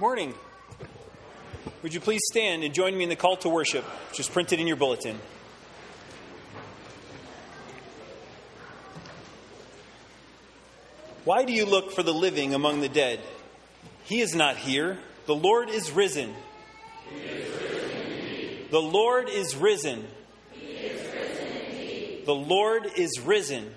Morning. 0.00 0.32
Would 1.82 1.92
you 1.92 2.00
please 2.00 2.22
stand 2.24 2.64
and 2.64 2.72
join 2.72 2.96
me 2.96 3.02
in 3.02 3.10
the 3.10 3.16
call 3.16 3.36
to 3.36 3.50
worship, 3.50 3.84
which 4.08 4.18
is 4.18 4.30
printed 4.30 4.58
in 4.58 4.66
your 4.66 4.76
bulletin? 4.76 5.18
Why 11.24 11.44
do 11.44 11.52
you 11.52 11.66
look 11.66 11.92
for 11.92 12.02
the 12.02 12.14
living 12.14 12.54
among 12.54 12.80
the 12.80 12.88
dead? 12.88 13.20
He 14.04 14.22
is 14.22 14.34
not 14.34 14.56
here. 14.56 14.96
The 15.26 15.34
Lord 15.34 15.68
is 15.68 15.92
risen. 15.92 16.34
the 18.70 18.80
Lord 18.80 19.28
is 19.28 19.54
risen. 19.54 20.06
the 22.24 22.34
Lord 22.34 22.86
is 22.96 23.20
risen. 23.20 23.74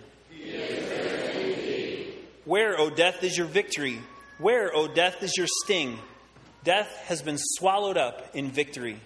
Where, 2.45 2.79
O 2.79 2.89
death, 2.89 3.25
is 3.25 3.37
your 3.37 3.47
victory? 3.47 3.99
Where, 4.37 4.73
O 4.73 4.87
death, 4.87 5.21
is 5.21 5.35
your 5.35 5.47
sting? 5.65 5.99
Death 6.63 6.95
has 7.07 7.21
been 7.21 7.37
swallowed 7.37 7.97
up 7.97 8.33
in 8.33 8.49
victory. 8.49 8.99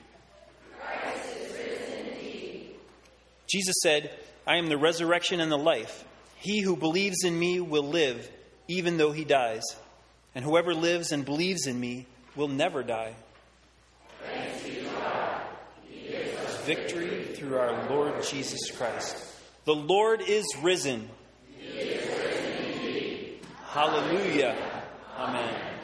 Jesus 3.47 3.75
said, 3.81 4.11
I 4.45 4.57
am 4.57 4.67
the 4.67 4.77
resurrection 4.77 5.39
and 5.39 5.51
the 5.51 5.57
life. 5.57 6.03
He 6.35 6.61
who 6.61 6.75
believes 6.75 7.23
in 7.23 7.37
me 7.37 7.59
will 7.59 7.87
live, 7.87 8.29
even 8.67 8.97
though 8.97 9.11
he 9.11 9.25
dies. 9.25 9.63
And 10.35 10.45
whoever 10.45 10.75
lives 10.75 11.11
and 11.11 11.25
believes 11.25 11.65
in 11.65 11.79
me 11.79 12.05
will 12.35 12.47
never 12.47 12.83
die. 12.83 13.15
Victory 16.65 17.23
through 17.33 17.57
our 17.57 17.89
Lord 17.89 18.21
Jesus 18.23 18.69
Christ. 18.71 19.17
The 19.63 19.73
Lord 19.73 20.21
is 20.21 20.45
risen. 20.61 21.09
Is 21.59 22.05
risen 22.05 23.39
Hallelujah. 23.67 24.55
Amen. 25.17 25.76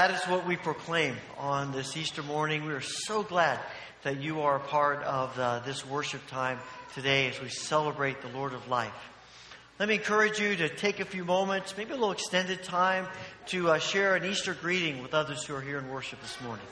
That 0.00 0.12
is 0.12 0.28
what 0.28 0.46
we 0.46 0.56
proclaim 0.56 1.14
on 1.36 1.72
this 1.72 1.94
Easter 1.94 2.22
morning. 2.22 2.64
We 2.64 2.72
are 2.72 2.80
so 2.80 3.22
glad 3.22 3.60
that 4.02 4.18
you 4.18 4.40
are 4.40 4.56
a 4.56 4.60
part 4.60 5.02
of 5.02 5.38
uh, 5.38 5.58
this 5.58 5.84
worship 5.84 6.26
time 6.26 6.58
today 6.94 7.28
as 7.28 7.38
we 7.38 7.50
celebrate 7.50 8.22
the 8.22 8.28
Lord 8.28 8.54
of 8.54 8.66
life. 8.66 8.94
Let 9.78 9.90
me 9.90 9.96
encourage 9.96 10.40
you 10.40 10.56
to 10.56 10.70
take 10.70 11.00
a 11.00 11.04
few 11.04 11.22
moments, 11.22 11.76
maybe 11.76 11.90
a 11.90 11.96
little 11.96 12.12
extended 12.12 12.62
time, 12.62 13.08
to 13.48 13.72
uh, 13.72 13.78
share 13.78 14.16
an 14.16 14.24
Easter 14.24 14.54
greeting 14.54 15.02
with 15.02 15.12
others 15.12 15.44
who 15.44 15.54
are 15.54 15.60
here 15.60 15.78
in 15.78 15.90
worship 15.90 16.22
this 16.22 16.40
morning. 16.40 16.64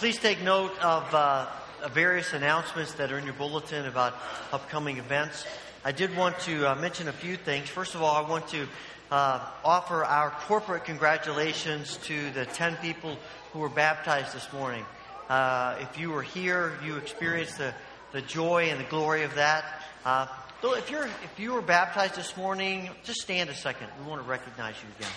Please 0.00 0.18
take 0.18 0.40
note 0.40 0.72
of 0.80 1.14
uh, 1.14 1.46
various 1.92 2.32
announcements 2.32 2.94
that 2.94 3.12
are 3.12 3.18
in 3.18 3.24
your 3.26 3.34
bulletin 3.34 3.84
about 3.84 4.14
upcoming 4.50 4.96
events. 4.96 5.44
I 5.84 5.92
did 5.92 6.16
want 6.16 6.38
to 6.40 6.70
uh, 6.70 6.74
mention 6.76 7.06
a 7.08 7.12
few 7.12 7.36
things. 7.36 7.68
First 7.68 7.94
of 7.94 8.00
all, 8.00 8.16
I 8.16 8.26
want 8.26 8.48
to 8.48 8.66
uh, 9.10 9.46
offer 9.62 10.02
our 10.02 10.30
corporate 10.30 10.86
congratulations 10.86 11.98
to 12.04 12.30
the 12.30 12.46
10 12.46 12.76
people 12.76 13.18
who 13.52 13.58
were 13.58 13.68
baptized 13.68 14.34
this 14.34 14.50
morning. 14.54 14.86
Uh, 15.28 15.76
if 15.80 15.98
you 15.98 16.08
were 16.08 16.22
here, 16.22 16.78
you 16.82 16.96
experienced 16.96 17.58
the, 17.58 17.74
the 18.12 18.22
joy 18.22 18.70
and 18.70 18.80
the 18.80 18.88
glory 18.88 19.24
of 19.24 19.34
that. 19.34 19.82
Uh, 20.06 20.28
if, 20.62 20.90
you're, 20.90 21.04
if 21.04 21.34
you 21.38 21.52
were 21.52 21.60
baptized 21.60 22.14
this 22.14 22.38
morning, 22.38 22.88
just 23.04 23.20
stand 23.20 23.50
a 23.50 23.54
second. 23.54 23.88
We 24.00 24.08
want 24.08 24.22
to 24.22 24.26
recognize 24.26 24.76
you 24.82 24.88
again. 24.98 25.12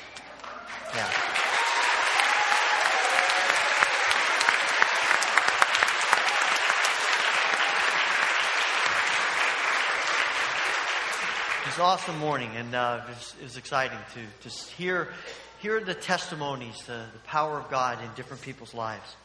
Yeah. 0.93 1.32
It's 11.73 11.79
an 11.79 11.85
awesome 11.85 12.19
morning, 12.19 12.51
and 12.55 12.75
uh, 12.75 13.01
it, 13.03 13.09
was, 13.09 13.35
it, 13.39 13.43
was, 13.45 13.57
exciting 13.57 13.97
to 14.13 14.19
just 14.43 14.69
hear, 14.69 15.07
hear 15.57 15.79
the 15.79 15.95
testimonies, 15.95 16.77
the, 16.85 17.03
the 17.11 17.19
power 17.25 17.57
of 17.57 17.67
God 17.71 17.97
in 18.03 18.11
different 18.15 18.43
people's 18.43 18.75
lives. 18.75 19.15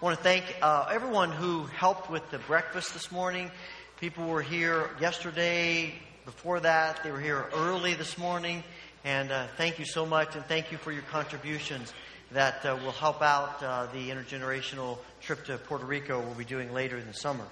I 0.00 0.04
want 0.04 0.16
to 0.16 0.22
thank 0.22 0.44
uh, 0.62 0.86
everyone 0.88 1.32
who 1.32 1.64
helped 1.64 2.08
with 2.08 2.30
the 2.30 2.38
breakfast 2.38 2.92
this 2.92 3.10
morning. 3.10 3.50
People 3.98 4.28
were 4.28 4.40
here 4.40 4.90
yesterday, 5.00 5.92
before 6.24 6.60
that, 6.60 7.02
they 7.02 7.10
were 7.10 7.18
here 7.18 7.46
early 7.54 7.94
this 7.94 8.16
morning. 8.16 8.62
And 9.02 9.32
uh, 9.32 9.48
thank 9.56 9.80
you 9.80 9.84
so 9.84 10.06
much, 10.06 10.36
and 10.36 10.44
thank 10.44 10.70
you 10.70 10.78
for 10.78 10.92
your 10.92 11.02
contributions 11.10 11.92
that 12.30 12.64
uh, 12.64 12.78
will 12.84 12.92
help 12.92 13.20
out 13.20 13.60
uh, 13.64 13.88
the 13.92 14.10
intergenerational 14.10 14.98
trip 15.20 15.44
to 15.46 15.58
Puerto 15.58 15.86
Rico 15.86 16.20
we'll 16.20 16.34
be 16.34 16.44
doing 16.44 16.72
later 16.72 16.98
in 16.98 17.08
the 17.08 17.14
summer. 17.14 17.46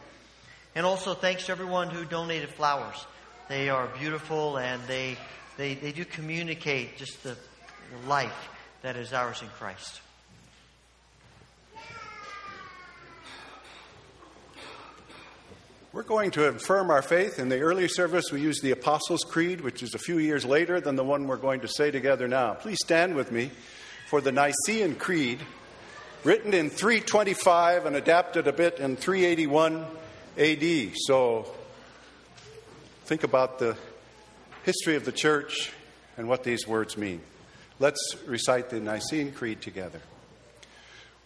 And 0.76 0.86
also, 0.86 1.14
thanks 1.14 1.46
to 1.46 1.50
everyone 1.50 1.90
who 1.90 2.04
donated 2.04 2.50
flowers. 2.50 3.04
They 3.48 3.70
are 3.70 3.86
beautiful 3.98 4.58
and 4.58 4.82
they, 4.86 5.16
they, 5.56 5.74
they 5.74 5.92
do 5.92 6.04
communicate 6.04 6.98
just 6.98 7.22
the, 7.22 7.30
the 7.30 8.08
life 8.08 8.50
that 8.82 8.96
is 8.96 9.14
ours 9.14 9.40
in 9.40 9.48
Christ. 9.48 10.02
We're 15.94 16.02
going 16.02 16.30
to 16.32 16.48
affirm 16.48 16.90
our 16.90 17.00
faith. 17.00 17.38
In 17.38 17.48
the 17.48 17.60
early 17.60 17.88
service, 17.88 18.26
we 18.30 18.42
used 18.42 18.62
the 18.62 18.72
Apostles' 18.72 19.24
Creed, 19.24 19.62
which 19.62 19.82
is 19.82 19.94
a 19.94 19.98
few 19.98 20.18
years 20.18 20.44
later 20.44 20.80
than 20.80 20.96
the 20.96 21.02
one 21.02 21.26
we're 21.26 21.38
going 21.38 21.60
to 21.60 21.68
say 21.68 21.90
together 21.90 22.28
now. 22.28 22.52
Please 22.52 22.78
stand 22.84 23.16
with 23.16 23.32
me 23.32 23.50
for 24.08 24.20
the 24.20 24.30
Nicene 24.30 24.94
Creed, 24.96 25.40
written 26.22 26.52
in 26.52 26.68
325 26.68 27.86
and 27.86 27.96
adapted 27.96 28.46
a 28.46 28.52
bit 28.52 28.78
in 28.78 28.96
381 28.96 29.86
AD. 30.36 30.92
So 30.94 31.50
think 33.08 33.24
about 33.24 33.58
the 33.58 33.74
history 34.64 34.94
of 34.94 35.06
the 35.06 35.12
church 35.12 35.72
and 36.18 36.28
what 36.28 36.44
these 36.44 36.68
words 36.68 36.98
mean. 36.98 37.22
Let's 37.78 37.98
recite 38.26 38.68
the 38.68 38.80
Nicene 38.80 39.32
Creed 39.32 39.62
together. 39.62 40.02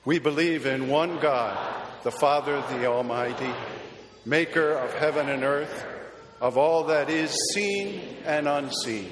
We 0.05 0.21
believe 0.21 0.65
in 0.65 0.87
one 0.87 1.19
God, 1.19 1.59
the 2.05 2.13
Father, 2.13 2.63
the 2.71 2.87
Almighty, 2.87 3.53
maker 4.25 4.75
of 4.75 4.95
heaven 4.95 5.29
and 5.29 5.43
earth, 5.43 5.85
of 6.41 6.57
all 6.57 6.85
that 6.85 7.11
is 7.11 7.37
seen 7.53 8.01
and 8.27 8.47
unseen. 8.47 9.11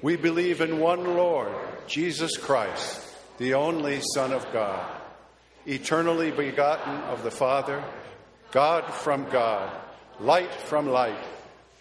We 0.00 0.16
believe 0.16 0.62
in 0.62 0.78
one 0.78 1.04
Lord, 1.04 1.52
Jesus 1.86 2.38
Christ, 2.38 3.06
the 3.36 3.52
only 3.52 4.00
Son 4.14 4.32
of 4.32 4.50
God, 4.50 4.98
eternally 5.66 6.30
begotten 6.30 6.94
of 7.02 7.22
the 7.22 7.30
Father, 7.30 7.84
God 8.50 8.94
from 8.94 9.28
God, 9.28 9.70
light 10.20 10.54
from 10.54 10.86
light 10.88 11.35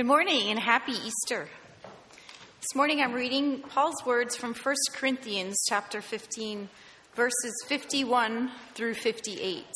Good 0.00 0.06
morning 0.06 0.48
and 0.48 0.58
happy 0.58 0.92
Easter. 0.92 1.46
This 1.82 2.74
morning 2.74 3.02
I'm 3.02 3.12
reading 3.12 3.60
Paul's 3.60 4.02
words 4.06 4.34
from 4.34 4.54
1 4.54 4.74
Corinthians 4.94 5.62
chapter 5.68 6.00
15, 6.00 6.70
verses 7.14 7.52
51 7.66 8.50
through 8.74 8.94
58. 8.94 9.66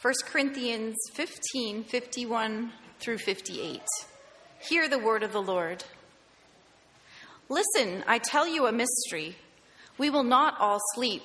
1 0.00 0.14
Corinthians 0.24 0.96
15, 1.14 1.84
51 1.84 2.72
through 2.98 3.18
58. 3.18 3.82
Hear 4.58 4.88
the 4.88 4.98
word 4.98 5.22
of 5.22 5.30
the 5.30 5.40
Lord. 5.40 5.84
Listen, 7.48 8.02
I 8.08 8.18
tell 8.18 8.48
you 8.48 8.66
a 8.66 8.72
mystery. 8.72 9.36
We 9.96 10.10
will 10.10 10.24
not 10.24 10.56
all 10.58 10.80
sleep, 10.96 11.22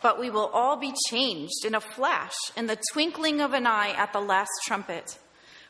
but 0.00 0.18
we 0.18 0.30
will 0.30 0.46
all 0.54 0.78
be 0.78 0.94
changed 1.10 1.66
in 1.66 1.74
a 1.74 1.82
flash, 1.82 2.32
in 2.56 2.66
the 2.66 2.78
twinkling 2.94 3.42
of 3.42 3.52
an 3.52 3.66
eye 3.66 3.90
at 3.90 4.14
the 4.14 4.20
last 4.20 4.52
trumpet. 4.64 5.18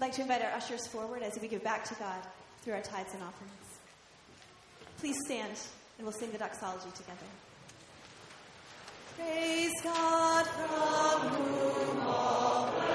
I'd 0.00 0.04
like 0.04 0.14
to 0.14 0.22
invite 0.22 0.40
our 0.40 0.52
ushers 0.52 0.86
forward 0.86 1.22
as 1.22 1.38
we 1.42 1.46
give 1.46 1.62
back 1.62 1.84
to 1.84 1.94
God 1.96 2.22
through 2.62 2.72
our 2.72 2.80
tithes 2.80 3.12
and 3.12 3.22
offerings. 3.22 3.78
Please 4.98 5.16
stand 5.26 5.52
and 5.98 6.06
we'll 6.06 6.16
sing 6.16 6.32
the 6.32 6.38
doxology 6.38 6.88
together. 6.96 7.18
Praise 9.18 9.72
God 9.84 10.46
from 10.46 11.28
whom 11.28 12.00
all 12.06 12.89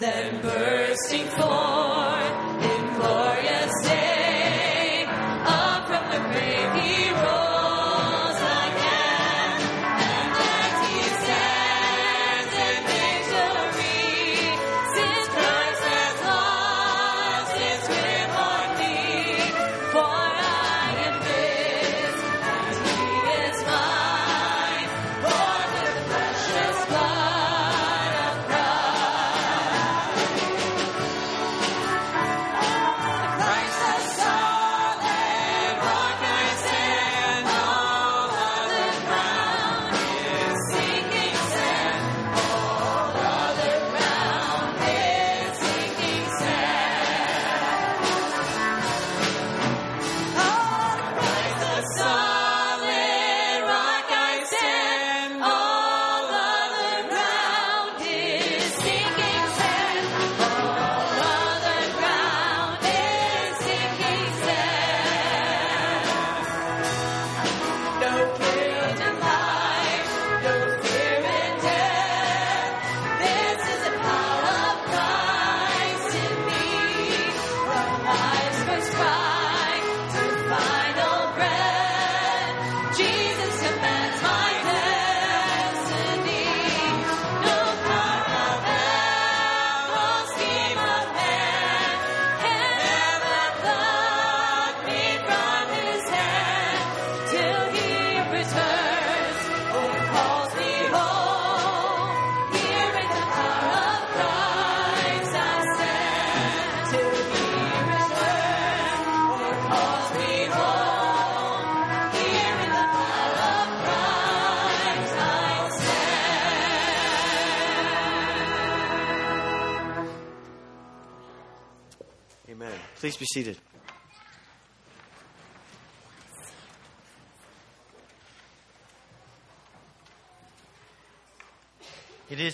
Then 0.00 0.40
bursting 0.40 1.26
forth. 1.26 1.59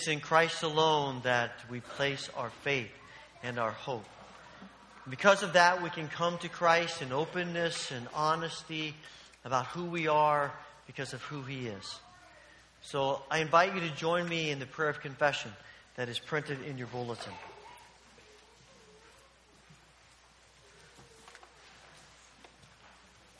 In 0.07 0.21
Christ 0.21 0.63
alone 0.63 1.19
that 1.23 1.51
we 1.69 1.81
place 1.81 2.29
our 2.37 2.49
faith 2.49 2.91
and 3.43 3.59
our 3.59 3.71
hope. 3.71 4.05
Because 5.09 5.43
of 5.43 5.53
that, 5.53 5.83
we 5.83 5.89
can 5.89 6.07
come 6.07 6.37
to 6.37 6.47
Christ 6.47 7.01
in 7.01 7.11
openness 7.11 7.91
and 7.91 8.07
honesty 8.13 8.95
about 9.43 9.65
who 9.67 9.83
we 9.83 10.07
are 10.07 10.53
because 10.85 11.11
of 11.11 11.21
who 11.23 11.41
He 11.41 11.67
is. 11.67 11.99
So 12.81 13.21
I 13.29 13.39
invite 13.39 13.75
you 13.75 13.81
to 13.81 13.89
join 13.95 14.29
me 14.29 14.49
in 14.49 14.59
the 14.59 14.65
prayer 14.65 14.89
of 14.89 15.01
confession 15.01 15.51
that 15.97 16.07
is 16.07 16.19
printed 16.19 16.61
in 16.63 16.77
your 16.77 16.87
bulletin. 16.87 17.33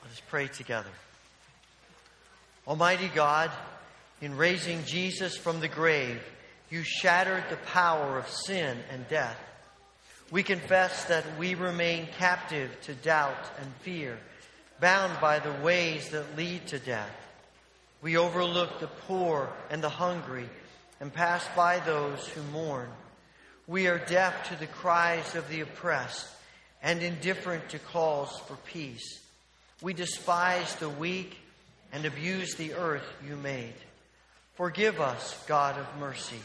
Let 0.04 0.12
us 0.12 0.22
pray 0.28 0.48
together. 0.48 0.90
Almighty 2.68 3.10
God, 3.16 3.52
in 4.22 4.36
raising 4.36 4.84
Jesus 4.84 5.38
from 5.38 5.62
the 5.62 5.70
grave, 5.70 6.22
you 6.70 6.84
shattered 6.84 7.46
the 7.50 7.58
power 7.58 8.18
of 8.18 8.30
sin 8.30 8.78
and 8.92 9.08
death. 9.08 9.40
We 10.32 10.44
confess 10.44 11.06
that 11.06 11.24
we 11.40 11.56
remain 11.56 12.08
captive 12.18 12.70
to 12.82 12.94
doubt 12.94 13.50
and 13.62 13.74
fear, 13.82 14.18
bound 14.82 15.20
by 15.22 15.40
the 15.40 15.54
ways 15.64 16.10
that 16.10 16.36
lead 16.36 16.68
to 16.68 16.80
death. 16.80 17.16
We 18.02 18.18
overlook 18.18 18.80
the 18.80 18.88
poor 18.88 19.50
and 19.70 19.82
the 19.82 19.90
hungry 19.90 20.50
and 21.00 21.14
pass 21.14 21.48
by 21.56 21.80
those 21.80 22.28
who 22.28 22.42
mourn. 22.52 22.90
We 23.68 23.88
are 23.88 24.00
deaf 24.00 24.50
to 24.50 24.60
the 24.60 24.68
cries 24.68 25.36
of 25.36 25.48
the 25.50 25.62
oppressed 25.62 26.28
and 26.84 27.02
indifferent 27.02 27.70
to 27.70 27.80
calls 27.80 28.38
for 28.48 28.56
peace. 28.66 29.22
We 29.82 29.94
despise 29.94 30.76
the 30.76 30.90
weak 30.90 31.38
and 31.94 32.06
abuse 32.06 32.56
the 32.56 32.74
earth 32.74 33.08
you 33.26 33.38
made. 33.38 33.76
Forgive 34.56 35.00
us, 35.00 35.42
God 35.48 35.80
of 35.80 35.88
mercy. 36.00 36.40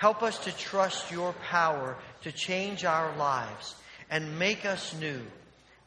Help 0.00 0.22
us 0.22 0.38
to 0.38 0.56
trust 0.56 1.10
your 1.10 1.34
power 1.50 1.94
to 2.22 2.32
change 2.32 2.86
our 2.86 3.14
lives 3.18 3.74
and 4.10 4.38
make 4.38 4.64
us 4.64 4.98
new, 4.98 5.20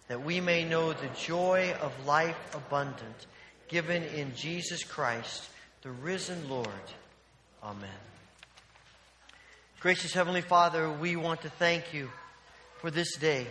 that 0.07 0.23
we 0.23 0.39
may 0.39 0.63
know 0.63 0.93
the 0.93 1.09
joy 1.19 1.73
of 1.81 1.91
life 2.05 2.37
abundant 2.53 3.25
given 3.69 4.03
in 4.03 4.31
Jesus 4.35 4.83
Christ, 4.83 5.49
the 5.81 5.89
risen 5.89 6.47
Lord. 6.47 6.67
Amen. 7.63 7.89
Gracious 9.79 10.13
Heavenly 10.13 10.41
Father, 10.41 10.91
we 10.91 11.15
want 11.15 11.41
to 11.41 11.49
thank 11.49 11.91
you 11.91 12.11
for 12.81 12.91
this 12.91 13.17
day, 13.17 13.47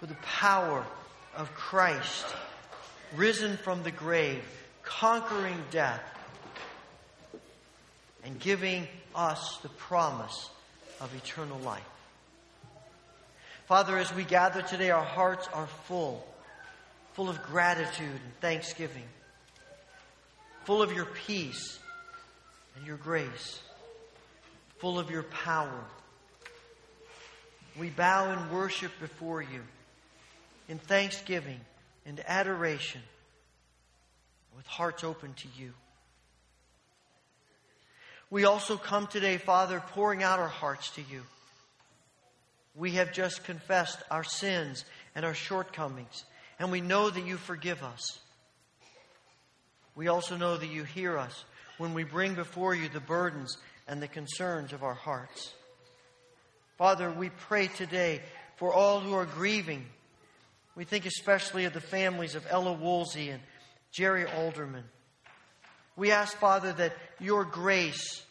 for 0.00 0.06
the 0.06 0.16
power 0.22 0.86
of 1.36 1.52
Christ 1.52 2.24
risen 3.14 3.58
from 3.58 3.82
the 3.82 3.90
grave, 3.90 4.42
conquering 4.82 5.62
death, 5.70 6.02
and 8.24 8.40
giving 8.40 8.88
us 9.14 9.58
the 9.62 9.68
promise 9.68 10.50
of 11.00 11.14
eternal 11.14 11.58
life. 11.60 11.82
Father, 13.66 13.96
as 13.96 14.12
we 14.14 14.24
gather 14.24 14.62
today, 14.62 14.90
our 14.90 15.04
hearts 15.04 15.48
are 15.52 15.66
full, 15.66 16.26
full 17.14 17.28
of 17.28 17.42
gratitude 17.42 18.06
and 18.06 18.40
thanksgiving, 18.40 19.04
full 20.64 20.82
of 20.82 20.92
your 20.92 21.06
peace 21.06 21.78
and 22.76 22.86
your 22.86 22.96
grace, 22.96 23.60
full 24.78 24.98
of 24.98 25.10
your 25.10 25.22
power. 25.22 25.84
We 27.78 27.88
bow 27.88 28.32
in 28.32 28.54
worship 28.54 28.92
before 29.00 29.40
you, 29.40 29.62
in 30.68 30.78
thanksgiving 30.78 31.60
and 32.04 32.20
adoration, 32.26 33.00
with 34.56 34.66
hearts 34.66 35.04
open 35.04 35.34
to 35.34 35.48
you. 35.56 35.72
We 38.32 38.46
also 38.46 38.78
come 38.78 39.08
today, 39.08 39.36
Father, 39.36 39.82
pouring 39.88 40.22
out 40.22 40.38
our 40.38 40.48
hearts 40.48 40.88
to 40.92 41.02
you. 41.02 41.20
We 42.74 42.92
have 42.92 43.12
just 43.12 43.44
confessed 43.44 43.98
our 44.10 44.24
sins 44.24 44.86
and 45.14 45.26
our 45.26 45.34
shortcomings, 45.34 46.24
and 46.58 46.72
we 46.72 46.80
know 46.80 47.10
that 47.10 47.26
you 47.26 47.36
forgive 47.36 47.82
us. 47.82 48.20
We 49.94 50.08
also 50.08 50.38
know 50.38 50.56
that 50.56 50.70
you 50.70 50.84
hear 50.84 51.18
us 51.18 51.44
when 51.76 51.92
we 51.92 52.04
bring 52.04 52.32
before 52.32 52.74
you 52.74 52.88
the 52.88 53.00
burdens 53.00 53.58
and 53.86 54.00
the 54.00 54.08
concerns 54.08 54.72
of 54.72 54.82
our 54.82 54.94
hearts. 54.94 55.52
Father, 56.78 57.10
we 57.10 57.28
pray 57.28 57.66
today 57.66 58.22
for 58.56 58.72
all 58.72 59.00
who 59.00 59.12
are 59.12 59.26
grieving. 59.26 59.84
We 60.74 60.84
think 60.84 61.04
especially 61.04 61.66
of 61.66 61.74
the 61.74 61.82
families 61.82 62.34
of 62.34 62.46
Ella 62.48 62.72
Woolsey 62.72 63.28
and 63.28 63.42
Jerry 63.90 64.24
Alderman. 64.24 64.84
We 65.96 66.10
ask, 66.10 66.36
Father, 66.38 66.72
that 66.72 66.96
your 67.20 67.44
grace, 67.44 68.22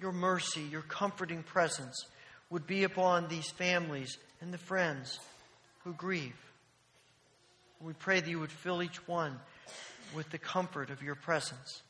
your 0.00 0.12
mercy, 0.12 0.62
your 0.62 0.82
comforting 0.82 1.42
presence 1.42 2.06
would 2.50 2.66
be 2.66 2.84
upon 2.84 3.28
these 3.28 3.50
families 3.50 4.18
and 4.40 4.52
the 4.52 4.58
friends 4.58 5.18
who 5.82 5.92
grieve. 5.94 6.36
We 7.80 7.92
pray 7.94 8.20
that 8.20 8.28
you 8.28 8.40
would 8.40 8.52
fill 8.52 8.82
each 8.82 9.06
one 9.08 9.38
with 10.14 10.30
the 10.30 10.38
comfort 10.38 10.90
of 10.90 11.02
your 11.02 11.14
presence. 11.14 11.82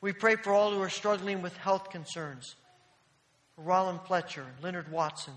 We 0.00 0.12
pray 0.12 0.36
for 0.36 0.52
all 0.52 0.72
who 0.72 0.82
are 0.82 0.88
struggling 0.88 1.42
with 1.42 1.56
health 1.56 1.90
concerns. 1.90 2.56
Roland 3.56 4.00
Fletcher, 4.06 4.44
Leonard 4.60 4.90
Watson, 4.90 5.34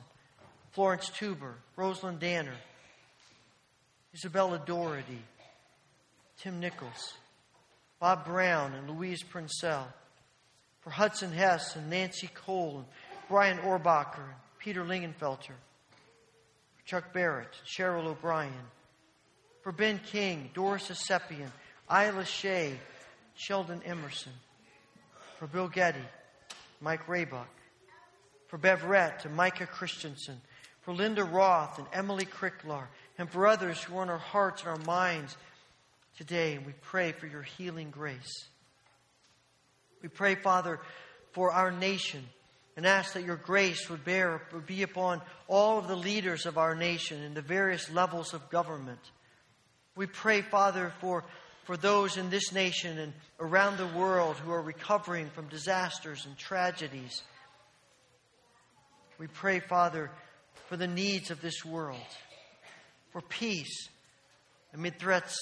Florence 0.71 1.10
Tuber, 1.10 1.56
Rosalind 1.76 2.19
Danner, 2.19 2.56
Isabella 4.13 4.62
Doherty, 4.65 5.21
Tim 6.38 6.60
Nichols, 6.60 7.13
Bob 8.05 8.23
Brown 8.23 8.71
and 8.75 8.87
Louise 8.87 9.23
Princell, 9.23 9.87
for 10.81 10.91
Hudson 10.91 11.31
Hess 11.31 11.75
and 11.75 11.89
Nancy 11.89 12.29
Cole 12.35 12.75
and 12.77 12.85
Brian 13.27 13.58
Orbacher 13.58 14.17
and 14.17 14.60
Peter 14.60 14.85
Lingenfelter, 14.85 15.56
for 16.75 16.85
Chuck 16.85 17.13
Barrett, 17.13 17.47
and 17.47 17.67
Cheryl 17.67 18.06
O'Brien, 18.06 18.53
for 19.63 19.71
Ben 19.71 19.99
King, 20.06 20.51
Doris 20.53 20.91
Esepian, 20.91 21.49
Isla 21.89 22.25
Shea, 22.25 22.75
Sheldon 23.33 23.81
Emerson, 23.83 24.33
for 25.39 25.47
Bill 25.47 25.67
Getty, 25.67 25.97
Mike 26.81 27.08
Raybuck, 27.08 27.47
for 28.49 28.60
Beverett 28.60 29.25
and 29.25 29.35
Micah 29.35 29.65
Christensen, 29.65 30.39
for 30.83 30.93
Linda 30.93 31.23
Roth 31.23 31.79
and 31.79 31.87
Emily 31.91 32.25
Cricklar, 32.25 32.83
and 33.17 33.27
for 33.27 33.47
others 33.47 33.81
who 33.81 33.97
are 33.97 34.03
in 34.03 34.10
our 34.10 34.19
hearts 34.19 34.62
and 34.62 34.69
our 34.69 34.85
minds 34.85 35.35
today. 36.17 36.55
And 36.55 36.65
we 36.65 36.73
pray 36.81 37.11
for 37.11 37.27
your 37.27 37.43
healing 37.43 37.89
grace. 37.91 38.45
We 40.01 40.09
pray, 40.09 40.35
Father, 40.35 40.79
for 41.31 41.51
our 41.51 41.71
nation 41.71 42.23
and 42.77 42.85
ask 42.85 43.13
that 43.13 43.23
your 43.23 43.37
grace 43.37 43.89
would 43.89 44.03
bear 44.03 44.41
would 44.53 44.65
be 44.65 44.83
upon 44.83 45.21
all 45.47 45.79
of 45.79 45.87
the 45.87 45.95
leaders 45.95 46.45
of 46.45 46.57
our 46.57 46.75
nation 46.75 47.23
in 47.23 47.33
the 47.33 47.41
various 47.41 47.89
levels 47.89 48.33
of 48.33 48.49
government. 48.49 48.99
We 49.95 50.07
pray, 50.07 50.41
Father, 50.41 50.93
for, 50.99 51.23
for 51.63 51.77
those 51.77 52.17
in 52.17 52.29
this 52.29 52.51
nation 52.51 52.99
and 52.99 53.13
around 53.39 53.77
the 53.77 53.87
world 53.87 54.35
who 54.35 54.51
are 54.51 54.61
recovering 54.61 55.29
from 55.29 55.47
disasters 55.47 56.25
and 56.25 56.37
tragedies. 56.37 57.23
We 59.17 59.27
pray, 59.27 59.61
Father, 59.61 60.11
for 60.67 60.75
the 60.75 60.87
needs 60.87 61.31
of 61.31 61.41
this 61.41 61.63
world, 61.63 61.99
for 63.11 63.21
peace 63.21 63.87
amid 64.73 64.99
threats 64.99 65.37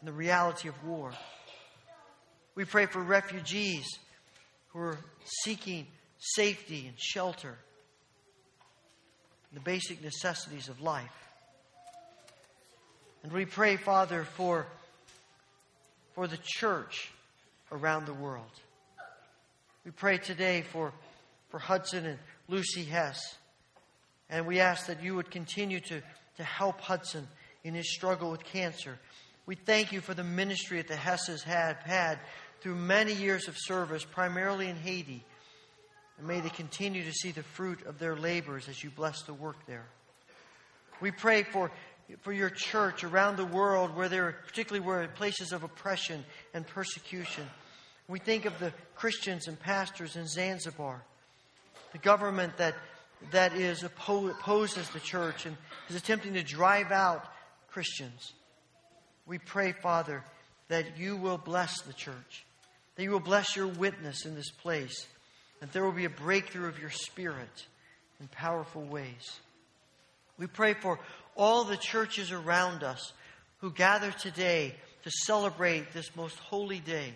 and 0.00 0.08
the 0.08 0.12
reality 0.12 0.68
of 0.68 0.84
war. 0.84 1.12
We 2.54 2.64
pray 2.64 2.86
for 2.86 3.02
refugees 3.02 3.86
who 4.68 4.80
are 4.80 4.98
seeking 5.44 5.86
safety 6.18 6.86
and 6.88 6.98
shelter, 6.98 7.56
the 9.52 9.60
basic 9.60 10.02
necessities 10.02 10.68
of 10.68 10.80
life. 10.80 11.10
And 13.22 13.32
we 13.32 13.44
pray, 13.44 13.76
Father, 13.76 14.24
for, 14.24 14.66
for 16.14 16.26
the 16.26 16.38
church 16.42 17.10
around 17.72 18.06
the 18.06 18.14
world. 18.14 18.50
We 19.84 19.90
pray 19.90 20.18
today 20.18 20.62
for, 20.62 20.92
for 21.50 21.58
Hudson 21.58 22.06
and 22.06 22.18
Lucy 22.48 22.84
Hess. 22.84 23.36
And 24.30 24.46
we 24.46 24.60
ask 24.60 24.86
that 24.86 25.02
you 25.02 25.14
would 25.16 25.30
continue 25.30 25.80
to, 25.80 26.02
to 26.36 26.44
help 26.44 26.80
Hudson 26.80 27.26
in 27.64 27.74
his 27.74 27.92
struggle 27.92 28.30
with 28.30 28.44
cancer. 28.44 28.98
We 29.48 29.54
thank 29.54 29.92
you 29.92 30.02
for 30.02 30.12
the 30.12 30.24
ministry 30.24 30.76
that 30.76 30.88
the 30.88 30.96
Hesses 30.96 31.42
had 31.42 31.78
had 31.78 32.18
through 32.60 32.74
many 32.74 33.14
years 33.14 33.48
of 33.48 33.56
service, 33.56 34.04
primarily 34.04 34.68
in 34.68 34.76
Haiti. 34.76 35.24
And 36.18 36.28
may 36.28 36.40
they 36.40 36.50
continue 36.50 37.02
to 37.02 37.12
see 37.14 37.30
the 37.30 37.42
fruit 37.42 37.86
of 37.86 37.98
their 37.98 38.14
labors 38.14 38.68
as 38.68 38.84
you 38.84 38.90
bless 38.90 39.22
the 39.22 39.32
work 39.32 39.56
there. 39.66 39.86
We 41.00 41.12
pray 41.12 41.44
for, 41.44 41.70
for 42.20 42.30
your 42.30 42.50
church 42.50 43.04
around 43.04 43.38
the 43.38 43.46
world, 43.46 43.96
where 43.96 44.10
there, 44.10 44.36
particularly 44.46 44.86
where 44.86 45.08
places 45.08 45.52
of 45.52 45.62
oppression 45.62 46.26
and 46.52 46.66
persecution. 46.66 47.44
We 48.06 48.18
think 48.18 48.44
of 48.44 48.58
the 48.58 48.74
Christians 48.96 49.48
and 49.48 49.58
pastors 49.58 50.16
in 50.16 50.26
Zanzibar, 50.26 51.00
the 51.92 51.98
government 51.98 52.58
that, 52.58 52.74
that 53.30 53.54
is 53.54 53.82
opposes 53.82 54.90
the 54.90 55.00
church 55.00 55.46
and 55.46 55.56
is 55.88 55.96
attempting 55.96 56.34
to 56.34 56.42
drive 56.42 56.92
out 56.92 57.24
Christians. 57.70 58.34
We 59.28 59.36
pray, 59.36 59.72
Father, 59.72 60.24
that 60.68 60.98
you 60.98 61.16
will 61.16 61.36
bless 61.36 61.82
the 61.82 61.92
church, 61.92 62.46
that 62.96 63.02
you 63.02 63.10
will 63.10 63.20
bless 63.20 63.54
your 63.54 63.66
witness 63.66 64.24
in 64.24 64.34
this 64.34 64.50
place, 64.50 65.06
that 65.60 65.70
there 65.72 65.84
will 65.84 65.92
be 65.92 66.06
a 66.06 66.10
breakthrough 66.10 66.68
of 66.68 66.78
your 66.78 66.90
spirit 66.90 67.66
in 68.20 68.28
powerful 68.28 68.82
ways. 68.82 69.38
We 70.38 70.46
pray 70.46 70.72
for 70.72 70.98
all 71.36 71.64
the 71.64 71.76
churches 71.76 72.32
around 72.32 72.82
us 72.82 73.12
who 73.58 73.70
gather 73.70 74.10
today 74.12 74.74
to 75.04 75.10
celebrate 75.10 75.92
this 75.92 76.16
most 76.16 76.38
holy 76.38 76.80
day. 76.80 77.12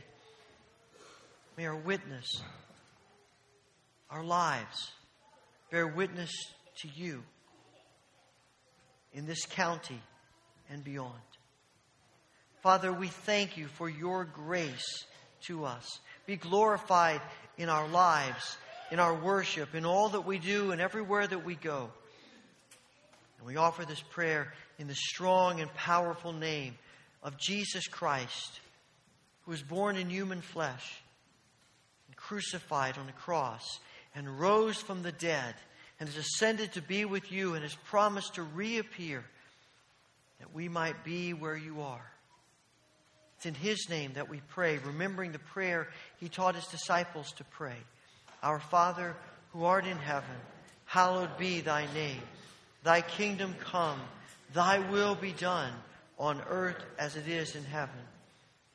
May 1.57 1.67
our 1.67 1.77
witness, 1.77 2.43
our 4.11 4.23
lives, 4.23 4.91
bear 5.71 5.87
witness 5.87 6.31
to 6.83 6.89
you 6.95 7.23
in 9.15 9.25
this 9.25 9.47
county 9.47 10.01
and 10.69 10.85
beyond. 10.85 11.13
Father, 12.63 12.93
we 12.93 13.09
thank 13.09 13.57
you 13.57 13.67
for 13.67 13.89
your 13.89 14.25
grace 14.25 15.05
to 15.47 15.65
us. 15.65 15.99
Be 16.27 16.37
glorified 16.37 17.21
in 17.59 17.69
our 17.69 17.89
lives, 17.89 18.57
in 18.93 19.01
our 19.01 19.15
worship, 19.15 19.75
in 19.75 19.85
all 19.85 20.11
that 20.11 20.25
we 20.25 20.39
do, 20.39 20.71
and 20.71 20.81
everywhere 20.81 21.27
that 21.27 21.45
we 21.45 21.57
go. 21.57 21.91
And 23.39 23.47
we 23.49 23.57
offer 23.57 23.85
this 23.85 24.01
prayer 24.01 24.53
in 24.79 24.87
the 24.87 24.95
strong 24.95 25.61
and 25.61 25.75
powerful 25.75 26.33
name 26.33 26.79
of 27.25 27.37
Jesus 27.37 27.89
Christ, 27.89 28.61
who 29.45 29.51
was 29.51 29.63
born 29.63 29.97
in 29.97 30.09
human 30.09 30.41
flesh 30.41 31.03
and 32.07 32.17
crucified 32.17 32.97
on 32.97 33.09
a 33.09 33.13
cross 33.13 33.81
and 34.15 34.39
rose 34.39 34.77
from 34.77 35.03
the 35.03 35.11
dead 35.11 35.57
and 35.99 36.09
has 36.09 36.17
ascended 36.17 36.75
to 36.75 36.83
be 36.83 37.05
with 37.05 37.33
you 37.33 37.55
and 37.55 37.65
has 37.65 37.75
promised 37.75 38.35
to 38.37 38.45
reappear 38.45 39.25
that 40.39 40.55
we 40.55 40.69
might 40.69 41.03
be 41.03 41.33
where 41.33 41.57
you 41.57 41.81
are. 41.81 42.12
It's 43.43 43.47
in 43.49 43.55
His 43.55 43.89
name 43.91 44.13
that 44.13 44.29
we 44.29 44.41
pray, 44.51 44.79
remembering 44.79 45.33
the 45.33 45.41
prayer 45.41 45.89
He 46.21 46.29
taught 46.29 46.55
His 46.55 46.67
disciples 46.69 47.33
to 47.33 47.45
pray 47.45 47.75
Our 48.41 48.61
Father, 48.61 49.17
who 49.53 49.65
art 49.65 49.85
in 49.85 49.97
heaven, 49.97 50.37
hallowed 50.85 51.37
be 51.39 51.61
Thy 51.61 51.93
name. 51.93 52.23
Thy 52.85 53.01
kingdom 53.01 53.57
come, 53.59 54.01
Thy 54.55 54.79
will 54.79 55.17
be 55.17 55.33
done, 55.33 55.73
on 56.21 56.41
earth 56.49 56.85
as 57.01 57.17
it 57.17 57.27
is 57.27 57.57
in 57.57 57.65
heaven. 57.65 57.99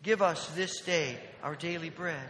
Give 0.03 0.22
us 0.22 0.49
this 0.49 0.82
day 0.82 1.18
our 1.43 1.55
daily 1.55 1.89
bread, 1.89 2.30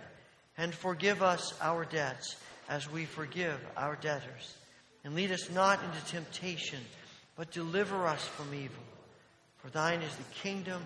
and 0.59 0.71
forgive 0.75 1.23
us 1.23 1.55
our 1.59 1.85
debts 1.85 2.35
as 2.69 2.87
we 2.91 3.05
forgive 3.05 3.59
our 3.75 3.95
debtors. 3.95 4.57
And 5.03 5.15
lead 5.15 5.31
us 5.31 5.49
not 5.49 5.79
into 5.83 6.05
temptation, 6.05 6.81
but 7.35 7.49
deliver 7.49 8.05
us 8.05 8.27
from 8.27 8.53
evil. 8.53 8.83
For 9.57 9.69
thine 9.71 10.03
is 10.03 10.15
the 10.15 10.33
kingdom 10.35 10.85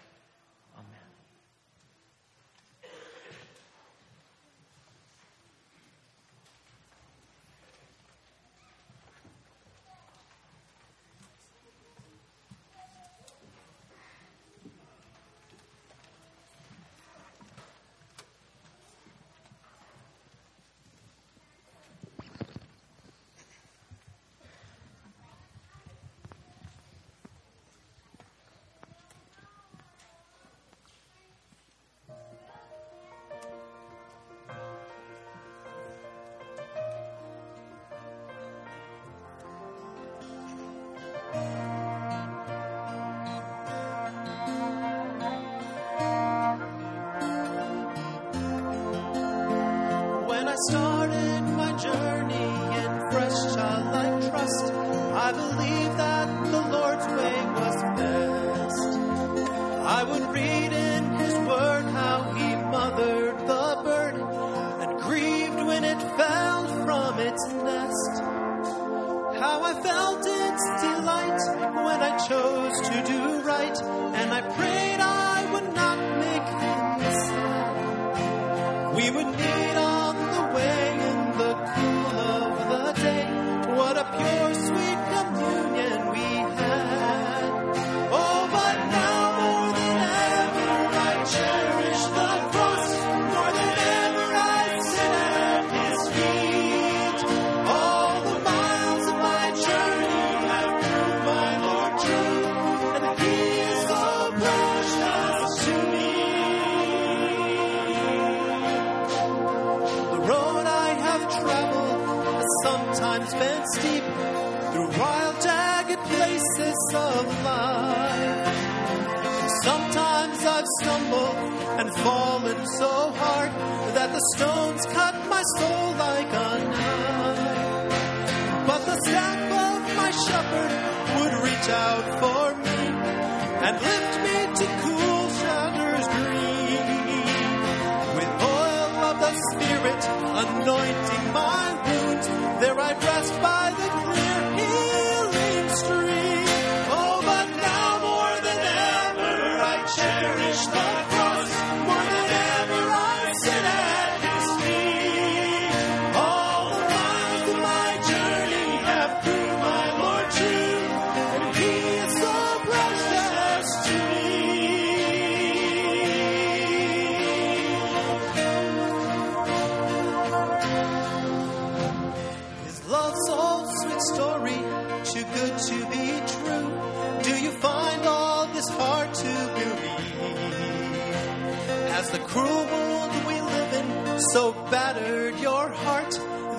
cruel 182.31 182.65
world 182.73 183.11
we 183.27 183.41
live 183.41 183.73
in 183.79 184.19
so 184.31 184.53
battered 184.71 185.37
your 185.39 185.69
heart 185.69 186.11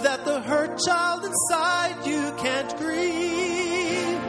that 0.05 0.23
the 0.27 0.39
hurt 0.41 0.79
child 0.87 1.25
inside 1.25 1.97
you 2.05 2.23
can't 2.37 2.77
grieve. 2.77 4.21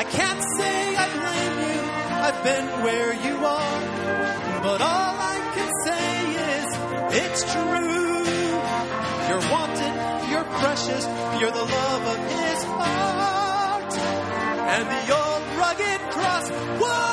I 0.00 0.04
can't 0.04 0.42
say 0.58 0.96
I 1.04 1.06
blame 1.16 1.56
you, 1.68 1.80
I've 2.26 2.40
been 2.44 2.66
where 2.84 3.12
you 3.26 3.36
are, 3.58 3.80
but 4.66 4.78
all 4.82 5.16
I 5.34 5.38
can 5.56 5.70
say 5.86 6.08
is 6.56 6.66
it's 7.22 7.40
true. 7.54 8.26
You're 9.28 9.46
wanted, 9.56 9.94
you're 10.30 10.48
precious, 10.60 11.04
you're 11.40 11.56
the 11.62 11.68
love 11.78 12.04
of 12.14 12.20
his 12.36 12.58
heart, 12.64 13.94
and 14.74 14.84
the 14.94 15.02
old 15.20 15.42
rugged 15.56 16.00
cross. 16.12 16.50
Whoa! 16.82 17.05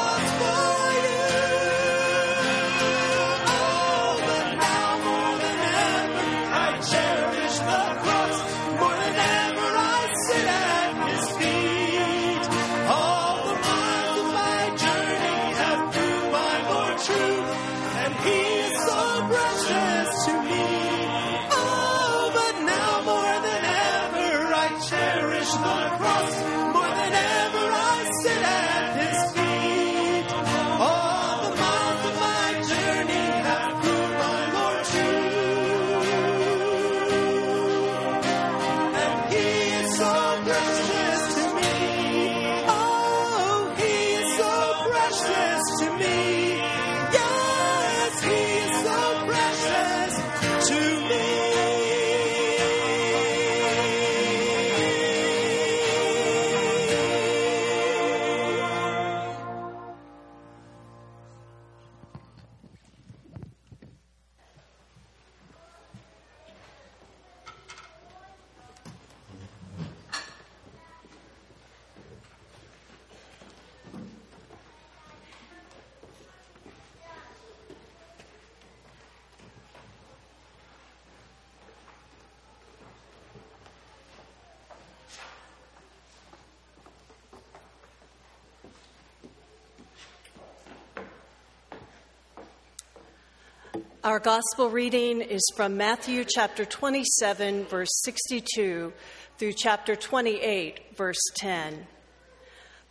Our 94.14 94.20
gospel 94.20 94.70
reading 94.70 95.22
is 95.22 95.41
from 95.55 95.76
Matthew 95.76 96.24
chapter 96.24 96.66
27, 96.66 97.66
verse 97.66 97.89
62 98.03 98.93
through 99.39 99.53
chapter 99.53 99.95
28, 99.95 100.95
verse 100.95 101.18
10. 101.38 101.88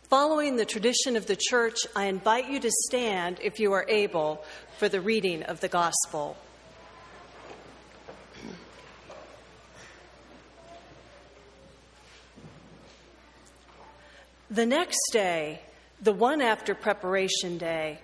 Following 0.09 0.57
the 0.57 0.65
tradition 0.65 1.15
of 1.15 1.25
the 1.25 1.37
church, 1.37 1.77
I 1.95 2.07
invite 2.07 2.49
you 2.49 2.59
to 2.59 2.69
stand, 2.69 3.39
if 3.41 3.57
you 3.57 3.71
are 3.71 3.85
able, 3.87 4.43
for 4.77 4.89
the 4.89 4.99
reading 4.99 5.43
of 5.43 5.61
the 5.61 5.69
gospel. 5.69 6.35
The 14.51 14.65
next 14.65 14.99
day, 15.13 15.61
the 16.01 16.11
one 16.11 16.41
after 16.41 16.75
preparation 16.75 17.57
day, 17.57 17.99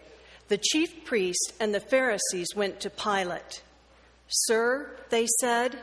the 0.49 0.57
chief 0.57 1.05
priest 1.05 1.53
and 1.59 1.73
the 1.73 1.79
Pharisees 1.79 2.47
went 2.55 2.79
to 2.81 2.89
Pilate. 2.89 3.63
Sir, 4.27 4.89
they 5.09 5.25
said, 5.39 5.79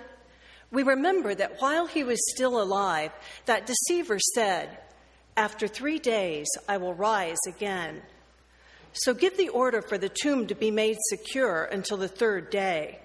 we 0.71 0.83
remember 0.83 1.35
that 1.35 1.61
while 1.61 1.87
he 1.87 2.05
was 2.05 2.19
still 2.35 2.61
alive, 2.61 3.13
that 3.47 3.67
deceiver 3.67 4.19
said, 4.35 4.79
After 5.37 5.69
three 5.69 5.99
days 5.99 6.47
I 6.69 6.77
will 6.77 6.95
rise 6.95 7.39
again. 7.47 8.03
So 8.93 9.15
give 9.15 9.37
the 9.37 9.51
order 9.51 9.83
for 9.83 9.99
the 9.99 10.09
tomb 10.09 10.47
to 10.49 10.55
be 10.55 10.71
made 10.71 10.97
secure 11.09 11.65
until 11.65 11.97
the 11.97 12.09
third 12.09 12.51
day. 12.51 12.99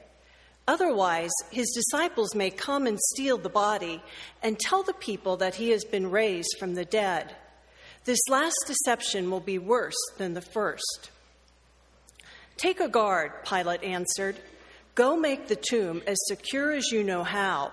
Otherwise, 0.68 1.32
his 1.52 1.72
disciples 1.72 2.34
may 2.34 2.50
come 2.50 2.88
and 2.88 3.00
steal 3.00 3.38
the 3.38 3.50
body 3.50 4.02
and 4.42 4.60
tell 4.60 4.84
the 4.84 4.94
people 4.94 5.38
that 5.38 5.56
he 5.56 5.70
has 5.70 5.84
been 5.84 6.10
raised 6.10 6.56
from 6.60 6.76
the 6.76 6.86
dead. 6.86 7.36
This 8.06 8.20
last 8.30 8.58
deception 8.68 9.30
will 9.30 9.42
be 9.42 9.60
worse 9.60 9.98
than 10.18 10.34
the 10.34 10.42
first. 10.42 11.12
Take 12.62 12.80
a 12.80 12.88
guard, 12.88 13.32
Pilate 13.44 13.84
answered. 13.84 14.36
Go 14.94 15.18
make 15.18 15.48
the 15.48 15.56
tomb 15.56 16.04
as 16.06 16.16
secure 16.28 16.72
as 16.72 16.92
you 16.92 17.04
know 17.04 17.24
how. 17.24 17.72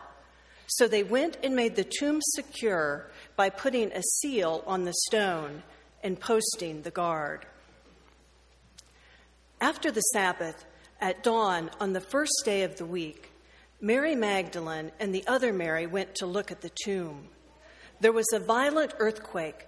So 0.66 0.88
they 0.88 1.02
went 1.02 1.36
and 1.42 1.54
made 1.54 1.76
the 1.76 1.84
tomb 1.84 2.20
secure 2.22 3.10
by 3.36 3.50
putting 3.50 3.92
a 3.92 4.00
seal 4.02 4.64
on 4.66 4.84
the 4.84 4.94
stone 4.94 5.62
and 6.02 6.18
posting 6.18 6.80
the 6.80 6.90
guard. 6.90 7.44
After 9.60 9.90
the 9.90 10.00
Sabbath, 10.00 10.64
at 11.02 11.22
dawn 11.22 11.70
on 11.78 11.92
the 11.92 12.00
first 12.00 12.40
day 12.46 12.62
of 12.62 12.76
the 12.78 12.86
week, 12.86 13.30
Mary 13.82 14.14
Magdalene 14.14 14.90
and 14.98 15.14
the 15.14 15.26
other 15.26 15.52
Mary 15.52 15.86
went 15.86 16.14
to 16.14 16.24
look 16.24 16.50
at 16.50 16.62
the 16.62 16.72
tomb. 16.82 17.28
There 18.00 18.12
was 18.12 18.32
a 18.32 18.40
violent 18.40 18.94
earthquake 18.98 19.67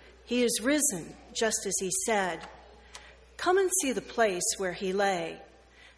he 0.31 0.43
is 0.43 0.61
risen, 0.63 1.13
just 1.33 1.65
as 1.65 1.73
he 1.81 1.91
said. 2.05 2.39
Come 3.35 3.57
and 3.57 3.69
see 3.81 3.91
the 3.91 4.01
place 4.01 4.49
where 4.55 4.71
he 4.71 4.93
lay. 4.93 5.37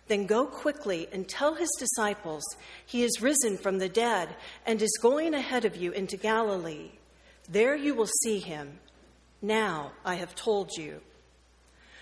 Then 0.08 0.26
go 0.26 0.48
quickly 0.48 1.08
and 1.14 1.30
tell 1.30 1.54
his 1.54 1.70
disciples 1.78 2.42
he 2.84 3.04
is 3.04 3.22
risen 3.22 3.60
from 3.60 3.78
the 3.78 3.90
dead 3.90 4.30
and 4.66 4.82
is 4.82 4.98
going 5.04 5.36
ahead 5.36 5.66
of 5.66 5.76
you 5.76 5.92
into 5.92 6.18
Galilee. 6.18 6.94
There 7.48 7.76
you 7.76 7.94
will 7.94 8.10
see 8.24 8.40
him. 8.40 8.80
Now 9.40 9.92
I 10.04 10.16
have 10.16 10.34
told 10.34 10.72
you. 10.80 11.02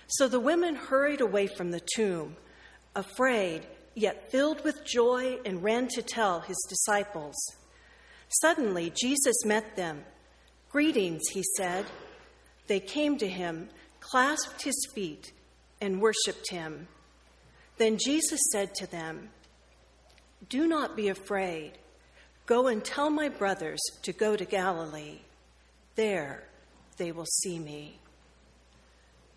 So 0.08 0.30
the 0.30 0.40
women 0.40 0.76
hurried 0.76 1.20
away 1.20 1.48
from 1.48 1.72
the 1.72 1.82
tomb, 1.96 2.38
afraid, 2.96 3.68
yet 3.94 4.32
filled 4.32 4.64
with 4.64 4.86
joy, 4.86 5.40
and 5.46 5.62
ran 5.62 5.90
to 5.90 6.02
tell 6.02 6.40
his 6.40 6.66
disciples. 6.70 7.36
Suddenly 8.30 8.94
Jesus 8.96 9.44
met 9.44 9.76
them. 9.76 10.06
Greetings, 10.72 11.24
he 11.34 11.44
said. 11.58 11.86
They 12.72 12.80
came 12.80 13.18
to 13.18 13.28
him, 13.28 13.68
clasped 14.00 14.62
his 14.62 14.88
feet, 14.96 15.34
and 15.82 16.00
worshiped 16.00 16.50
him. 16.52 16.88
Then 17.78 17.98
Jesus 17.98 18.40
said 18.54 18.74
to 18.76 18.88
them, 18.90 19.28
Do 20.48 20.66
not 20.66 20.96
be 20.96 21.10
afraid. 21.10 21.74
Go 22.46 22.68
and 22.68 22.82
tell 22.82 23.10
my 23.10 23.28
brothers 23.28 23.82
to 24.04 24.14
go 24.14 24.38
to 24.38 24.46
Galilee. 24.46 25.18
There 25.96 26.46
they 26.96 27.12
will 27.12 27.26
see 27.26 27.60
me. 27.60 28.00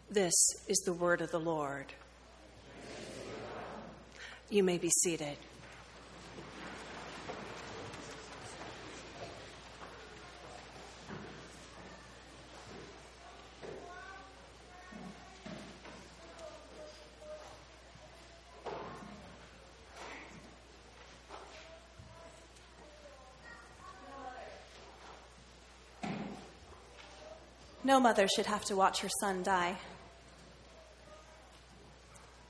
This 0.09 0.35
is 0.69 0.81
the 0.87 0.93
word 0.93 1.21
of 1.21 1.33
the 1.33 1.41
Lord. 1.41 1.87
You 4.49 4.63
may 4.63 4.79
be 4.79 4.91
seated. 5.03 5.39
No 27.87 28.01
mother 28.01 28.27
should 28.35 28.47
have 28.47 28.65
to 28.65 28.77
watch 28.77 29.03
her 29.03 29.11
son 29.21 29.43
die. 29.43 29.77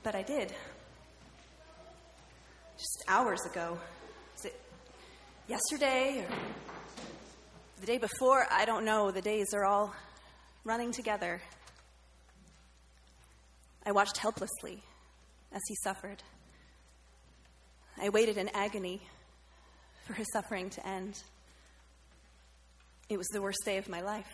But 0.01 0.15
I 0.15 0.21
did. 0.21 0.53
Just 2.77 3.03
hours 3.09 3.45
ago. 3.45 3.77
Was 4.35 4.45
it 4.45 4.61
yesterday 5.49 6.19
or 6.19 6.35
the 7.81 7.85
day 7.85 7.97
before? 7.97 8.47
I 8.49 8.63
don't 8.63 8.85
know. 8.85 9.11
The 9.11 9.21
days 9.21 9.47
are 9.53 9.65
all 9.65 9.93
running 10.63 10.93
together. 10.93 11.41
I 13.85 13.91
watched 13.91 14.17
helplessly 14.17 14.81
as 15.51 15.61
he 15.67 15.75
suffered. 15.83 16.23
I 18.01 18.07
waited 18.07 18.37
in 18.37 18.49
agony 18.53 19.01
for 20.07 20.13
his 20.13 20.27
suffering 20.31 20.69
to 20.69 20.87
end. 20.87 21.21
It 23.09 23.17
was 23.17 23.27
the 23.27 23.41
worst 23.41 23.59
day 23.65 23.77
of 23.77 23.89
my 23.89 24.01
life. 24.01 24.31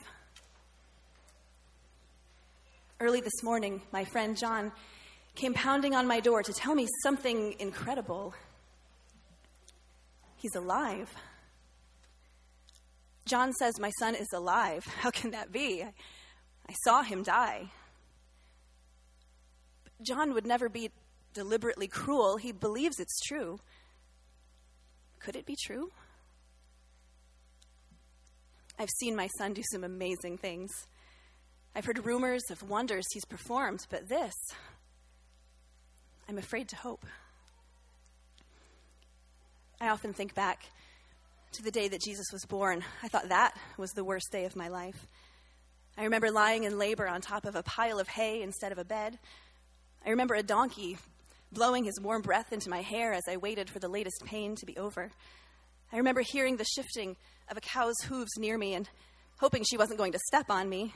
Early 3.02 3.22
this 3.22 3.42
morning, 3.42 3.82
my 3.92 4.06
friend 4.06 4.38
John 4.38 4.72
came 5.34 5.56
pounding 5.56 5.96
on 5.96 6.06
my 6.06 6.20
door 6.20 6.44
to 6.44 6.54
tell 6.54 6.76
me 6.76 6.88
something 7.02 7.56
incredible. 7.58 8.36
He's 10.36 10.54
alive. 10.54 11.12
John 13.26 13.54
says, 13.54 13.80
My 13.80 13.90
son 13.98 14.14
is 14.14 14.28
alive. 14.36 14.86
How 15.00 15.10
can 15.10 15.32
that 15.32 15.52
be? 15.52 15.82
I 15.82 16.74
saw 16.84 17.02
him 17.02 17.24
die. 17.24 17.72
But 19.84 19.94
John 20.04 20.36
would 20.36 20.46
never 20.46 20.70
be 20.70 20.92
deliberately 21.34 21.88
cruel. 21.88 22.38
He 22.38 22.52
believes 22.52 23.00
it's 23.00 23.20
true. 23.22 23.60
Could 25.18 25.36
it 25.36 25.48
be 25.48 25.56
true? 25.66 25.90
I've 28.78 28.92
seen 29.00 29.16
my 29.16 29.28
son 29.40 29.54
do 29.54 29.64
some 29.72 29.84
amazing 29.84 30.38
things. 30.38 30.70
I've 31.76 31.86
heard 31.86 32.06
rumors 32.06 32.52
of 32.52 32.70
wonders 32.70 33.06
he's 33.14 33.26
performed, 33.26 33.86
but 33.90 34.10
this, 34.10 34.34
I'm 36.28 36.38
afraid 36.38 36.68
to 36.70 36.76
hope. 36.76 37.06
I 39.80 39.90
often 39.90 40.14
think 40.14 40.36
back 40.36 40.66
to 41.54 41.64
the 41.64 41.72
day 41.72 41.88
that 41.88 42.02
Jesus 42.02 42.28
was 42.32 42.46
born. 42.46 42.84
I 43.04 43.08
thought 43.08 43.30
that 43.30 43.58
was 43.78 43.92
the 43.92 44.04
worst 44.04 44.32
day 44.32 44.46
of 44.46 44.56
my 44.56 44.68
life. 44.68 45.08
I 45.98 46.04
remember 46.04 46.30
lying 46.30 46.66
in 46.66 46.78
labor 46.78 47.08
on 47.08 47.22
top 47.22 47.46
of 47.46 47.56
a 47.56 47.64
pile 47.64 48.00
of 48.00 48.08
hay 48.08 48.42
instead 48.42 48.72
of 48.72 48.78
a 48.78 48.86
bed. 48.86 49.18
I 50.06 50.10
remember 50.10 50.36
a 50.36 50.44
donkey 50.44 50.98
blowing 51.52 51.84
his 51.84 52.00
warm 52.02 52.22
breath 52.22 52.54
into 52.54 52.70
my 52.70 52.82
hair 52.82 53.14
as 53.14 53.24
I 53.30 53.38
waited 53.38 53.70
for 53.70 53.80
the 53.80 53.90
latest 53.90 54.24
pain 54.26 54.56
to 54.56 54.66
be 54.66 54.78
over. 54.78 55.12
I 55.92 55.98
remember 55.98 56.22
hearing 56.22 56.58
the 56.58 56.66
shifting 56.66 57.18
of 57.50 57.58
a 57.58 57.62
cow's 57.62 58.00
hooves 58.04 58.38
near 58.38 58.58
me 58.58 58.74
and 58.74 58.90
hoping 59.40 59.64
she 59.64 59.78
wasn't 59.78 59.98
going 59.98 60.14
to 60.14 60.20
step 60.28 60.50
on 60.50 60.70
me. 60.70 60.94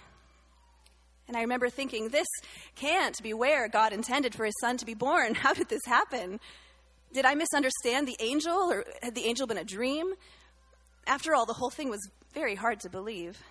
And 1.27 1.35
I 1.35 1.41
remember 1.41 1.69
thinking, 1.69 2.09
this 2.09 2.27
can't 2.75 3.21
be 3.23 3.33
where 3.33 3.67
God 3.67 3.93
intended 3.93 4.35
for 4.35 4.45
his 4.45 4.53
son 4.61 4.77
to 4.77 4.85
be 4.85 4.93
born. 4.93 5.35
How 5.35 5.53
did 5.53 5.69
this 5.69 5.85
happen? 5.85 6.39
Did 7.13 7.25
I 7.25 7.35
misunderstand 7.35 8.07
the 8.07 8.17
angel, 8.19 8.53
or 8.53 8.85
had 9.01 9.15
the 9.15 9.25
angel 9.25 9.47
been 9.47 9.57
a 9.57 9.63
dream? 9.63 10.13
After 11.07 11.33
all, 11.33 11.45
the 11.45 11.53
whole 11.53 11.69
thing 11.69 11.89
was 11.89 12.09
very 12.33 12.55
hard 12.55 12.79
to 12.81 12.89
believe. 12.89 13.41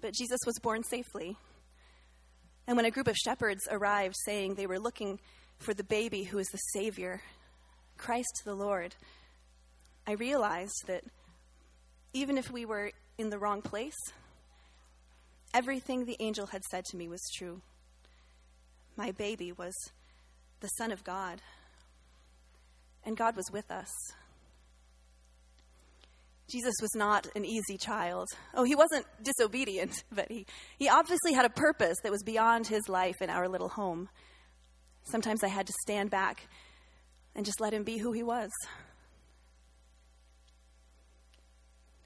But 0.00 0.14
Jesus 0.14 0.40
was 0.44 0.58
born 0.60 0.82
safely. 0.84 1.36
And 2.66 2.76
when 2.76 2.86
a 2.86 2.90
group 2.90 3.08
of 3.08 3.16
shepherds 3.16 3.66
arrived 3.70 4.16
saying 4.24 4.54
they 4.54 4.66
were 4.66 4.78
looking 4.78 5.20
for 5.58 5.72
the 5.72 5.84
baby 5.84 6.24
who 6.24 6.38
is 6.38 6.48
the 6.48 6.58
Savior, 6.74 7.22
Christ 7.96 8.42
the 8.44 8.54
Lord, 8.54 8.94
I 10.06 10.12
realized 10.12 10.84
that 10.86 11.04
even 12.12 12.36
if 12.36 12.50
we 12.50 12.64
were 12.64 12.92
in 13.18 13.30
the 13.30 13.38
wrong 13.38 13.62
place, 13.62 13.96
everything 15.54 16.04
the 16.04 16.16
angel 16.20 16.46
had 16.46 16.62
said 16.64 16.84
to 16.86 16.96
me 16.96 17.08
was 17.08 17.22
true. 17.36 17.60
My 18.96 19.12
baby 19.12 19.52
was 19.52 19.74
the 20.60 20.68
Son 20.68 20.90
of 20.90 21.04
God, 21.04 21.40
and 23.04 23.16
God 23.16 23.36
was 23.36 23.50
with 23.52 23.70
us. 23.70 23.90
Jesus 26.48 26.74
was 26.80 26.94
not 26.94 27.26
an 27.34 27.44
easy 27.44 27.76
child. 27.76 28.28
Oh, 28.54 28.64
he 28.64 28.74
wasn't 28.74 29.04
disobedient, 29.22 30.04
but 30.12 30.30
he, 30.30 30.46
he 30.78 30.88
obviously 30.88 31.32
had 31.32 31.44
a 31.44 31.50
purpose 31.50 31.96
that 32.02 32.12
was 32.12 32.22
beyond 32.22 32.66
his 32.66 32.88
life 32.88 33.16
in 33.20 33.30
our 33.30 33.48
little 33.48 33.68
home. 33.68 34.08
Sometimes 35.04 35.42
I 35.42 35.48
had 35.48 35.66
to 35.66 35.72
stand 35.82 36.10
back 36.10 36.48
and 37.34 37.44
just 37.44 37.60
let 37.60 37.74
him 37.74 37.84
be 37.84 37.98
who 37.98 38.12
he 38.12 38.22
was. 38.22 38.50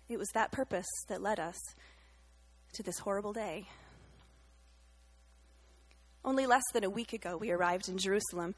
It 0.09 0.18
was 0.18 0.28
that 0.34 0.51
purpose 0.51 0.88
that 1.09 1.22
led 1.22 1.38
us 1.38 1.57
to 2.73 2.83
this 2.83 2.99
horrible 2.99 3.33
day. 3.33 3.66
Only 6.25 6.47
less 6.47 6.62
than 6.73 6.85
a 6.85 6.91
week 6.91 7.12
ago, 7.12 7.37
we 7.37 7.51
arrived 7.51 7.89
in 7.89 7.99
Jerusalem. 7.99 8.55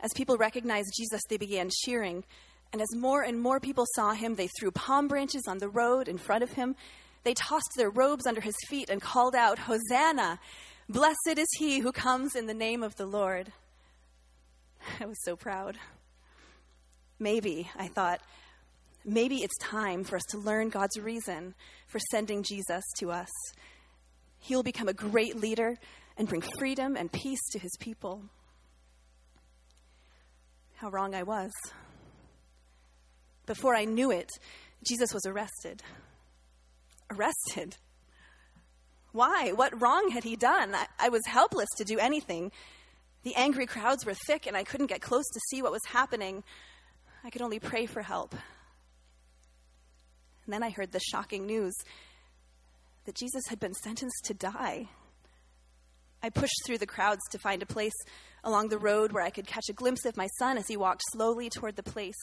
As 0.00 0.12
people 0.14 0.36
recognized 0.36 0.92
Jesus, 0.96 1.22
they 1.28 1.38
began 1.38 1.70
cheering. 1.84 2.24
And 2.72 2.82
as 2.82 2.94
more 2.94 3.22
and 3.22 3.40
more 3.40 3.60
people 3.60 3.86
saw 3.94 4.12
him, 4.12 4.34
they 4.34 4.48
threw 4.48 4.70
palm 4.70 5.08
branches 5.08 5.44
on 5.48 5.58
the 5.58 5.68
road 5.68 6.08
in 6.08 6.18
front 6.18 6.42
of 6.42 6.52
him. 6.52 6.76
They 7.24 7.34
tossed 7.34 7.72
their 7.76 7.90
robes 7.90 8.26
under 8.26 8.40
his 8.40 8.56
feet 8.68 8.90
and 8.90 9.00
called 9.00 9.34
out, 9.34 9.58
Hosanna! 9.58 10.38
Blessed 10.88 11.38
is 11.38 11.48
he 11.58 11.80
who 11.80 11.90
comes 11.90 12.36
in 12.36 12.46
the 12.46 12.54
name 12.54 12.82
of 12.82 12.94
the 12.96 13.06
Lord. 13.06 13.50
I 15.00 15.06
was 15.06 15.16
so 15.24 15.34
proud. 15.34 15.76
Maybe, 17.18 17.68
I 17.76 17.88
thought, 17.88 18.20
maybe 19.06 19.36
it's 19.36 19.56
time 19.58 20.04
for 20.04 20.16
us 20.16 20.24
to 20.30 20.38
learn 20.38 20.68
God's 20.68 20.98
reason 20.98 21.54
for 21.86 22.00
sending 22.10 22.42
Jesus 22.42 22.84
to 22.98 23.12
us. 23.12 23.30
He 24.40 24.54
will 24.54 24.62
become 24.62 24.88
a 24.88 24.92
great 24.92 25.36
leader 25.36 25.76
and 26.16 26.28
bring 26.28 26.42
freedom 26.58 26.96
and 26.96 27.10
peace 27.10 27.42
to 27.52 27.58
his 27.58 27.72
people. 27.78 28.22
How 30.76 30.90
wrong 30.90 31.14
I 31.14 31.22
was. 31.22 31.52
Before 33.46 33.74
I 33.74 33.84
knew 33.84 34.10
it, 34.10 34.28
Jesus 34.86 35.14
was 35.14 35.24
arrested. 35.24 35.82
Arrested? 37.10 37.76
Why? 39.12 39.52
What 39.52 39.80
wrong 39.80 40.10
had 40.10 40.24
he 40.24 40.36
done? 40.36 40.74
I, 40.74 40.86
I, 40.98 41.08
was 41.08 41.24
helpless 41.26 41.68
to 41.78 41.84
do 41.84 41.98
anything. 41.98 42.52
The 43.22 43.34
angry 43.36 43.66
crowds 43.66 44.04
were 44.04 44.14
thick, 44.26 44.46
and 44.46 44.56
I 44.56 44.64
couldn't 44.64 44.88
get 44.88 45.00
close 45.00 45.24
to 45.32 45.40
see 45.48 45.62
what 45.62 45.72
was 45.72 45.80
happening. 45.86 46.42
I 47.24 47.30
could 47.30 47.40
only 47.40 47.58
pray 47.58 47.86
for 47.86 48.02
help. 48.02 48.34
And 50.46 50.54
then 50.54 50.62
I 50.62 50.70
heard 50.70 50.92
the 50.92 51.00
shocking 51.00 51.44
news 51.44 51.74
that 53.04 53.16
Jesus 53.16 53.42
had 53.48 53.60
been 53.60 53.74
sentenced 53.74 54.24
to 54.24 54.34
die. 54.34 54.88
I 56.22 56.30
pushed 56.30 56.64
through 56.64 56.78
the 56.78 56.86
crowds 56.86 57.20
to 57.30 57.38
find 57.38 57.62
a 57.62 57.66
place 57.66 57.92
along 58.42 58.68
the 58.68 58.78
road 58.78 59.12
where 59.12 59.24
I 59.24 59.30
could 59.30 59.46
catch 59.46 59.68
a 59.68 59.74
glimpse 59.74 60.04
of 60.04 60.16
my 60.16 60.28
son 60.38 60.56
as 60.56 60.68
he 60.68 60.76
walked 60.76 61.02
slowly 61.12 61.50
toward 61.50 61.76
the 61.76 61.82
place 61.82 62.14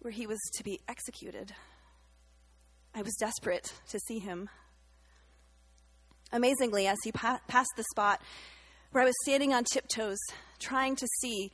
where 0.00 0.12
he 0.12 0.26
was 0.26 0.38
to 0.54 0.62
be 0.62 0.80
executed. 0.88 1.52
I 2.94 3.02
was 3.02 3.14
desperate 3.18 3.72
to 3.88 3.98
see 3.98 4.18
him. 4.18 4.50
Amazingly, 6.32 6.86
as 6.86 6.98
he 7.04 7.12
pa- 7.12 7.40
passed 7.48 7.72
the 7.76 7.84
spot 7.92 8.20
where 8.90 9.02
I 9.02 9.06
was 9.06 9.14
standing 9.24 9.54
on 9.54 9.64
tiptoes, 9.64 10.18
trying 10.58 10.96
to 10.96 11.06
see, 11.20 11.50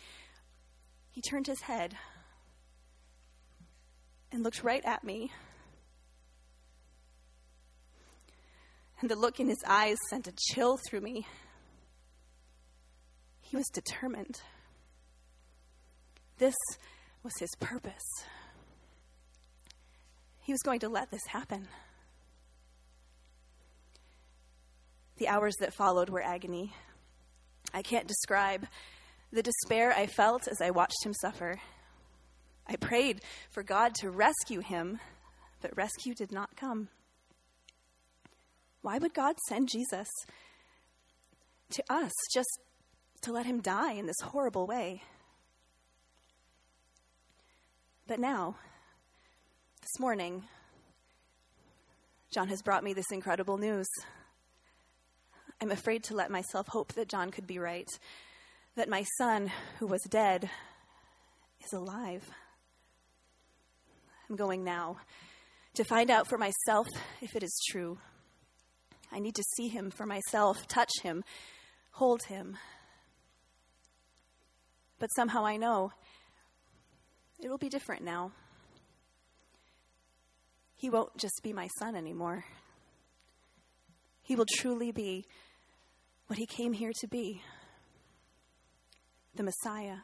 he 1.11 1.21
turned 1.21 1.47
his 1.47 1.63
head 1.63 1.97
and 4.33 4.43
looked 4.43 4.63
right 4.63 4.85
at 4.85 5.05
me. 5.05 5.31
And 9.01 9.11
the 9.11 9.17
look 9.17 9.39
in 9.39 9.49
his 9.49 9.63
eyes 9.67 9.97
sent 10.11 10.27
a 10.27 10.33
chill 10.53 10.79
through 10.89 11.01
me. 11.01 11.27
He 13.41 13.57
was 13.57 13.67
determined. 13.73 14.41
This 16.39 16.57
was 17.23 17.33
his 17.39 17.51
purpose. 17.61 18.25
He 20.41 20.53
was 20.53 20.63
going 20.63 20.81
to 20.81 20.89
let 20.89 21.11
this 21.11 21.27
happen. 21.29 21.69
The 25.19 25.29
hours 25.29 25.55
that 25.61 25.75
followed 25.75 26.11
were 26.11 26.23
agony. 26.23 26.73
I 27.75 27.83
can't 27.83 28.07
describe 28.07 28.67
the 29.33 29.43
despair 29.43 29.93
I 29.93 30.07
felt 30.07 30.49
as 30.49 30.61
I 30.61 30.71
watched 30.71 31.05
him 31.05 31.13
suffer. 31.13 31.61
I 32.67 32.77
prayed 32.77 33.21
for 33.51 33.63
God 33.63 33.95
to 33.97 34.11
rescue 34.11 34.61
him, 34.61 35.01
but 35.61 35.77
rescue 35.77 36.15
did 36.15 36.33
not 36.33 36.57
come. 36.57 36.89
Why 38.83 38.99
would 38.99 39.15
God 39.15 39.37
send 39.49 39.69
Jesus 39.69 40.09
to 41.71 41.83
us 41.91 42.13
just 42.33 42.61
to 43.23 43.33
let 43.33 43.47
him 43.47 43.61
die 43.61 43.93
in 43.93 44.07
this 44.07 44.21
horrible 44.23 44.67
way? 44.67 45.03
But 48.07 48.21
now, 48.21 48.57
this 49.83 50.01
morning, 50.01 50.45
John 52.33 52.49
has 52.49 52.63
brought 52.63 52.85
me 52.85 52.93
this 52.93 53.11
incredible 53.13 53.59
news. 53.59 53.89
I'm 55.61 55.71
afraid 55.71 56.05
to 56.05 56.15
let 56.15 56.31
myself 56.31 56.69
hope 56.69 56.93
that 56.95 57.09
John 57.09 57.31
could 57.31 57.47
be 57.47 57.59
right, 57.59 57.89
that 58.77 58.89
my 58.89 59.05
son, 59.19 59.51
who 59.79 59.87
was 59.87 60.03
dead, 60.09 60.49
is 61.65 61.73
alive. 61.73 62.31
I'm 64.31 64.37
going 64.37 64.63
now 64.63 64.99
to 65.75 65.85
find 65.85 66.11
out 66.11 66.29
for 66.29 66.39
myself 66.39 66.87
if 67.21 67.35
it 67.35 67.43
is 67.43 67.61
true. 67.71 67.99
I 69.11 69.19
need 69.19 69.35
to 69.35 69.43
see 69.57 69.69
him 69.69 69.91
for 69.91 70.07
myself, 70.07 70.67
touch 70.69 70.93
him, 71.03 71.25
hold 71.93 72.23
him. 72.25 72.57
But 74.99 75.09
somehow 75.15 75.45
I 75.47 75.57
know 75.57 75.93
it 77.41 77.49
will 77.49 77.59
be 77.59 77.69
different 77.69 78.03
now. 78.03 78.33
He 80.77 80.91
won't 80.91 81.17
just 81.17 81.41
be 81.43 81.53
my 81.53 81.69
son 81.79 81.97
anymore. 81.97 82.45
He 84.23 84.37
will 84.37 84.47
truly 84.59 84.93
be 84.93 85.25
what 86.27 86.39
he 86.39 86.47
came 86.47 86.73
here 86.73 86.93
to 87.01 87.09
be 87.09 87.43
the 89.35 89.43
Messiah, 89.43 89.99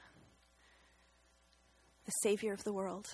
the 2.07 2.13
Savior 2.23 2.53
of 2.53 2.65
the 2.65 2.73
world. 2.73 3.07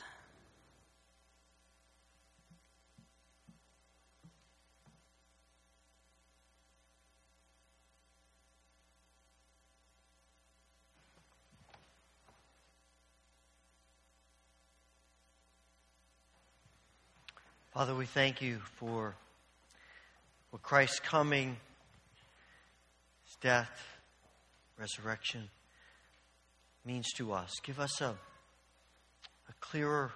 Father, 17.81 17.95
we 17.95 18.05
thank 18.05 18.43
you 18.43 18.59
for 18.77 19.15
what 20.51 20.61
Christ's 20.61 21.01
coming, 21.01 21.57
his 23.25 23.37
death, 23.41 23.71
resurrection 24.79 25.49
means 26.85 27.11
to 27.17 27.33
us. 27.33 27.51
Give 27.63 27.81
us 27.81 28.03
a, 28.03 28.11
a 28.11 29.53
clearer 29.61 30.13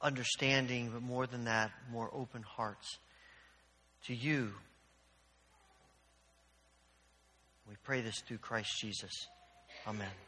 understanding, 0.00 0.90
but 0.94 1.02
more 1.02 1.26
than 1.26 1.46
that, 1.46 1.72
more 1.90 2.08
open 2.14 2.44
hearts 2.44 2.98
to 4.06 4.14
you. 4.14 4.52
We 7.68 7.74
pray 7.82 8.00
this 8.00 8.20
through 8.28 8.38
Christ 8.38 8.70
Jesus. 8.80 9.10
Amen. 9.88 10.27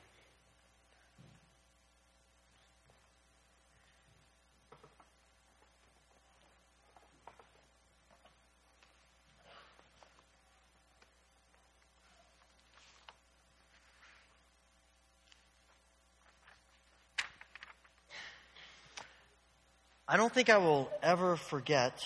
I 20.13 20.17
don't 20.17 20.35
think 20.35 20.51
I 20.51 20.59
will 20.59 20.91
ever 21.05 21.37
forget 21.37 22.05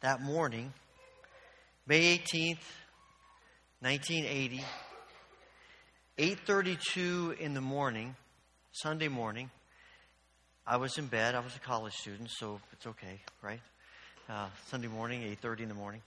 that 0.00 0.22
morning, 0.22 0.72
May 1.86 2.16
18th, 2.16 2.64
1980, 3.80 4.64
8:32 6.16 7.32
in 7.38 7.52
the 7.52 7.60
morning, 7.60 8.16
Sunday 8.72 9.08
morning. 9.08 9.50
I 10.66 10.78
was 10.78 10.96
in 10.96 11.08
bed. 11.08 11.34
I 11.34 11.40
was 11.40 11.54
a 11.54 11.58
college 11.58 11.92
student, 11.92 12.30
so 12.30 12.58
it's 12.72 12.86
okay, 12.86 13.20
right? 13.42 13.60
Uh, 14.30 14.48
Sunday 14.70 14.88
morning, 14.88 15.24
8:30 15.24 15.64
in 15.64 15.68
the 15.68 15.74
morning. 15.74 16.00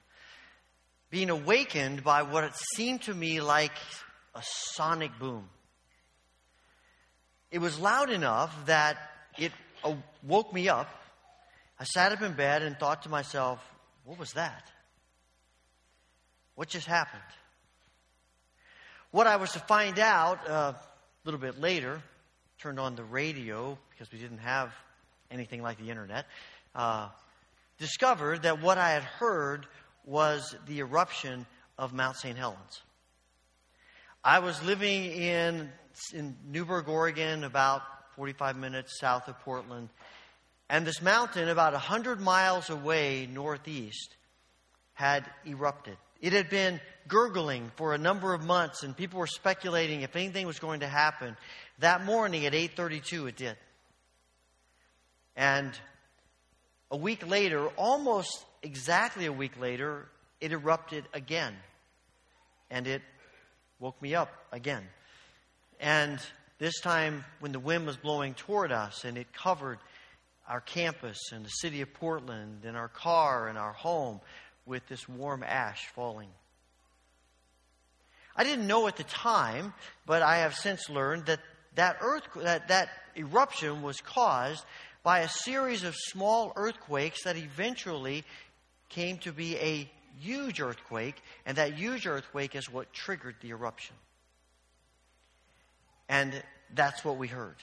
Being 1.12 1.30
awakened 1.30 2.04
by 2.04 2.24
what 2.24 2.44
it 2.44 2.56
seemed 2.76 3.04
to 3.04 3.14
me 3.14 3.40
like 3.40 3.78
a 4.34 4.42
sonic 4.74 5.20
boom. 5.20 5.48
It 7.52 7.60
was 7.60 7.78
loud 7.78 8.10
enough 8.10 8.66
that 8.66 8.98
it 9.40 9.52
woke 10.24 10.54
me 10.54 10.70
up. 10.70 10.90
I 11.80 11.86
sat 11.86 12.12
up 12.12 12.22
in 12.22 12.34
bed 12.34 12.62
and 12.62 12.78
thought 12.78 13.04
to 13.04 13.10
myself, 13.10 13.60
what 14.04 14.20
was 14.20 14.34
that? 14.34 14.70
What 16.56 16.68
just 16.68 16.88
happened? 16.88 17.22
What 19.12 19.28
I 19.28 19.38
was 19.38 19.52
to 19.54 19.60
find 19.60 19.98
out 19.98 20.48
uh, 20.48 20.74
a 20.74 20.78
little 21.24 21.40
bit 21.40 21.60
later, 21.60 22.02
turned 22.60 22.80
on 22.80 22.96
the 22.96 23.04
radio 23.04 23.78
because 23.92 24.12
we 24.12 24.20
didn't 24.20 24.40
have 24.40 24.74
anything 25.32 25.62
like 25.62 25.78
the 25.78 25.90
internet, 25.90 26.26
uh, 26.76 27.08
discovered 27.78 28.44
that 28.44 28.62
what 28.62 28.78
I 28.78 28.92
had 28.92 29.04
heard 29.04 29.66
was 30.06 30.56
the 30.68 30.80
eruption 30.80 31.46
of 31.78 31.94
Mount 31.94 32.18
St. 32.18 32.38
Helens. 32.38 32.82
I 34.24 34.40
was 34.40 34.62
living 34.64 35.06
in, 35.06 35.70
in 36.14 36.36
Newberg, 36.52 36.90
Oregon, 36.90 37.46
about 37.46 37.82
45 38.20 38.58
minutes 38.58 39.00
south 39.00 39.30
of 39.30 39.40
Portland. 39.40 39.88
And 40.70 40.86
this 40.86 41.02
mountain, 41.02 41.48
about 41.48 41.72
100 41.72 42.20
miles 42.20 42.70
away 42.70 43.26
northeast, 43.32 44.14
had 44.94 45.24
erupted. 45.46 45.96
It 46.20 46.34
had 46.34 46.50
been 46.50 46.82
gurgling 47.08 47.72
for 47.78 47.94
a 47.94 47.98
number 47.98 48.34
of 48.34 48.44
months, 48.44 48.84
and 48.84 48.96
people 48.96 49.20
were 49.20 49.26
speculating 49.26 50.02
if 50.02 50.18
anything 50.18 50.46
was 50.46 50.60
going 50.60 50.82
to 50.82 50.88
happen. 50.88 51.38
That 51.78 52.04
morning 52.04 52.46
at 52.46 52.52
8:32, 52.52 53.30
it 53.30 53.38
did. 53.38 53.56
And 55.38 55.72
a 56.92 56.98
week 56.98 57.26
later, 57.26 57.68
almost 57.78 58.46
exactly 58.62 59.28
a 59.28 59.32
week 59.32 59.58
later, 59.58 60.10
it 60.42 60.52
erupted 60.52 61.06
again, 61.14 61.56
and 62.70 62.86
it 62.86 63.02
woke 63.80 64.02
me 64.02 64.14
up 64.14 64.30
again. 64.52 64.86
And 65.80 66.20
this 66.60 66.80
time, 66.82 67.24
when 67.40 67.52
the 67.52 67.60
wind 67.60 67.88
was 67.88 67.98
blowing 67.98 68.34
toward 68.34 68.72
us, 68.72 69.06
and 69.06 69.18
it 69.18 69.34
covered 69.34 69.80
our 70.48 70.62
campus 70.62 71.32
and 71.32 71.46
the 71.46 71.50
city 71.50 71.82
of 71.82 71.94
Portland, 71.94 72.66
and 72.66 72.76
our 72.76 72.90
car 72.90 73.48
and 73.48 73.58
our 73.58 73.74
home 73.74 74.20
with 74.66 74.86
this 74.88 75.08
warm 75.08 75.44
ash 75.44 75.88
falling. 75.96 76.30
I 78.36 78.44
didn't 78.44 78.68
know 78.68 78.88
at 78.88 78.98
the 78.98 79.04
time, 79.04 79.74
but 80.06 80.22
I 80.22 80.38
have 80.40 80.56
since 80.56 80.90
learned 80.90 81.26
that 81.26 81.40
that, 81.76 81.98
earth, 82.02 82.24
that, 82.36 82.68
that 82.68 82.90
eruption 83.16 83.82
was 83.82 84.02
caused 84.02 84.66
by 85.04 85.20
a 85.20 85.30
series 85.30 85.84
of 85.84 85.96
small 85.96 86.52
earthquakes 86.56 87.24
that 87.24 87.38
eventually 87.38 88.24
came 88.90 89.18
to 89.20 89.32
be 89.32 89.56
a 89.58 89.90
huge 90.20 90.60
earthquake, 90.60 91.16
and 91.46 91.58
that 91.58 91.74
huge 91.74 92.06
earthquake 92.06 92.56
is 92.56 92.70
what 92.70 92.92
triggered 92.92 93.36
the 93.42 93.50
eruption. 93.50 93.96
And 96.10 96.44
that's 96.74 97.06
what 97.06 97.18
we 97.18 97.28
heard. 97.28 97.56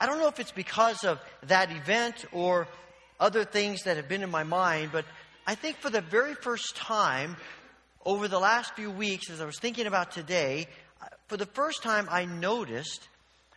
I 0.00 0.06
don't 0.06 0.18
know 0.18 0.28
if 0.28 0.40
it's 0.40 0.52
because 0.52 1.04
of 1.04 1.20
that 1.44 1.70
event 1.70 2.24
or 2.32 2.66
other 3.20 3.44
things 3.44 3.82
that 3.82 3.96
have 3.96 4.08
been 4.08 4.22
in 4.22 4.30
my 4.30 4.42
mind, 4.42 4.90
but 4.92 5.04
I 5.46 5.54
think 5.54 5.76
for 5.76 5.90
the 5.90 6.00
very 6.00 6.34
first 6.34 6.76
time 6.76 7.36
over 8.04 8.26
the 8.26 8.40
last 8.40 8.74
few 8.74 8.90
weeks, 8.90 9.30
as 9.30 9.40
I 9.40 9.44
was 9.44 9.58
thinking 9.58 9.86
about 9.86 10.10
today, 10.10 10.66
for 11.28 11.36
the 11.36 11.46
first 11.46 11.82
time 11.82 12.08
I 12.10 12.24
noticed 12.24 13.08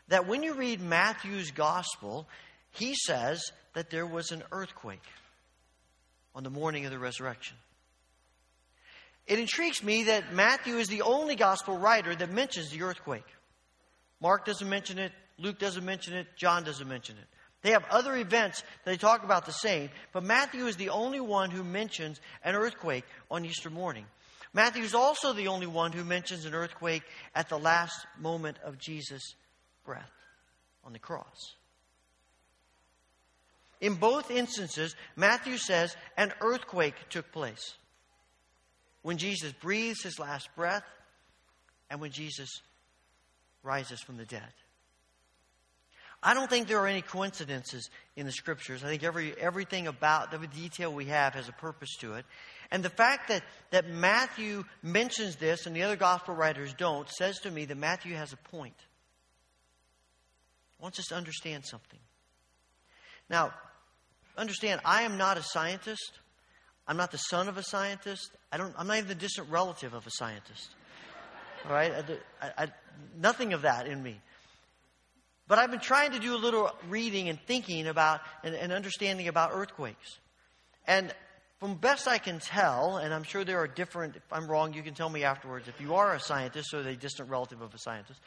that 0.08 0.28
when 0.28 0.44
you 0.44 0.54
read 0.54 0.82
Matthew's 0.82 1.52
gospel, 1.52 2.28
he 2.72 2.94
says 2.94 3.52
that 3.74 3.90
there 3.90 4.06
was 4.06 4.32
an 4.32 4.44
earthquake 4.52 5.04
on 6.36 6.44
the 6.44 6.50
morning 6.50 6.86
of 6.86 6.92
the 6.92 7.00
resurrection. 7.00 7.58
It 9.28 9.40
intrigues 9.40 9.84
me 9.84 10.04
that 10.04 10.34
Matthew 10.34 10.78
is 10.78 10.88
the 10.88 11.02
only 11.02 11.36
gospel 11.36 11.78
writer 11.78 12.16
that 12.16 12.32
mentions 12.32 12.70
the 12.70 12.84
earthquake. 12.84 13.26
Mark 14.22 14.46
doesn't 14.46 14.70
mention 14.70 15.00
it, 15.00 15.12
Luke 15.38 15.60
doesn't 15.60 15.84
mention 15.84 16.14
it, 16.14 16.28
John 16.38 16.64
doesn't 16.64 16.88
mention 16.88 17.18
it. 17.18 17.26
They 17.64 17.72
have 17.72 17.86
other 17.90 18.16
events 18.16 18.62
that 18.62 18.92
they 18.92 18.98
talk 18.98 19.24
about 19.24 19.48
the 19.48 19.52
same, 19.52 19.90
but 20.14 20.24
Matthew 20.24 20.68
is 20.68 20.76
the 20.76 20.90
only 20.90 21.20
one 21.20 21.50
who 21.50 21.64
mentions 21.64 22.22
an 22.44 22.54
earthquake 22.54 23.06
on 23.32 23.44
Easter 23.44 23.72
morning. 23.72 24.06
Matthew 24.54 24.84
is 24.84 24.94
also 24.94 25.34
the 25.34 25.48
only 25.48 25.68
one 25.68 25.92
who 25.92 26.04
mentions 26.04 26.46
an 26.46 26.54
earthquake 26.54 27.04
at 27.34 27.50
the 27.50 27.58
last 27.58 28.06
moment 28.20 28.58
of 28.64 28.78
Jesus' 28.78 29.34
breath 29.84 30.12
on 30.84 30.94
the 30.94 31.00
cross. 31.00 31.56
In 33.82 33.96
both 33.96 34.32
instances, 34.32 34.96
Matthew 35.16 35.58
says 35.58 35.96
an 36.18 36.34
earthquake 36.42 36.96
took 37.10 37.32
place 37.32 37.76
when 39.06 39.20
Jesus 39.20 39.52
breathes 39.52 40.02
his 40.02 40.18
last 40.18 40.50
breath 40.56 40.84
and 41.92 42.02
when 42.02 42.10
Jesus 42.10 42.64
rises 43.62 44.02
from 44.02 44.18
the 44.18 44.26
dead. 44.26 44.52
I 46.24 46.34
don't 46.34 46.50
think 46.50 46.68
there 46.68 46.80
are 46.80 46.88
any 46.88 47.04
coincidences 47.04 47.92
in 48.16 48.26
the 48.26 48.32
scriptures. 48.32 48.84
I 48.84 48.88
think 48.88 49.04
every, 49.04 49.40
everything 49.40 49.86
about 49.86 50.32
the 50.32 50.40
detail 50.48 50.92
we 50.92 51.06
have 51.06 51.36
has 51.36 51.48
a 51.48 51.52
purpose 51.52 51.96
to 51.98 52.16
it. 52.16 52.26
And 52.72 52.82
the 52.82 52.90
fact 52.90 53.28
that, 53.28 53.44
that 53.70 53.88
Matthew 53.88 54.64
mentions 54.82 55.36
this 55.36 55.68
and 55.68 55.76
the 55.76 55.84
other 55.84 55.98
gospel 55.98 56.34
writers 56.34 56.74
don't 56.74 57.08
says 57.08 57.38
to 57.42 57.52
me 57.52 57.66
that 57.66 57.78
Matthew 57.78 58.16
has 58.16 58.34
a 58.34 58.38
point. 58.38 58.74
He 60.80 60.82
wants 60.82 60.98
us 60.98 61.06
to 61.10 61.16
understand 61.16 61.64
something. 61.64 62.00
Now, 63.30 63.54
understand, 64.36 64.82
I 64.84 65.04
am 65.04 65.20
not 65.20 65.38
a 65.38 65.44
scientist. 65.44 66.14
I'm 66.88 66.98
not 66.98 67.12
the 67.12 67.18
son 67.18 67.48
of 67.48 67.60
a 67.60 67.64
scientist. 67.64 68.32
I 68.56 68.58
don't, 68.58 68.74
I'm 68.78 68.88
not 68.88 68.96
even 68.96 69.10
the 69.10 69.16
distant 69.16 69.50
relative 69.50 69.94
of 69.94 70.08
a 70.08 70.10
scientist. 70.12 70.70
All 71.66 71.74
right? 71.74 71.92
I, 72.42 72.64
I, 72.64 72.68
nothing 73.20 73.52
of 73.52 73.64
that 73.64 73.86
in 73.86 74.02
me. 74.02 74.22
But 75.50 75.60
I've 75.60 75.72
been 75.72 75.82
trying 75.82 76.14
to 76.14 76.20
do 76.20 76.34
a 76.34 76.38
little 76.38 76.72
reading 76.88 77.28
and 77.28 77.38
thinking 77.48 77.86
about 77.86 78.22
and, 78.46 78.56
and 78.56 78.72
understanding 78.72 79.28
about 79.28 79.52
earthquakes. 79.54 80.20
And 80.88 81.14
from 81.60 81.76
best 81.76 82.08
I 82.08 82.18
can 82.18 82.40
tell, 82.40 82.96
and 82.96 83.14
I'm 83.14 83.24
sure 83.24 83.44
there 83.44 83.60
are 83.60 83.68
different, 83.68 84.16
if 84.16 84.24
I'm 84.32 84.48
wrong, 84.48 84.74
you 84.74 84.84
can 84.84 84.94
tell 84.94 85.10
me 85.10 85.26
afterwards 85.26 85.68
if 85.68 85.82
you 85.82 85.96
are 85.96 86.14
a 86.14 86.20
scientist 86.22 86.74
or 86.74 86.80
a 86.80 86.96
distant 86.96 87.30
relative 87.30 87.62
of 87.62 87.74
a 87.74 87.78
scientist. 87.78 88.22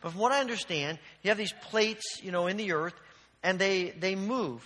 But 0.00 0.12
from 0.12 0.20
what 0.22 0.32
I 0.32 0.40
understand, 0.40 0.98
you 1.22 1.28
have 1.28 1.36
these 1.36 1.52
plates, 1.64 2.22
you 2.22 2.32
know, 2.32 2.46
in 2.46 2.56
the 2.56 2.72
earth, 2.72 2.94
and 3.42 3.58
they, 3.58 3.90
they 3.90 4.14
move. 4.14 4.64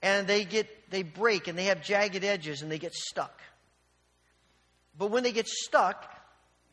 And 0.00 0.28
they 0.28 0.44
get, 0.44 0.92
they 0.92 1.02
break, 1.02 1.48
and 1.48 1.58
they 1.58 1.64
have 1.64 1.82
jagged 1.82 2.22
edges, 2.22 2.62
and 2.62 2.70
they 2.70 2.78
get 2.78 2.94
stuck. 2.94 3.40
But 4.98 5.10
when 5.10 5.22
they 5.22 5.32
get 5.32 5.46
stuck, 5.46 6.12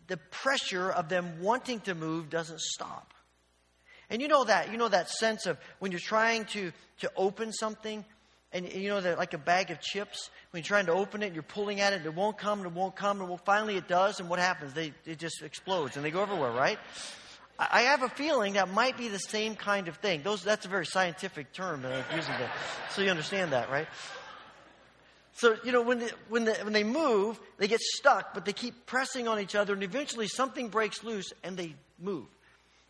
the 0.07 0.17
pressure 0.17 0.89
of 0.89 1.09
them 1.09 1.41
wanting 1.41 1.79
to 1.81 1.95
move 1.95 2.29
doesn't 2.29 2.59
stop. 2.59 3.13
And 4.09 4.21
you 4.21 4.27
know 4.27 4.43
that, 4.43 4.71
you 4.71 4.77
know 4.77 4.87
that 4.87 5.09
sense 5.09 5.45
of 5.45 5.57
when 5.79 5.91
you're 5.91 5.99
trying 5.99 6.45
to, 6.45 6.71
to 6.99 7.11
open 7.15 7.51
something, 7.51 8.05
and 8.51 8.71
you 8.71 8.89
know 8.89 9.01
that 9.01 9.17
like 9.17 9.33
a 9.33 9.37
bag 9.39 9.71
of 9.71 9.81
chips, 9.81 10.29
when 10.51 10.61
you're 10.61 10.67
trying 10.67 10.85
to 10.85 10.93
open 10.93 11.23
it, 11.23 11.27
and 11.27 11.35
you're 11.35 11.43
pulling 11.43 11.81
at 11.81 11.93
it, 11.93 12.05
it 12.05 12.13
won't 12.13 12.37
come, 12.37 12.59
and 12.59 12.67
it 12.67 12.73
won't 12.73 12.95
come, 12.95 13.19
and 13.19 13.29
well, 13.29 13.41
finally 13.45 13.77
it 13.77 13.87
does, 13.87 14.19
and 14.19 14.29
what 14.29 14.39
happens? 14.39 14.73
They, 14.73 14.93
it 15.05 15.17
just 15.17 15.41
explodes, 15.41 15.95
and 15.95 16.05
they 16.05 16.11
go 16.11 16.21
everywhere, 16.21 16.51
right? 16.51 16.77
I 17.57 17.83
have 17.83 18.03
a 18.03 18.09
feeling 18.09 18.53
that 18.53 18.69
might 18.69 18.97
be 18.97 19.07
the 19.07 19.17
same 19.17 19.55
kind 19.55 19.87
of 19.87 19.97
thing. 19.97 20.23
Those, 20.23 20.43
that's 20.43 20.65
a 20.65 20.69
very 20.69 20.85
scientific 20.85 21.53
term 21.53 21.83
that 21.83 21.91
I'm 21.91 22.17
using 22.17 22.33
there. 22.37 22.51
So 22.91 23.01
you 23.01 23.09
understand 23.09 23.53
that, 23.53 23.71
right? 23.71 23.87
So, 25.35 25.57
you 25.65 25.73
know, 25.73 25.81
when, 25.81 25.99
they, 25.99 26.09
when, 26.29 26.45
when 26.45 26.71
they 26.71 26.85
move, 26.85 27.39
they 27.57 27.67
get 27.67 27.81
stuck, 27.81 28.33
but 28.33 28.45
they 28.45 28.53
keep 28.53 28.85
pressing 28.85 29.27
on 29.27 29.39
each 29.39 29.53
other, 29.53 29.73
and 29.73 29.83
eventually 29.83 30.27
something 30.29 30.69
breaks 30.69 31.03
loose 31.03 31.33
and 31.43 31.57
they 31.57 31.75
move. 31.99 32.25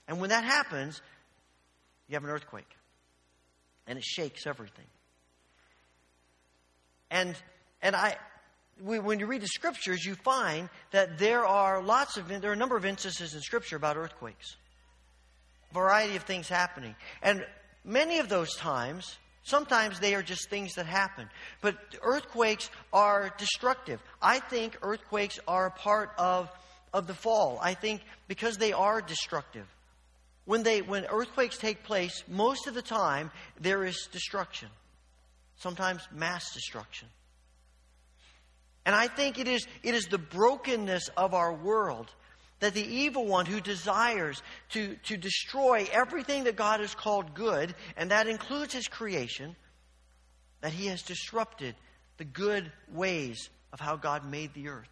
And 0.08 0.20
when 0.20 0.30
that 0.30 0.44
happens, 0.44 1.02
you 2.08 2.14
have 2.14 2.24
an 2.24 2.30
earthquake. 2.30 2.70
And 3.88 3.98
it 3.98 4.04
shakes 4.04 4.46
everything. 4.46 4.86
And, 7.10 7.36
and 7.82 7.96
I, 7.96 8.16
we, 8.84 9.00
when 9.00 9.20
you 9.20 9.26
read 9.26 9.42
the 9.42 9.48
scriptures, 9.48 10.06
you 10.06 10.14
find 10.14 10.70
that 10.92 11.18
there 11.18 11.48
are 11.48 11.82
lots 11.82 12.18
of, 12.18 12.28
there 12.28 12.52
are 12.52 12.54
a 12.54 12.58
number 12.58 12.78
of 12.78 12.86
instances 12.86 13.34
in 13.34 13.42
scripture 13.42 13.76
about 13.76 13.98
earthquakes. 13.98 14.56
Variety 15.74 16.16
of 16.16 16.24
things 16.24 16.48
happening. 16.48 16.96
And 17.24 17.44
many 17.84 18.20
of 18.20 18.30
those 18.30 18.56
times, 18.56 19.18
sometimes 19.46 20.02
they 20.02 20.14
are 20.14 20.22
just 20.22 20.50
things 20.50 20.76
that 20.76 20.86
happen. 20.86 21.30
But 21.62 21.78
earthquakes 22.02 22.70
are 22.92 23.34
destructive. 23.38 24.02
I 24.22 24.40
think 24.40 24.78
earthquakes 24.82 25.40
are 25.48 25.68
a 25.68 25.72
part 25.72 26.12
of, 26.18 26.50
of 26.94 27.08
the 27.08 27.14
fall. 27.14 27.58
I 27.62 27.74
think 27.74 28.02
because 28.28 28.58
they 28.58 28.74
are 28.74 29.02
destructive 29.02 29.66
when, 30.46 30.64
they, 30.64 30.82
when 30.82 31.06
earthquakes 31.06 31.58
take 31.58 31.84
place, 31.84 32.24
most 32.28 32.68
of 32.68 32.74
the 32.74 32.82
time 32.82 33.32
there 33.60 33.84
is 33.84 34.08
destruction, 34.12 34.70
sometimes 35.58 36.08
mass 36.14 36.54
destruction. 36.54 37.08
And 38.86 38.96
I 38.96 39.08
think 39.08 39.40
it 39.40 39.48
is, 39.48 39.66
it 39.82 39.96
is 39.96 40.06
the 40.06 40.20
brokenness 40.20 41.10
of 41.18 41.34
our 41.34 41.52
world 41.52 42.12
that 42.60 42.74
the 42.74 42.86
evil 42.86 43.26
one 43.26 43.46
who 43.46 43.60
desires 43.60 44.42
to, 44.70 44.96
to 45.04 45.18
destroy 45.18 45.88
everything 45.92 46.46
that 46.46 46.56
God 46.56 46.80
has 46.80 46.96
called 46.96 47.34
good, 47.34 47.76
and 47.98 48.12
that 48.12 48.28
includes 48.28 48.74
his 48.74 48.88
creation, 48.88 49.56
that 50.62 50.72
he 50.72 50.88
has 50.88 51.02
disrupted 51.02 51.76
the 52.18 52.26
good 52.26 52.72
ways 52.92 53.50
of 53.74 53.80
how 53.80 53.98
God 53.98 54.26
made 54.30 54.54
the 54.54 54.70
earth. 54.70 54.88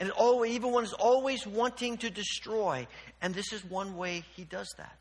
And 0.00 0.10
always, 0.12 0.52
evil 0.52 0.72
one 0.72 0.84
is 0.84 0.94
always 0.94 1.46
wanting 1.46 1.98
to 1.98 2.08
destroy. 2.08 2.86
And 3.20 3.34
this 3.34 3.52
is 3.52 3.62
one 3.62 3.98
way 3.98 4.24
he 4.34 4.44
does 4.44 4.72
that. 4.78 4.96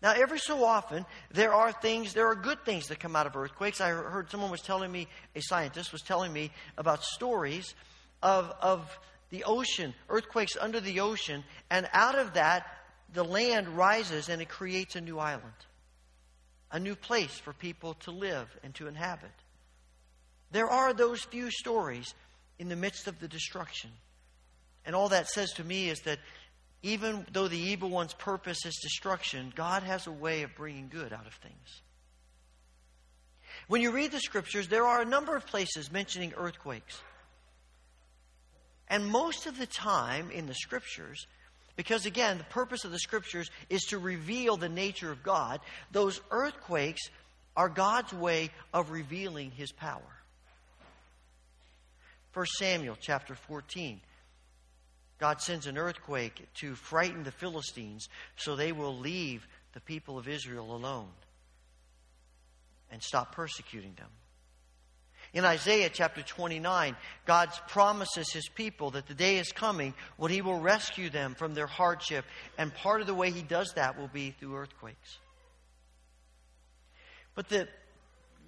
Now, 0.00 0.12
every 0.12 0.38
so 0.38 0.64
often, 0.64 1.04
there 1.32 1.52
are 1.52 1.72
things, 1.72 2.14
there 2.14 2.28
are 2.28 2.36
good 2.36 2.64
things 2.64 2.86
that 2.86 3.00
come 3.00 3.16
out 3.16 3.26
of 3.26 3.36
earthquakes. 3.36 3.80
I 3.80 3.88
heard 3.88 4.30
someone 4.30 4.50
was 4.50 4.62
telling 4.62 4.90
me, 4.90 5.08
a 5.34 5.42
scientist 5.42 5.92
was 5.92 6.02
telling 6.02 6.32
me 6.32 6.52
about 6.78 7.02
stories 7.02 7.74
of, 8.22 8.50
of 8.62 8.98
the 9.30 9.44
ocean, 9.44 9.94
earthquakes 10.08 10.56
under 10.60 10.80
the 10.80 11.00
ocean, 11.00 11.44
and 11.70 11.88
out 11.92 12.18
of 12.18 12.34
that, 12.34 12.66
the 13.12 13.24
land 13.24 13.68
rises 13.68 14.28
and 14.28 14.42
it 14.42 14.48
creates 14.48 14.96
a 14.96 15.00
new 15.00 15.18
island, 15.18 15.54
a 16.70 16.78
new 16.78 16.94
place 16.94 17.38
for 17.38 17.52
people 17.52 17.94
to 17.94 18.10
live 18.10 18.48
and 18.62 18.74
to 18.74 18.86
inhabit. 18.86 19.30
There 20.50 20.68
are 20.68 20.92
those 20.92 21.22
few 21.22 21.50
stories 21.50 22.14
in 22.58 22.68
the 22.68 22.76
midst 22.76 23.06
of 23.06 23.18
the 23.20 23.28
destruction. 23.28 23.90
And 24.84 24.96
all 24.96 25.08
that 25.10 25.28
says 25.28 25.52
to 25.52 25.64
me 25.64 25.88
is 25.88 26.00
that 26.00 26.18
even 26.82 27.26
though 27.32 27.48
the 27.48 27.58
evil 27.58 27.90
one's 27.90 28.14
purpose 28.14 28.64
is 28.64 28.74
destruction, 28.82 29.52
God 29.54 29.82
has 29.82 30.06
a 30.06 30.12
way 30.12 30.42
of 30.42 30.54
bringing 30.56 30.88
good 30.88 31.12
out 31.12 31.26
of 31.26 31.34
things. 31.34 31.82
When 33.68 33.82
you 33.82 33.92
read 33.92 34.10
the 34.10 34.20
scriptures, 34.20 34.68
there 34.68 34.86
are 34.86 35.02
a 35.02 35.04
number 35.04 35.36
of 35.36 35.46
places 35.46 35.92
mentioning 35.92 36.32
earthquakes. 36.36 37.00
And 38.90 39.06
most 39.06 39.46
of 39.46 39.56
the 39.56 39.66
time 39.66 40.32
in 40.32 40.46
the 40.46 40.54
scriptures, 40.54 41.26
because 41.76 42.06
again, 42.06 42.38
the 42.38 42.44
purpose 42.44 42.84
of 42.84 42.90
the 42.90 42.98
scriptures 42.98 43.48
is 43.70 43.82
to 43.84 43.98
reveal 43.98 44.56
the 44.56 44.68
nature 44.68 45.12
of 45.12 45.22
God, 45.22 45.60
those 45.92 46.20
earthquakes 46.32 47.02
are 47.56 47.68
God's 47.68 48.12
way 48.12 48.50
of 48.74 48.90
revealing 48.90 49.52
his 49.52 49.70
power. 49.70 50.02
1 52.34 52.46
Samuel 52.58 52.96
chapter 53.00 53.34
14. 53.34 54.00
God 55.18 55.40
sends 55.40 55.66
an 55.66 55.78
earthquake 55.78 56.42
to 56.60 56.74
frighten 56.74 57.22
the 57.22 57.32
Philistines 57.32 58.08
so 58.36 58.56
they 58.56 58.72
will 58.72 58.96
leave 58.96 59.46
the 59.72 59.80
people 59.80 60.18
of 60.18 60.28
Israel 60.28 60.74
alone 60.74 61.10
and 62.90 63.02
stop 63.02 63.34
persecuting 63.34 63.94
them. 63.94 64.08
In 65.32 65.44
Isaiah 65.44 65.90
chapter 65.92 66.22
29, 66.22 66.96
God 67.24 67.50
promises 67.68 68.32
his 68.32 68.48
people 68.48 68.90
that 68.92 69.06
the 69.06 69.14
day 69.14 69.38
is 69.38 69.52
coming 69.52 69.94
when 70.16 70.32
he 70.32 70.42
will 70.42 70.58
rescue 70.58 71.08
them 71.08 71.34
from 71.34 71.54
their 71.54 71.68
hardship, 71.68 72.24
and 72.58 72.74
part 72.74 73.00
of 73.00 73.06
the 73.06 73.14
way 73.14 73.30
he 73.30 73.42
does 73.42 73.72
that 73.74 73.98
will 73.98 74.08
be 74.08 74.32
through 74.32 74.56
earthquakes. 74.56 75.18
But 77.36 77.48
the, 77.48 77.68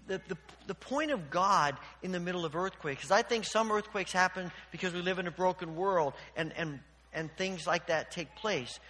the, 0.09 0.21
the, 0.27 0.37
the 0.67 0.75
point 0.75 1.13
of 1.13 1.31
God 1.31 1.77
in 2.03 2.11
the 2.11 2.21
middle 2.21 2.45
of 2.45 2.57
earthquakes, 2.57 3.01
because 3.03 3.13
I 3.13 3.23
think 3.23 3.45
some 3.45 3.71
earthquakes 3.71 4.13
happen 4.13 4.51
because 4.73 4.93
we 4.93 5.03
live 5.03 5.21
in 5.21 5.29
a 5.29 5.33
broken 5.33 5.77
world 5.77 6.15
and, 6.37 6.53
and, 6.57 6.81
and 7.13 7.31
things 7.37 7.65
like 7.65 7.87
that 7.87 8.11
take 8.11 8.35
place. 8.35 8.81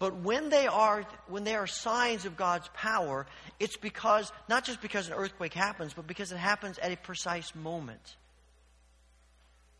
But 0.00 0.16
when 0.16 0.48
they 0.48 0.66
are 0.66 1.04
when 1.28 1.44
they 1.44 1.54
are 1.54 1.66
signs 1.66 2.24
of 2.24 2.34
God's 2.34 2.68
power, 2.72 3.26
it's 3.60 3.76
because 3.76 4.32
not 4.48 4.64
just 4.64 4.80
because 4.80 5.06
an 5.06 5.12
earthquake 5.12 5.52
happens, 5.52 5.92
but 5.92 6.06
because 6.06 6.32
it 6.32 6.38
happens 6.38 6.78
at 6.78 6.90
a 6.90 6.96
precise 6.96 7.54
moment. 7.54 8.16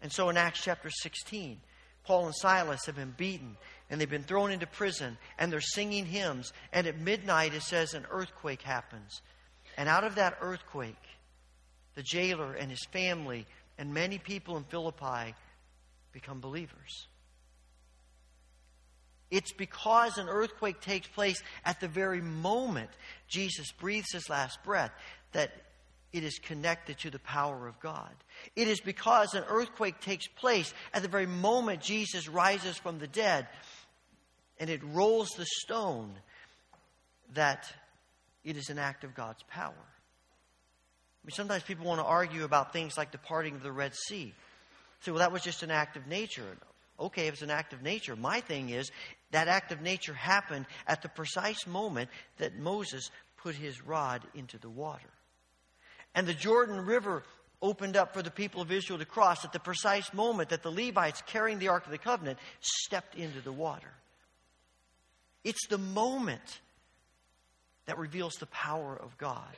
And 0.03 0.13
so 0.13 0.29
in 0.29 0.37
Acts 0.37 0.63
chapter 0.63 0.91
16, 0.91 1.59
Paul 2.05 2.27
and 2.27 2.35
Silas 2.35 2.85
have 2.85 2.97
been 2.97 3.15
beaten 3.17 3.57
and 3.89 3.99
they've 3.99 4.11
been 4.11 4.23
thrown 4.23 4.53
into 4.53 4.67
prison 4.67 5.17
and 5.39 5.51
they're 5.51 5.63
singing 5.63 6.05
hymns 6.05 6.53
and 6.71 6.87
at 6.87 6.99
midnight 6.99 7.55
it 7.55 7.63
says 7.63 7.95
an 7.95 8.07
earthquake 8.11 8.61
happens. 8.61 9.23
And 9.79 9.89
out 9.89 10.05
of 10.05 10.17
that 10.17 10.37
earthquake, 10.43 11.03
the 11.95 12.03
jailer 12.03 12.53
and 12.53 12.71
his 12.71 12.85
family 12.93 13.47
and 13.79 13.95
many 13.95 14.19
people 14.19 14.59
in 14.59 14.65
Philippi 14.65 15.35
become 16.13 16.41
believers. 16.41 17.07
It's 19.31 19.53
because 19.53 20.19
an 20.19 20.29
earthquake 20.29 20.81
takes 20.81 21.07
place 21.07 21.43
at 21.65 21.81
the 21.81 21.89
very 21.89 22.21
moment 22.21 22.91
Jesus 23.29 23.71
breathes 23.73 24.13
his 24.13 24.29
last 24.29 24.63
breath 24.65 24.91
that 25.33 25.53
it 26.13 26.25
is 26.25 26.39
connected 26.39 26.99
to 26.99 27.11
the 27.11 27.21
power 27.21 27.69
of 27.69 27.79
God. 27.79 28.11
It 28.57 28.67
is 28.67 28.81
because 28.81 29.35
an 29.35 29.45
earthquake 29.49 30.01
takes 30.01 30.27
place 30.27 30.75
at 30.93 31.03
the 31.03 31.09
very 31.09 31.27
moment 31.27 31.81
Jesus 31.81 32.29
rises 32.29 32.77
from 32.77 32.99
the 32.99 33.07
dead 33.07 33.47
and 34.59 34.69
it 34.69 34.83
rolls 34.83 35.31
the 35.31 35.47
stone 35.47 36.13
that 37.35 37.73
it 38.45 38.57
is 38.57 38.69
an 38.71 38.79
act 38.79 39.05
of 39.05 39.15
God's 39.15 39.43
power. 39.45 39.73
I 39.73 41.27
mean, 41.27 41.33
sometimes 41.33 41.63
people 41.63 41.87
want 41.87 42.01
to 42.01 42.05
argue 42.05 42.45
about 42.45 42.73
things 42.73 42.97
like 42.97 43.13
the 43.13 43.19
parting 43.19 43.55
of 43.55 43.63
the 43.63 43.73
Red 43.73 43.95
Sea. 43.95 44.35
Say, 45.03 45.11
well, 45.13 45.21
that 45.21 45.33
was 45.33 45.43
just 45.43 45.63
an 45.63 45.71
act 45.71 45.97
of 45.97 46.07
nature. 46.07 46.57
Okay, 46.99 47.27
if 47.27 47.35
it's 47.35 47.43
an 47.43 47.51
act 47.51 47.73
of 47.73 47.83
nature. 47.83 48.17
My 48.17 48.41
thing 48.41 48.71
is, 48.71 48.91
that 49.31 49.49
act 49.49 49.73
of 49.73 49.81
nature 49.81 50.15
happened 50.15 50.67
at 50.87 51.03
the 51.03 51.09
precise 51.09 51.67
moment 51.67 52.11
that 52.39 52.59
Moses 52.59 53.11
put 53.39 53.55
his 53.55 53.85
rod 53.85 54.23
into 54.35 54.59
the 54.59 54.71
water. 54.71 55.11
And 56.15 56.27
the 56.27 56.35
Jordan 56.35 56.85
River 56.85 57.23
opened 57.63 57.97
up 57.97 58.15
for 58.15 58.23
the 58.23 58.31
people 58.31 58.63
of 58.63 58.73
Israel 58.73 58.99
to 58.99 59.05
cross 59.05 59.45
at 59.45 59.53
the 59.53 59.61
precise 59.61 60.13
moment 60.13 60.49
that 60.49 60.63
the 60.63 60.71
Levites 60.71 61.23
carrying 61.27 61.59
the 61.59 61.69
Ark 61.69 61.85
of 61.85 61.93
the 61.93 61.99
Covenant 61.99 62.39
stepped 62.61 63.15
into 63.15 63.41
the 63.41 63.53
water. 63.53 63.91
It's 65.45 65.67
the 65.69 65.79
moment 65.79 66.61
that 67.87 67.99
reveals 67.99 68.35
the 68.35 68.47
power 68.47 68.97
of 68.97 69.17
God. 69.19 69.57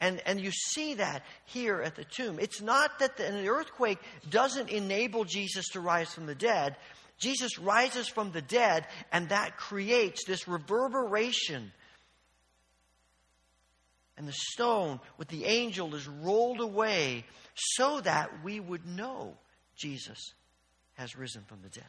And, 0.00 0.22
and 0.24 0.40
you 0.40 0.50
see 0.50 0.94
that 0.94 1.22
here 1.44 1.82
at 1.82 1.94
the 1.94 2.04
tomb. 2.04 2.38
It's 2.40 2.62
not 2.62 3.00
that 3.00 3.18
the, 3.18 3.26
an 3.26 3.46
earthquake 3.46 3.98
doesn't 4.30 4.70
enable 4.70 5.24
Jesus 5.24 5.68
to 5.70 5.80
rise 5.80 6.12
from 6.12 6.24
the 6.24 6.34
dead. 6.34 6.76
Jesus 7.20 7.58
rises 7.58 8.08
from 8.08 8.32
the 8.32 8.42
dead, 8.42 8.86
and 9.12 9.28
that 9.28 9.56
creates 9.56 10.24
this 10.24 10.48
reverberation. 10.48 11.70
And 14.16 14.26
the 14.26 14.32
stone 14.32 15.00
with 15.18 15.28
the 15.28 15.44
angel 15.44 15.94
is 15.94 16.08
rolled 16.08 16.60
away 16.60 17.24
so 17.54 18.00
that 18.00 18.42
we 18.42 18.58
would 18.58 18.86
know 18.86 19.36
Jesus 19.76 20.32
has 20.94 21.16
risen 21.16 21.42
from 21.46 21.58
the 21.62 21.68
dead. 21.68 21.84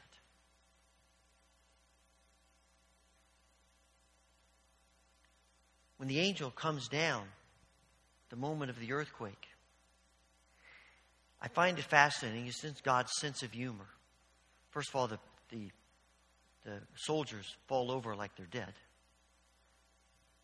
When 5.97 6.07
the 6.07 6.19
angel 6.19 6.51
comes 6.51 6.87
down, 6.87 7.23
the 8.31 8.37
moment 8.37 8.71
of 8.71 8.79
the 8.79 8.93
earthquake. 8.93 9.49
I 11.41 11.47
find 11.49 11.77
it 11.77 11.85
fascinating 11.85 12.51
since 12.51 12.81
God's 12.81 13.11
sense 13.19 13.43
of 13.43 13.51
humor. 13.51 13.87
First 14.71 14.89
of 14.89 14.95
all, 14.95 15.07
the, 15.07 15.19
the, 15.49 15.69
the 16.65 16.79
soldiers 16.95 17.55
fall 17.67 17.91
over 17.91 18.15
like 18.15 18.35
they're 18.35 18.45
dead. 18.45 18.73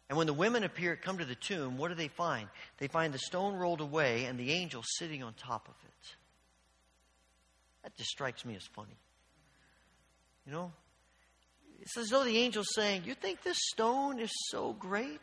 And 0.10 0.18
when 0.18 0.28
the 0.28 0.34
women 0.34 0.64
appear, 0.64 0.96
come 0.96 1.18
to 1.18 1.26
the 1.26 1.36
tomb, 1.36 1.78
what 1.78 1.90
do 1.90 1.96
they 1.96 2.08
find? 2.08 2.48
They 2.78 2.88
find 2.88 3.14
the 3.14 3.20
stone 3.20 3.56
rolled 3.56 3.82
away 3.82 4.26
and 4.26 4.40
the 4.40 4.54
angel 4.54 4.84
sitting 4.86 5.22
on 5.22 5.34
top 5.34 5.68
of 5.68 5.76
it. 5.86 6.16
That 7.84 7.96
just 7.98 8.10
strikes 8.10 8.46
me 8.46 8.56
as 8.56 8.66
funny. 8.74 8.96
You 10.46 10.54
know? 10.54 10.72
It's 11.82 11.98
as 11.98 12.10
though 12.10 12.24
the 12.24 12.44
angel's 12.44 12.74
saying, 12.74 13.04
You 13.06 13.14
think 13.16 13.44
this 13.44 13.58
stone 13.74 14.20
is 14.20 14.32
so 14.50 14.74
great? 14.74 15.22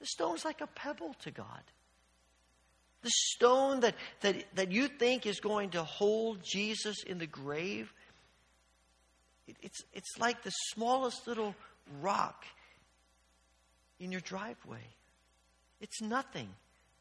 The 0.00 0.06
stone's 0.06 0.44
like 0.44 0.60
a 0.60 0.66
pebble 0.66 1.14
to 1.22 1.30
God. 1.30 1.62
The 3.02 3.10
stone 3.10 3.80
that, 3.80 3.94
that, 4.20 4.44
that 4.54 4.72
you 4.72 4.88
think 4.88 5.26
is 5.26 5.40
going 5.40 5.70
to 5.70 5.82
hold 5.82 6.40
Jesus 6.42 7.04
in 7.04 7.18
the 7.18 7.26
grave, 7.26 7.92
it, 9.48 9.56
it's, 9.62 9.82
it's 9.92 10.18
like 10.18 10.42
the 10.42 10.50
smallest 10.50 11.26
little 11.26 11.54
rock 12.00 12.44
in 13.98 14.12
your 14.12 14.20
driveway. 14.20 14.84
It's 15.80 16.00
nothing. 16.00 16.48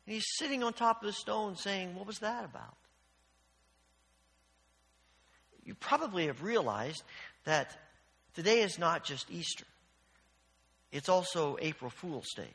And 0.06 0.14
he's 0.14 0.26
sitting 0.38 0.64
on 0.64 0.74
top 0.74 1.02
of 1.02 1.08
the 1.08 1.14
stone 1.14 1.58
saying, 1.58 1.96
What 1.96 2.08
was 2.08 2.20
that 2.20 2.46
about? 2.46 2.76
You 5.66 5.76
probably 5.76 6.28
have 6.28 6.42
realized 6.42 7.04
that 7.44 7.78
today 8.34 8.62
is 8.62 8.80
not 8.80 9.04
just 9.04 9.30
Easter, 9.30 9.66
it's 10.92 11.10
also 11.10 11.58
April 11.62 11.92
Fool's 11.92 12.34
Day, 12.36 12.50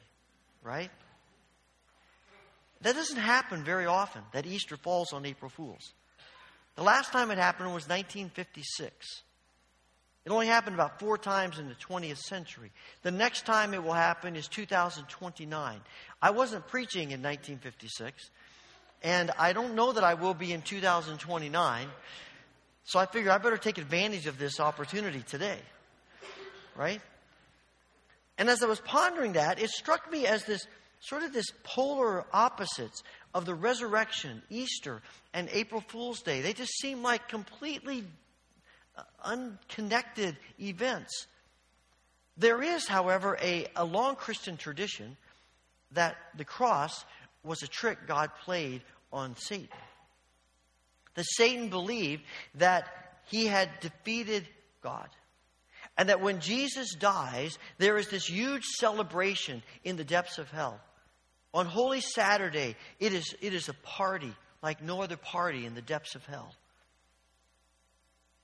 right? 0.63 0.91
That 2.81 2.95
doesn't 2.97 3.19
happen 3.19 3.63
very 3.63 3.87
often, 3.87 4.23
that 4.33 4.47
Easter 4.47 4.77
falls 4.77 5.13
on 5.13 5.25
April 5.27 5.51
Fools. 5.51 5.93
The 6.75 6.83
last 6.83 7.13
time 7.13 7.31
it 7.31 7.39
happened 7.39 7.75
was 7.75 7.87
1956. 7.87 9.23
It 10.25 10.31
only 10.31 10.47
happened 10.47 10.75
about 10.75 11.01
four 11.01 11.19
times 11.19 11.59
in 11.59 11.69
the 11.69 11.75
20th 11.75 12.19
century. 12.19 12.71
The 13.03 13.11
next 13.11 13.45
time 13.45 13.75
it 13.75 13.83
will 13.83 13.93
happen 13.93 14.37
is 14.37 14.47
2029. 14.47 15.81
I 16.21 16.31
wasn't 16.31 16.67
preaching 16.69 17.11
in 17.11 17.23
1956, 17.23 18.31
and 19.03 19.33
I 19.37 19.53
don't 19.53 19.75
know 19.75 19.93
that 19.93 20.05
I 20.05 20.15
will 20.15 20.35
be 20.35 20.53
in 20.53 20.63
2029. 20.63 21.89
So 22.85 22.99
I 23.01 23.07
figure 23.07 23.33
I 23.33 23.39
better 23.39 23.57
take 23.57 23.79
advantage 23.79 24.27
of 24.27 24.39
this 24.39 24.61
opportunity 24.61 25.23
today. 25.23 25.59
Right? 26.77 27.01
And 28.39 28.49
as 28.49 28.63
I 28.63 28.67
was 28.67 28.81
pondering 28.81 29.33
that, 29.33 29.61
it 29.61 29.71
struck 29.71 30.11
me 30.11 30.27
as 30.27 30.45
this 30.45 30.67
sort 31.01 31.25
of 31.25 31.33
this 31.33 31.47
polar 31.65 32.25
opposites 32.33 33.03
of 33.35 33.45
the 33.45 33.55
resurrection, 33.55 34.43
Easter, 34.51 35.03
and 35.35 35.49
April 35.53 35.83
Fool's 35.89 36.23
Day. 36.23 36.43
They 36.43 36.53
just 36.53 36.73
seem 36.81 37.03
like 37.03 37.29
completely 37.29 38.05
unconnected 39.25 40.37
events. 40.61 41.27
There 42.37 42.63
is, 42.63 42.89
however, 42.89 43.39
a, 43.43 43.67
a 43.77 43.85
long 43.85 44.17
Christian 44.17 44.57
tradition 44.57 45.17
that 45.93 46.17
the 46.37 46.45
cross 46.45 47.05
was 47.45 47.63
a 47.63 47.69
trick 47.69 48.07
God 48.07 48.31
played 48.45 48.83
on 49.13 49.37
Satan. 49.37 49.69
That 51.15 51.27
Satan 51.27 51.69
believed 51.69 52.23
that 52.55 52.87
he 53.27 53.47
had 53.47 53.69
defeated 53.81 54.49
God. 54.83 55.09
And 55.99 56.09
that 56.09 56.23
when 56.23 56.41
Jesus 56.41 56.95
dies, 56.95 57.59
there 57.79 57.99
is 57.99 58.09
this 58.09 58.27
huge 58.27 58.65
celebration 58.65 59.63
in 59.85 59.97
the 59.97 60.05
depths 60.05 60.39
of 60.39 60.51
hell. 60.51 60.81
On 61.53 61.67
Holy 61.67 62.01
Saturday, 62.01 62.77
it 62.99 63.13
is, 63.13 63.35
it 63.43 63.53
is 63.53 63.69
a 63.69 63.75
party 63.75 64.35
like 64.63 64.83
no 64.83 65.03
other 65.03 65.19
party 65.19 65.67
in 65.67 65.75
the 65.75 65.83
depths 65.83 66.15
of 66.15 66.25
hell. 66.25 66.55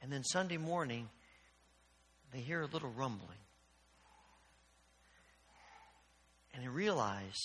And 0.03 0.13
then 0.13 0.25
Sunday 0.25 0.57
morning, 0.57 1.09
they 2.33 2.41
hear 2.41 2.63
a 2.63 2.67
little 2.67 2.91
rumbling. 2.91 3.39
And 6.55 6.63
they 6.63 6.69
realize 6.69 7.39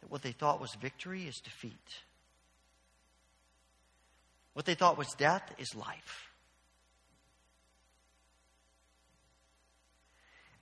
that 0.00 0.10
what 0.10 0.22
they 0.22 0.32
thought 0.32 0.60
was 0.60 0.74
victory 0.80 1.24
is 1.24 1.36
defeat. 1.36 1.72
What 4.54 4.66
they 4.66 4.74
thought 4.74 4.98
was 4.98 5.08
death 5.16 5.54
is 5.58 5.74
life. 5.74 6.28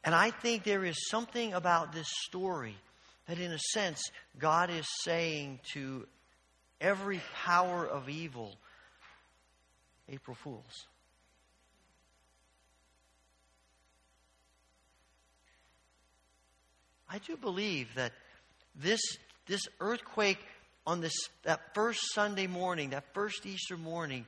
And 0.04 0.14
I 0.14 0.30
think 0.30 0.64
there 0.64 0.84
is 0.84 1.08
something 1.08 1.52
about 1.52 1.92
this 1.92 2.08
story 2.24 2.76
that, 3.26 3.38
in 3.38 3.52
a 3.52 3.58
sense, 3.58 4.00
God 4.38 4.70
is 4.70 4.86
saying 5.02 5.60
to 5.74 6.06
every 6.80 7.20
power 7.34 7.86
of 7.86 8.08
evil 8.08 8.56
April 10.10 10.34
Fools. 10.34 10.86
I 17.08 17.18
do 17.18 17.36
believe 17.36 17.88
that 17.96 18.12
this, 18.76 19.00
this 19.46 19.62
earthquake 19.80 20.38
on 20.86 21.00
this, 21.00 21.14
that 21.42 21.74
first 21.74 22.00
Sunday 22.14 22.46
morning, 22.46 22.90
that 22.90 23.12
first 23.14 23.44
Easter 23.46 23.76
morning, 23.76 24.26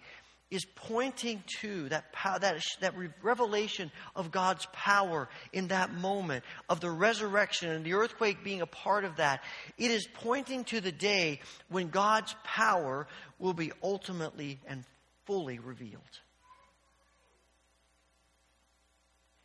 is 0.51 0.67
pointing 0.75 1.43
to 1.61 1.89
that, 1.89 2.05
that, 2.41 2.63
that 2.81 2.95
revelation 3.23 3.91
of 4.15 4.31
God's 4.31 4.67
power 4.73 5.29
in 5.53 5.69
that 5.69 5.95
moment, 5.95 6.45
of 6.69 6.81
the 6.81 6.91
resurrection 6.91 7.71
and 7.71 7.85
the 7.85 7.95
earthquake 7.95 8.45
being 8.45 8.61
a 8.61 8.67
part 8.67 9.05
of 9.05 9.17
that. 9.17 9.43
It 9.79 9.91
is 9.91 10.07
pointing 10.13 10.65
to 10.65 10.83
the 10.83 10.93
day 10.93 11.41
when 11.71 11.89
God's 11.89 12.35
power 12.45 13.07
will 13.39 13.55
be 13.55 13.73
ultimately 13.83 14.61
and 14.67 14.85
fully 15.27 15.59
revealed. 15.59 16.03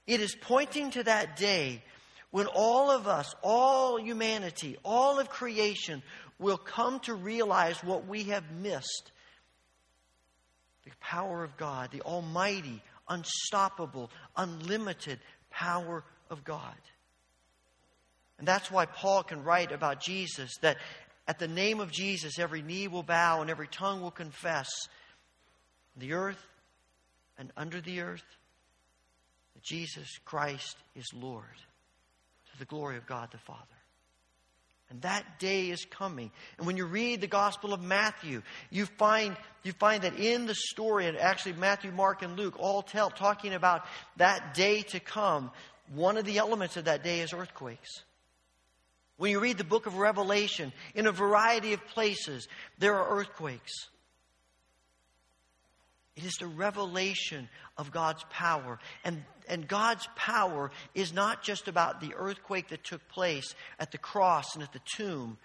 It 0.06 0.22
is 0.22 0.36
pointing 0.40 0.92
to 0.92 1.04
that 1.04 1.36
day 1.36 1.84
when 2.32 2.48
all 2.48 2.92
of 2.92 3.08
us, 3.08 3.34
all 3.44 4.00
humanity, 4.00 4.78
all 4.84 5.20
of 5.20 5.30
creation 5.30 6.02
will 6.40 6.58
come 6.58 7.00
to 7.02 7.14
realize 7.14 7.84
what 7.84 8.08
we 8.08 8.24
have 8.26 8.52
missed 8.52 9.12
the 10.86 10.92
power 11.02 11.44
of 11.44 11.58
God, 11.58 11.92
the 11.92 12.02
almighty, 12.02 12.82
unstoppable, 13.10 14.10
unlimited 14.38 15.20
power 15.50 16.04
of 16.30 16.46
God. 16.46 16.76
And 18.40 18.48
that's 18.48 18.72
why 18.72 18.86
Paul 18.86 19.24
can 19.24 19.44
write 19.44 19.74
about 19.74 20.00
Jesus 20.00 20.56
that 20.62 20.78
at 21.28 21.40
the 21.40 21.48
name 21.48 21.82
of 21.82 21.92
Jesus, 21.92 22.40
every 22.40 22.62
knee 22.62 22.88
will 22.88 23.04
bow 23.04 23.42
and 23.42 23.50
every 23.50 23.68
tongue 23.68 24.02
will 24.02 24.12
confess 24.12 24.70
the 25.98 26.14
earth 26.14 26.42
and 27.38 27.52
under 27.58 27.82
the 27.82 28.02
earth 28.02 28.24
that 29.54 29.64
Jesus 29.64 30.08
Christ 30.26 30.78
is 30.96 31.06
Lord 31.14 31.44
to 32.52 32.60
the 32.60 32.66
glory 32.66 32.98
of 32.98 33.06
God 33.06 33.30
the 33.32 33.38
Father. 33.38 33.62
And 34.90 35.02
that 35.02 35.40
day 35.40 35.70
is 35.70 35.84
coming. 35.84 36.32
And 36.58 36.66
when 36.66 36.78
you 36.78 36.86
read 36.86 37.20
the 37.20 37.28
Gospel 37.28 37.74
of 37.74 37.82
Matthew, 37.82 38.42
you 38.70 38.86
find, 38.86 39.36
you 39.64 39.74
find 39.74 40.04
that 40.04 40.18
in 40.18 40.46
the 40.46 40.56
story, 40.56 41.08
and 41.08 41.18
actually 41.18 41.54
Matthew, 41.54 41.92
Mark, 41.92 42.22
and 42.22 42.38
Luke 42.38 42.56
all 42.58 42.82
tell, 42.82 43.10
talking 43.10 43.54
about 43.54 43.86
that 44.16 44.54
day 44.54 44.84
to 44.84 45.02
come, 45.02 45.52
one 45.94 46.16
of 46.16 46.24
the 46.24 46.38
elements 46.38 46.78
of 46.78 46.86
that 46.86 47.04
day 47.04 47.20
is 47.20 47.34
earthquakes. 47.34 47.90
When 49.18 49.32
you 49.32 49.40
read 49.40 49.58
the 49.58 49.66
book 49.66 49.88
of 49.88 49.98
Revelation, 49.98 50.72
in 50.96 51.08
a 51.08 51.12
variety 51.12 51.74
of 51.74 51.86
places, 51.88 52.48
there 52.78 52.96
are 52.96 53.20
earthquakes. 53.20 53.74
It 56.18 56.26
is 56.26 56.34
the 56.40 56.48
revelation 56.48 57.48
of 57.78 57.92
God's 57.92 58.26
power. 58.32 58.80
And, 59.04 59.24
and 59.48 59.68
God's 59.68 60.08
power 60.16 60.72
is 60.96 61.14
not 61.14 61.44
just 61.44 61.68
about 61.68 62.02
the 62.02 62.16
earthquake 62.16 62.70
that 62.70 62.84
took 62.84 63.08
place 63.08 63.54
at 63.80 63.92
the 63.92 64.00
cross 64.00 64.56
and 64.56 64.64
at 64.64 64.74
the 64.74 64.82
tomb, 64.96 65.38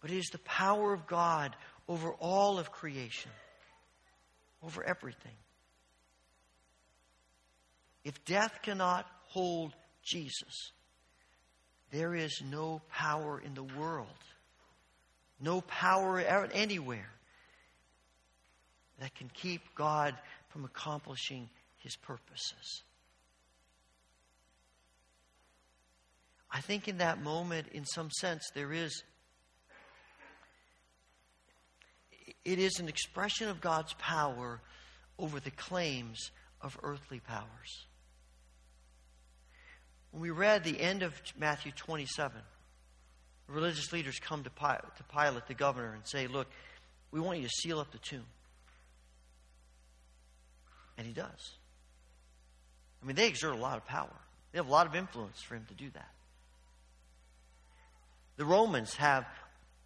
but 0.00 0.10
it 0.10 0.18
is 0.18 0.26
the 0.32 0.38
power 0.38 0.92
of 0.92 1.06
God 1.06 1.54
over 1.86 2.10
all 2.14 2.58
of 2.58 2.72
creation, 2.72 3.30
over 4.60 4.82
everything. 4.82 5.36
If 8.02 8.24
death 8.24 8.58
cannot 8.62 9.06
hold 9.26 9.72
Jesus, 10.02 10.72
there 11.92 12.16
is 12.16 12.42
no 12.44 12.82
power 12.90 13.40
in 13.40 13.54
the 13.54 13.62
world, 13.62 14.08
no 15.40 15.60
power 15.60 16.18
anywhere 16.18 17.10
that 19.00 19.14
can 19.14 19.30
keep 19.34 19.62
God 19.74 20.14
from 20.48 20.64
accomplishing 20.64 21.48
his 21.78 21.96
purposes. 21.96 22.82
I 26.52 26.60
think 26.60 26.88
in 26.88 26.98
that 26.98 27.22
moment, 27.22 27.68
in 27.72 27.84
some 27.84 28.10
sense, 28.10 28.48
there 28.54 28.72
is. 28.72 29.02
It 32.44 32.58
is 32.58 32.78
an 32.80 32.88
expression 32.88 33.48
of 33.48 33.60
God's 33.60 33.94
power 33.94 34.60
over 35.18 35.40
the 35.40 35.50
claims 35.50 36.30
of 36.60 36.78
earthly 36.82 37.20
powers. 37.20 37.86
When 40.10 40.22
we 40.22 40.30
read 40.30 40.64
the 40.64 40.80
end 40.80 41.02
of 41.02 41.14
Matthew 41.38 41.72
27, 41.72 42.40
religious 43.46 43.92
leaders 43.92 44.18
come 44.18 44.42
to 44.42 44.50
Pilate, 44.50 45.46
the 45.46 45.54
governor, 45.54 45.92
and 45.92 46.06
say, 46.06 46.26
Look, 46.26 46.48
we 47.12 47.20
want 47.20 47.38
you 47.38 47.44
to 47.44 47.50
seal 47.62 47.78
up 47.78 47.92
the 47.92 47.98
tomb. 47.98 48.26
And 51.00 51.06
he 51.06 51.14
does. 51.14 51.54
I 53.02 53.06
mean, 53.06 53.16
they 53.16 53.26
exert 53.26 53.54
a 53.54 53.58
lot 53.58 53.78
of 53.78 53.86
power, 53.86 54.14
they 54.52 54.58
have 54.58 54.68
a 54.68 54.70
lot 54.70 54.86
of 54.86 54.94
influence 54.94 55.40
for 55.40 55.54
him 55.54 55.64
to 55.68 55.74
do 55.74 55.88
that. 55.94 56.10
The 58.36 58.44
Romans 58.44 58.94
have 58.96 59.24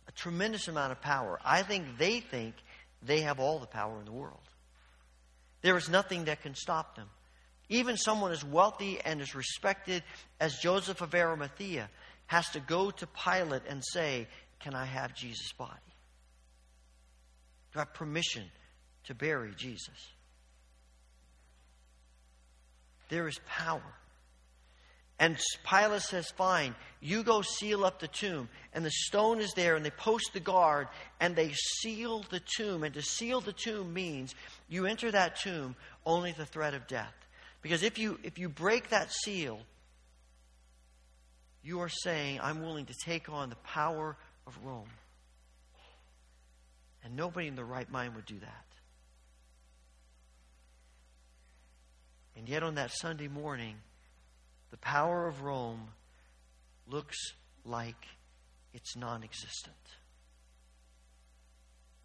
a 0.09 0.13
tremendous 0.13 0.67
amount 0.67 0.91
of 0.91 1.01
power. 1.01 1.39
I 1.45 1.63
think 1.63 1.99
they 1.99 2.19
think 2.19 2.57
they 3.01 3.21
have 3.21 3.39
all 3.39 3.61
the 3.61 3.67
power 3.67 3.97
in 4.01 4.07
the 4.07 4.13
world. 4.13 4.41
There 5.63 5.77
is 5.77 5.89
nothing 5.89 6.25
that 6.25 6.43
can 6.43 6.57
stop 6.57 6.97
them. 6.97 7.09
Even 7.69 7.97
someone 7.97 8.33
as 8.33 8.45
wealthy 8.45 8.99
and 9.05 9.21
as 9.21 9.37
respected 9.37 10.03
as 10.41 10.59
Joseph 10.59 11.01
of 11.01 11.15
Arimathea 11.15 11.89
has 12.27 12.49
to 12.51 12.61
go 12.61 12.91
to 12.91 13.07
Pilate 13.07 13.63
and 13.69 13.85
say, 13.85 14.27
Can 14.59 14.75
I 14.75 14.85
have 14.85 15.15
Jesus' 15.15 15.53
body? 15.53 15.71
Do 17.73 17.79
I 17.79 17.83
have 17.83 17.95
permission 17.95 18.47
to 19.05 19.15
bury 19.15 19.53
Jesus? 19.57 20.14
There 23.09 23.29
is 23.29 23.39
power. 23.47 23.83
And 25.19 25.39
Pilate 25.69 26.03
says, 26.03 26.31
Fine, 26.31 26.75
you 27.01 27.23
go 27.23 27.43
seal 27.43 27.85
up 27.85 28.01
the 28.01 28.09
tomb. 28.09 28.49
And 28.73 28.85
the 28.85 28.91
stone 28.91 29.41
is 29.41 29.53
there, 29.55 29.77
and 29.77 29.85
they 29.85 29.91
post 29.91 30.31
the 30.33 30.41
guard, 30.41 30.89
and 31.21 31.37
they 31.37 31.53
seal 31.53 32.25
the 32.31 32.41
tomb. 32.57 32.83
And 32.83 32.95
to 32.95 33.03
seal 33.03 33.41
the 33.41 33.53
tomb 33.53 33.93
means 33.93 34.35
you 34.69 34.87
enter 34.87 35.11
that 35.13 35.37
tomb 35.37 35.77
only 36.05 36.33
the 36.33 36.47
threat 36.47 36.75
of 36.75 36.87
death. 36.89 37.15
Because 37.63 37.83
if 37.83 37.99
you, 37.99 38.19
if 38.25 38.39
you 38.39 38.49
break 38.49 38.91
that 38.91 39.13
seal, 39.13 39.61
you 41.63 41.81
are 41.81 41.89
saying, 41.89 42.41
I'm 42.43 42.63
willing 42.63 42.87
to 42.87 42.95
take 43.05 43.29
on 43.29 43.49
the 43.49 43.57
power 43.57 44.17
of 44.47 44.59
Rome. 44.63 44.91
And 47.05 47.17
nobody 47.17 47.47
in 47.47 47.55
the 47.55 47.65
right 47.65 47.91
mind 47.91 48.17
would 48.17 48.27
do 48.27 48.39
that. 48.41 48.74
And 52.37 52.49
yet, 52.49 52.63
on 52.63 52.75
that 52.75 52.91
Sunday 52.91 53.29
morning, 53.29 53.77
the 54.71 54.77
power 54.79 55.27
of 55.27 55.43
Rome 55.43 55.89
looks 56.89 57.17
like 57.65 58.07
it's 58.73 58.97
non 58.97 59.23
existent. 59.23 59.77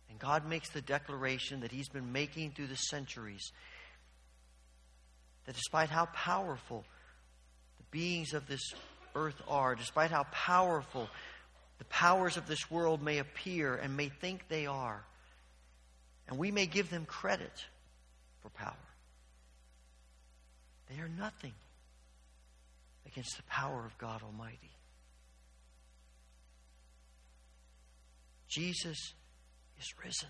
And 0.09 0.19
God 0.19 0.47
makes 0.47 0.69
the 0.69 0.81
declaration 0.81 1.61
that 1.61 1.71
He's 1.71 1.89
been 1.89 2.11
making 2.11 2.51
through 2.51 2.67
the 2.67 2.75
centuries 2.75 3.51
that 5.45 5.55
despite 5.55 5.89
how 5.89 6.05
powerful 6.07 6.85
the 7.77 7.83
beings 7.89 8.33
of 8.33 8.47
this 8.47 8.73
earth 9.15 9.41
are, 9.47 9.73
despite 9.73 10.11
how 10.11 10.25
powerful 10.31 11.09
the 11.79 11.85
powers 11.85 12.37
of 12.37 12.47
this 12.47 12.69
world 12.69 13.01
may 13.01 13.17
appear 13.17 13.75
and 13.75 13.97
may 13.97 14.09
think 14.09 14.47
they 14.47 14.67
are, 14.67 15.03
and 16.27 16.37
we 16.37 16.51
may 16.51 16.67
give 16.67 16.91
them 16.91 17.05
credit 17.05 17.65
for 18.41 18.49
power, 18.49 18.75
they 20.89 21.01
are 21.01 21.09
nothing 21.09 21.53
against 23.05 23.37
the 23.37 23.43
power 23.43 23.85
of 23.85 23.97
God 23.97 24.21
Almighty. 24.23 24.71
Jesus 28.47 29.13
is 29.79 29.93
risen. 30.03 30.29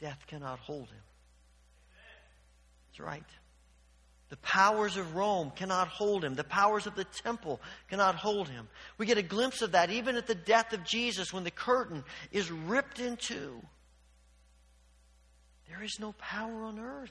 Death 0.00 0.18
cannot 0.26 0.58
hold 0.60 0.88
him. 0.88 1.02
That's 2.88 3.00
right. 3.00 3.22
The 4.30 4.38
powers 4.38 4.96
of 4.96 5.14
Rome 5.14 5.52
cannot 5.54 5.88
hold 5.88 6.24
him. 6.24 6.34
The 6.34 6.44
powers 6.44 6.86
of 6.86 6.94
the 6.94 7.04
temple 7.04 7.60
cannot 7.88 8.14
hold 8.14 8.48
him. 8.48 8.68
We 8.96 9.04
get 9.04 9.18
a 9.18 9.22
glimpse 9.22 9.60
of 9.60 9.72
that 9.72 9.90
even 9.90 10.16
at 10.16 10.26
the 10.26 10.34
death 10.34 10.72
of 10.72 10.84
Jesus 10.84 11.32
when 11.32 11.44
the 11.44 11.50
curtain 11.50 12.04
is 12.32 12.50
ripped 12.50 13.00
in 13.00 13.16
two. 13.16 13.60
There 15.68 15.82
is 15.82 15.98
no 16.00 16.12
power 16.12 16.64
on 16.64 16.78
earth 16.78 17.10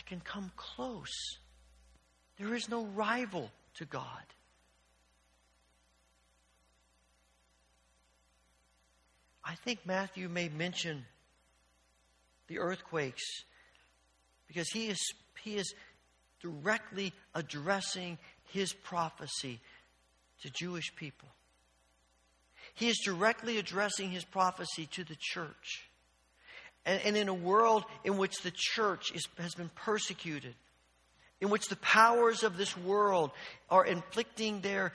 that 0.00 0.06
can 0.08 0.20
come 0.20 0.50
close. 0.56 1.38
There 2.38 2.54
is 2.54 2.68
no 2.68 2.84
rival 2.86 3.50
to 3.74 3.84
God. 3.84 4.24
I 9.44 9.54
think 9.56 9.80
Matthew 9.84 10.28
may 10.28 10.48
mention 10.48 11.04
the 12.48 12.58
earthquakes 12.58 13.22
because 14.48 14.68
he 14.70 14.88
is, 14.88 14.98
he 15.42 15.56
is 15.56 15.74
directly 16.40 17.12
addressing 17.34 18.18
his 18.52 18.72
prophecy 18.72 19.60
to 20.42 20.50
Jewish 20.50 20.94
people. 20.96 21.28
He 22.74 22.88
is 22.88 22.98
directly 23.04 23.58
addressing 23.58 24.10
his 24.10 24.24
prophecy 24.24 24.86
to 24.92 25.04
the 25.04 25.16
church. 25.18 25.89
And, 26.86 27.00
and 27.04 27.16
in 27.16 27.28
a 27.28 27.34
world 27.34 27.84
in 28.04 28.16
which 28.16 28.42
the 28.42 28.52
church 28.54 29.12
is, 29.14 29.26
has 29.38 29.54
been 29.54 29.70
persecuted, 29.74 30.54
in 31.40 31.50
which 31.50 31.68
the 31.68 31.76
powers 31.76 32.42
of 32.42 32.56
this 32.56 32.76
world 32.76 33.30
are 33.70 33.84
inflicting 33.84 34.60
their, 34.60 34.92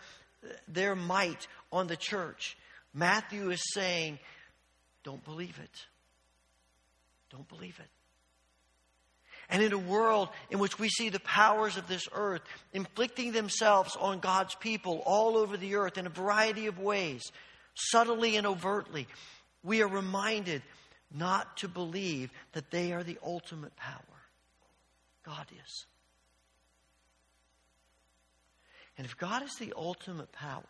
their 0.67 0.95
might 0.95 1.47
on 1.71 1.87
the 1.87 1.97
church, 1.97 2.57
Matthew 2.93 3.49
is 3.49 3.61
saying, 3.73 4.19
don't 5.03 5.23
believe 5.23 5.59
it. 5.61 5.85
Don't 7.31 7.47
believe 7.49 7.77
it. 7.79 7.89
And 9.49 9.61
in 9.61 9.73
a 9.73 9.77
world 9.77 10.29
in 10.49 10.57
which 10.57 10.79
we 10.79 10.89
see 10.89 11.09
the 11.09 11.19
powers 11.19 11.77
of 11.77 11.87
this 11.87 12.07
earth 12.13 12.41
inflicting 12.73 13.31
themselves 13.31 13.95
on 13.95 14.19
God's 14.19 14.55
people 14.55 15.03
all 15.05 15.37
over 15.37 15.55
the 15.57 15.75
earth 15.75 15.97
in 15.97 16.07
a 16.07 16.09
variety 16.09 16.65
of 16.65 16.79
ways, 16.79 17.31
subtly 17.75 18.37
and 18.37 18.47
overtly, 18.47 19.07
we 19.63 19.83
are 19.83 19.87
reminded 19.87 20.63
not 21.17 21.57
to 21.57 21.67
believe 21.67 22.31
that 22.53 22.71
they 22.71 22.91
are 22.91 23.03
the 23.03 23.17
ultimate 23.23 23.75
power. 23.75 24.01
God 25.23 25.47
is. 25.65 25.85
And 28.97 29.05
if 29.05 29.17
God 29.17 29.43
is 29.43 29.55
the 29.55 29.73
ultimate 29.75 30.31
power, 30.31 30.63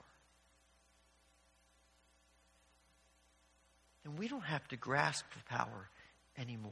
then 4.04 4.16
we 4.16 4.28
don't 4.28 4.42
have 4.42 4.68
to 4.70 4.78
grasp 4.78 5.26
for 5.30 5.44
power 5.54 5.90
anymore. 6.38 6.72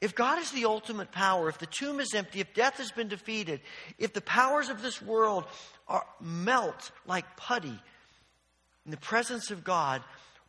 If 0.00 0.14
God 0.14 0.38
is 0.38 0.50
the 0.50 0.66
ultimate 0.66 1.12
power, 1.12 1.48
if 1.48 1.58
the 1.58 1.66
tomb 1.66 2.00
is 2.00 2.12
empty, 2.14 2.40
if 2.40 2.52
death 2.52 2.76
has 2.76 2.90
been 2.90 3.08
defeated, 3.08 3.60
if 3.96 4.12
the 4.12 4.20
powers 4.20 4.68
of 4.68 4.82
this 4.82 5.00
world 5.00 5.44
are 5.88 6.04
melt 6.20 6.90
like 7.06 7.36
putty 7.36 7.78
in 8.84 8.90
the 8.90 8.96
presence 8.98 9.50
of 9.50 9.64
God, 9.64 10.02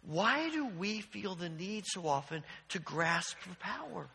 why 0.08 0.50
do 0.50 0.68
we 0.68 1.02
feel 1.02 1.36
the 1.36 1.50
need 1.50 1.84
so 1.88 2.08
often 2.08 2.44
to 2.70 2.80
grasp 2.80 3.38
for 3.40 3.56
power? 3.56 4.08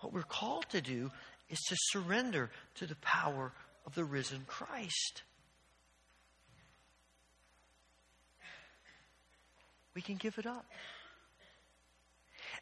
What 0.00 0.12
we're 0.12 0.22
called 0.22 0.66
to 0.70 0.80
do 0.80 1.10
is 1.48 1.58
to 1.68 1.76
surrender 1.90 2.50
to 2.76 2.86
the 2.86 2.96
power 2.96 3.52
of 3.86 3.94
the 3.94 4.04
risen 4.04 4.44
Christ. 4.46 5.22
We 9.94 10.02
can 10.02 10.16
give 10.16 10.38
it 10.38 10.46
up. 10.46 10.64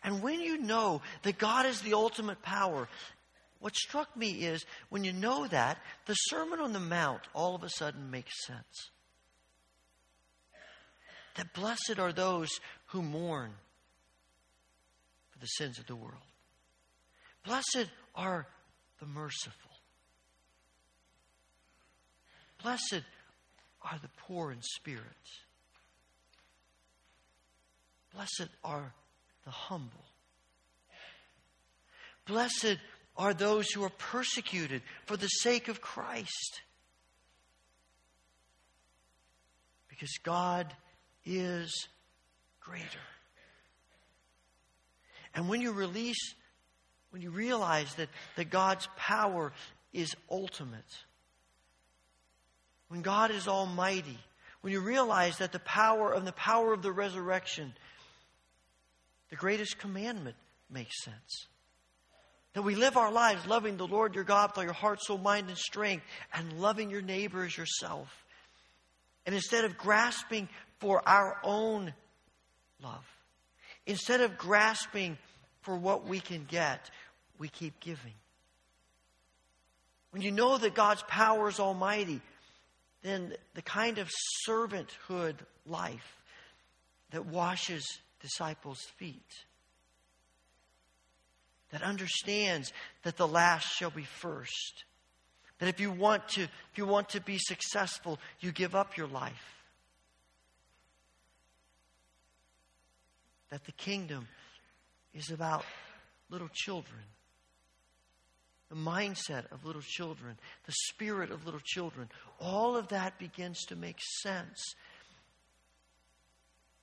And 0.03 0.23
when 0.23 0.41
you 0.41 0.59
know 0.59 1.03
that 1.23 1.39
God 1.39 1.67
is 1.67 1.81
the 1.83 1.95
ultimate 1.95 2.43
power, 2.43 2.89
what 3.61 3.77
struck 3.77 4.17
me 4.17 4.31
is 4.31 4.65
when 4.89 5.05
you 5.05 5.13
know 5.13 5.47
that, 5.49 5.79
the 6.07 6.15
Sermon 6.15 6.61
on 6.61 6.73
the 6.73 6.81
Mount 6.81 7.21
all 7.35 7.55
of 7.55 7.63
a 7.63 7.69
sudden 7.69 8.11
makes 8.11 8.47
sense. 8.47 8.91
That 11.39 11.53
blessed 11.53 12.01
are 12.01 12.13
those 12.13 12.51
who 12.87 13.01
mourn 13.01 13.53
for 15.31 15.39
the 15.39 15.47
sins 15.47 15.79
of 15.79 15.87
the 15.87 15.95
world. 15.95 16.17
Blessed 17.45 17.89
are 18.17 18.49
the 18.99 19.07
merciful. 19.07 19.71
Blessed 22.61 23.05
are 23.83 23.99
the 24.03 24.11
poor 24.17 24.51
in 24.51 24.59
spirit. 24.63 25.05
Blessed 28.13 28.51
are 28.65 28.93
the 29.45 29.53
humble. 29.53 30.07
Blessed 32.27 32.79
are 33.17 33.33
those 33.33 33.71
who 33.71 33.85
are 33.85 33.91
persecuted 33.91 34.83
for 35.07 35.17
the 35.17 35.29
sake 35.29 35.69
of 35.69 35.81
Christ. 35.81 36.63
Because 39.89 40.19
God 40.25 40.75
is 41.29 41.89
greater. 42.61 42.85
And 45.35 45.49
when 45.49 45.61
you 45.61 45.73
release 45.73 46.35
when 47.11 47.23
you 47.23 47.31
realize 47.31 47.95
that, 47.95 48.09
that 48.37 48.51
God's 48.51 48.89
power 48.97 49.53
is 49.93 50.15
ultimate, 50.31 50.85
when 52.89 53.03
God 53.03 53.31
is 53.31 53.49
almighty, 53.49 54.19
when 54.61 54.73
you 54.73 54.81
realize 54.81 55.39
that 55.39 55.53
the 55.53 55.59
power 55.61 56.13
and 56.13 56.27
the 56.27 56.33
power 56.33 56.73
of 56.73 56.83
the 56.83 56.93
resurrection, 56.93 57.73
the 59.31 59.37
greatest 59.37 59.79
commandment 59.79 60.37
makes 60.71 61.03
sense. 61.03 61.47
That 62.55 62.63
we 62.63 62.75
live 62.75 62.97
our 62.97 63.13
lives 63.13 63.47
loving 63.47 63.77
the 63.77 63.87
Lord 63.87 64.15
your 64.15 64.25
God 64.25 64.51
with 64.51 64.59
all 64.59 64.65
your 64.65 64.73
heart, 64.73 65.03
soul, 65.03 65.19
mind, 65.19 65.49
and 65.49 65.59
strength, 65.59 66.05
and 66.35 66.61
loving 66.61 66.91
your 66.91 67.03
neighbor 67.03 67.45
as 67.45 67.57
yourself. 67.57 68.09
And 69.27 69.35
instead 69.35 69.65
of 69.65 69.77
grasping 69.77 70.49
for 70.79 71.07
our 71.07 71.39
own 71.43 71.93
love, 72.83 73.05
instead 73.87 74.21
of 74.21 74.39
grasping 74.39 75.19
for 75.63 75.77
what 75.77 76.07
we 76.07 76.21
can 76.21 76.45
get, 76.49 76.91
we 77.39 77.49
keep 77.49 77.81
giving. 77.81 78.15
When 80.11 80.23
you 80.23 80.31
know 80.31 80.57
that 80.59 80.75
God's 80.75 81.03
power 81.03 81.49
is 81.49 81.61
almighty, 81.61 82.21
then 83.03 83.35
the 83.55 83.63
kind 83.63 83.99
of 83.99 84.09
servanthood 84.49 85.35
life 85.67 86.17
that 87.11 87.27
washes 87.27 87.85
disciples' 88.21 88.87
feet, 88.97 89.45
that 91.71 91.83
understands 91.83 92.73
that 93.03 93.17
the 93.17 93.29
last 93.29 93.65
shall 93.65 93.91
be 93.91 94.05
first, 94.05 94.85
that 95.59 95.69
if 95.69 95.81
you 95.81 95.91
want 95.91 96.27
to, 96.29 96.43
if 96.43 96.77
you 96.77 96.87
want 96.87 97.11
to 97.11 97.21
be 97.21 97.39
successful, 97.39 98.19
you 98.41 98.53
give 98.53 98.75
up 98.75 98.97
your 98.97 99.07
life. 99.07 99.58
That 103.51 103.65
the 103.65 103.73
kingdom 103.73 104.29
is 105.15 105.31
about 105.31 105.65
little 106.31 106.51
children. 106.53 107.01
The 108.69 108.77
mindset 108.77 109.51
of 109.51 109.65
little 109.65 109.83
children, 109.83 110.37
the 110.67 110.75
spirit 110.89 111.31
of 111.31 111.47
little 111.47 111.61
children, 111.65 112.11
all 112.39 112.77
of 112.77 112.89
that 112.89 113.19
begins 113.19 113.65
to 113.67 113.77
make 113.77 113.99
sense 114.23 114.75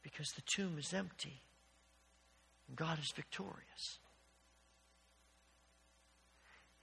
because 0.02 0.28
the 0.30 0.42
tomb 0.56 0.78
is 0.80 0.94
empty 0.94 1.42
and 2.68 2.76
God 2.76 2.98
is 3.00 3.12
victorious. 3.16 4.00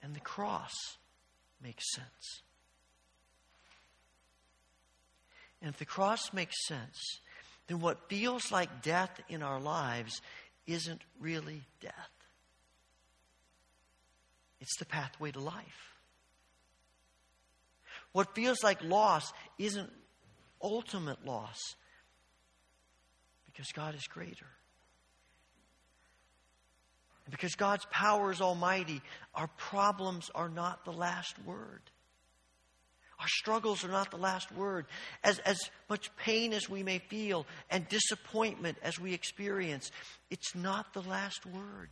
And 0.03 0.15
the 0.15 0.21
cross 0.21 0.73
makes 1.63 1.85
sense. 1.95 2.43
And 5.61 5.71
if 5.71 5.79
the 5.79 5.85
cross 5.85 6.33
makes 6.33 6.57
sense, 6.67 7.21
then 7.73 7.81
what 7.81 8.11
feels 8.11 8.53
like 8.53 8.83
death 8.83 9.19
in 9.31 9.43
our 9.43 9.59
lives 9.59 10.21
isn't 10.67 11.01
really 11.19 11.63
death. 11.81 11.95
It's 14.61 14.77
the 14.77 14.85
pathway 14.85 15.31
to 15.31 15.41
life. 15.41 15.97
What 18.13 18.35
feels 18.35 18.63
like 18.63 18.85
loss 18.85 19.33
isn't 19.59 19.91
ultimate 20.63 21.25
loss 21.25 21.57
because 23.47 23.69
God 23.73 23.95
is 23.95 24.07
greater. 24.07 24.47
Because 27.31 27.55
God's 27.55 27.87
power 27.91 28.33
is 28.33 28.43
almighty, 28.43 29.01
our 29.35 29.49
problems 29.57 30.31
are 30.35 30.51
not 30.51 30.85
the 30.85 30.93
last 30.93 31.43
word. 31.47 31.81
Our 33.23 33.29
struggles 33.29 33.85
are 33.85 33.89
not 33.89 34.11
the 34.11 34.17
last 34.17 34.51
word. 34.51 34.87
As, 35.23 35.39
as 35.41 35.57
much 35.89 36.11
pain 36.17 36.53
as 36.53 36.69
we 36.69 36.83
may 36.83 36.99
feel 36.99 37.47
and 37.71 37.89
disappointment 37.89 38.79
as 38.83 38.99
we 38.99 39.15
experience, 39.15 39.93
it's 40.29 40.57
not 40.57 40.93
the 40.93 41.03
last 41.03 41.47
word. 41.47 41.91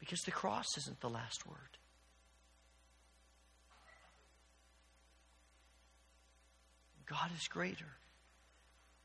Because 0.00 0.18
the 0.22 0.32
cross 0.32 0.66
isn't 0.78 1.00
the 1.00 1.08
last 1.08 1.46
word. 1.46 1.56
God 7.06 7.30
is 7.36 7.46
greater. 7.46 7.86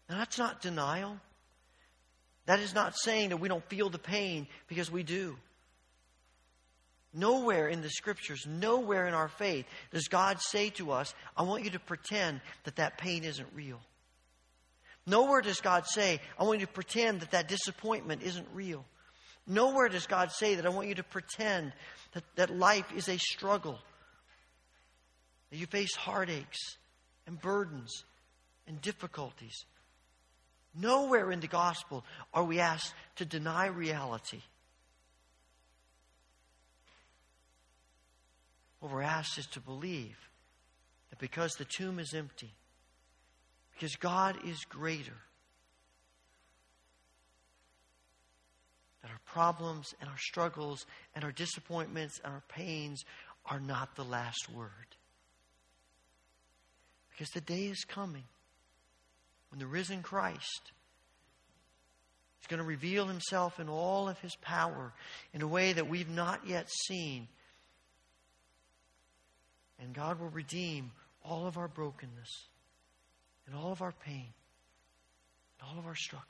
Now, 0.10 0.18
that's 0.18 0.40
not 0.40 0.60
denial. 0.60 1.20
That 2.48 2.62
is 2.62 2.74
not 2.74 2.98
saying 2.98 3.30
that 3.30 3.38
we 3.38 3.48
don't 3.48 3.70
feel 3.70 3.92
the 3.92 4.00
pain 4.00 4.48
because 4.68 4.92
we 4.92 5.04
do. 5.04 5.38
Nowhere 7.14 7.68
in 7.68 7.82
the 7.82 7.90
scriptures, 7.90 8.46
nowhere 8.48 9.08
in 9.08 9.14
our 9.14 9.30
faith 9.30 9.66
does 9.92 10.08
God 10.08 10.40
say 10.40 10.70
to 10.72 10.92
us, 10.92 11.14
I 11.36 11.44
want 11.44 11.64
you 11.64 11.72
to 11.72 11.80
pretend 11.80 12.42
that 12.66 12.76
that 12.76 12.98
pain 12.98 13.24
isn't 13.24 13.48
real. 13.56 13.80
Nowhere 15.08 15.42
does 15.42 15.60
God 15.60 15.88
say, 15.88 16.22
I 16.38 16.44
want 16.44 16.60
you 16.60 16.68
to 16.68 16.72
pretend 16.72 17.22
that 17.22 17.32
that 17.32 17.48
disappointment 17.48 18.22
isn't 18.22 18.48
real. 18.54 18.86
Nowhere 19.48 19.90
does 19.90 20.06
God 20.06 20.32
say 20.32 20.56
that 20.56 20.66
I 20.68 20.70
want 20.70 20.88
you 20.88 20.96
to 20.96 21.04
pretend 21.04 21.74
that, 22.14 22.24
that 22.36 22.56
life 22.56 22.86
is 22.96 23.10
a 23.10 23.18
struggle, 23.18 23.80
that 25.50 25.58
you 25.58 25.66
face 25.66 25.96
heartaches 25.96 26.78
and 27.26 27.42
burdens 27.42 28.04
and 28.68 28.80
difficulties. 28.80 29.66
Nowhere 30.76 31.32
in 31.32 31.40
the 31.40 31.48
gospel 31.48 32.06
are 32.32 32.44
we 32.44 32.60
asked 32.60 32.94
to 33.16 33.26
deny 33.26 33.66
reality. 33.66 34.42
What 38.80 38.92
we're 38.92 39.02
asked 39.02 39.38
is 39.38 39.46
to 39.48 39.60
believe 39.60 40.18
that 41.10 41.20
because 41.20 41.54
the 41.54 41.66
tomb 41.66 42.00
is 42.00 42.14
empty, 42.14 42.54
because 43.74 43.96
God 43.96 44.38
is 44.46 44.64
greater, 44.66 45.18
that 49.02 49.12
our 49.12 49.20
problems 49.26 49.94
and 50.00 50.10
our 50.10 50.18
struggles 50.18 50.86
and 51.16 51.24
our 51.24 51.32
disappointments 51.32 52.20
and 52.24 52.34
our 52.34 52.44
pains 52.50 53.04
are 53.46 53.60
not 53.60 53.96
the 53.96 54.04
last 54.04 54.50
word. 54.54 54.70
Because 57.12 57.30
the 57.32 57.42
day 57.42 57.66
is 57.66 57.84
coming 57.86 58.24
when 59.50 59.60
the 59.60 59.68
risen 59.68 60.02
Christ 60.02 60.72
is 62.42 62.48
going 62.48 62.60
to 62.60 62.66
reveal 62.66 63.06
himself 63.06 63.60
in 63.60 63.68
all 63.68 64.08
of 64.08 64.20
his 64.20 64.36
power 64.42 64.94
in 65.34 65.42
a 65.42 65.48
way 65.48 65.74
that 65.74 65.90
we've 65.90 66.10
not 66.10 66.48
yet 66.48 66.70
seen. 66.88 67.28
And 69.82 69.94
God 69.94 70.20
will 70.20 70.30
redeem 70.30 70.92
all 71.24 71.48
of 71.48 71.58
our 71.58 71.68
brokenness 71.68 72.48
and 73.48 73.56
all 73.56 73.72
of 73.72 73.82
our 73.82 73.94
pain 74.06 74.28
and 75.60 75.70
all 75.70 75.80
of 75.80 75.86
our 75.86 75.96
struggle. 75.96 76.26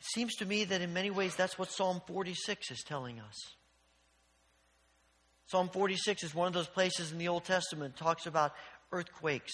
It 0.00 0.06
seems 0.06 0.34
to 0.36 0.46
me 0.46 0.64
that 0.64 0.82
in 0.82 0.92
many 0.92 1.10
ways 1.10 1.34
that's 1.36 1.58
what 1.58 1.70
Psalm 1.70 2.00
46 2.06 2.70
is 2.70 2.82
telling 2.86 3.18
us. 3.20 3.34
Psalm 5.46 5.68
46 5.68 6.24
is 6.24 6.34
one 6.34 6.48
of 6.48 6.52
those 6.52 6.66
places 6.66 7.12
in 7.12 7.18
the 7.18 7.28
Old 7.28 7.44
Testament 7.44 7.96
that 7.96 8.04
talks 8.04 8.26
about 8.26 8.52
earthquakes, 8.92 9.52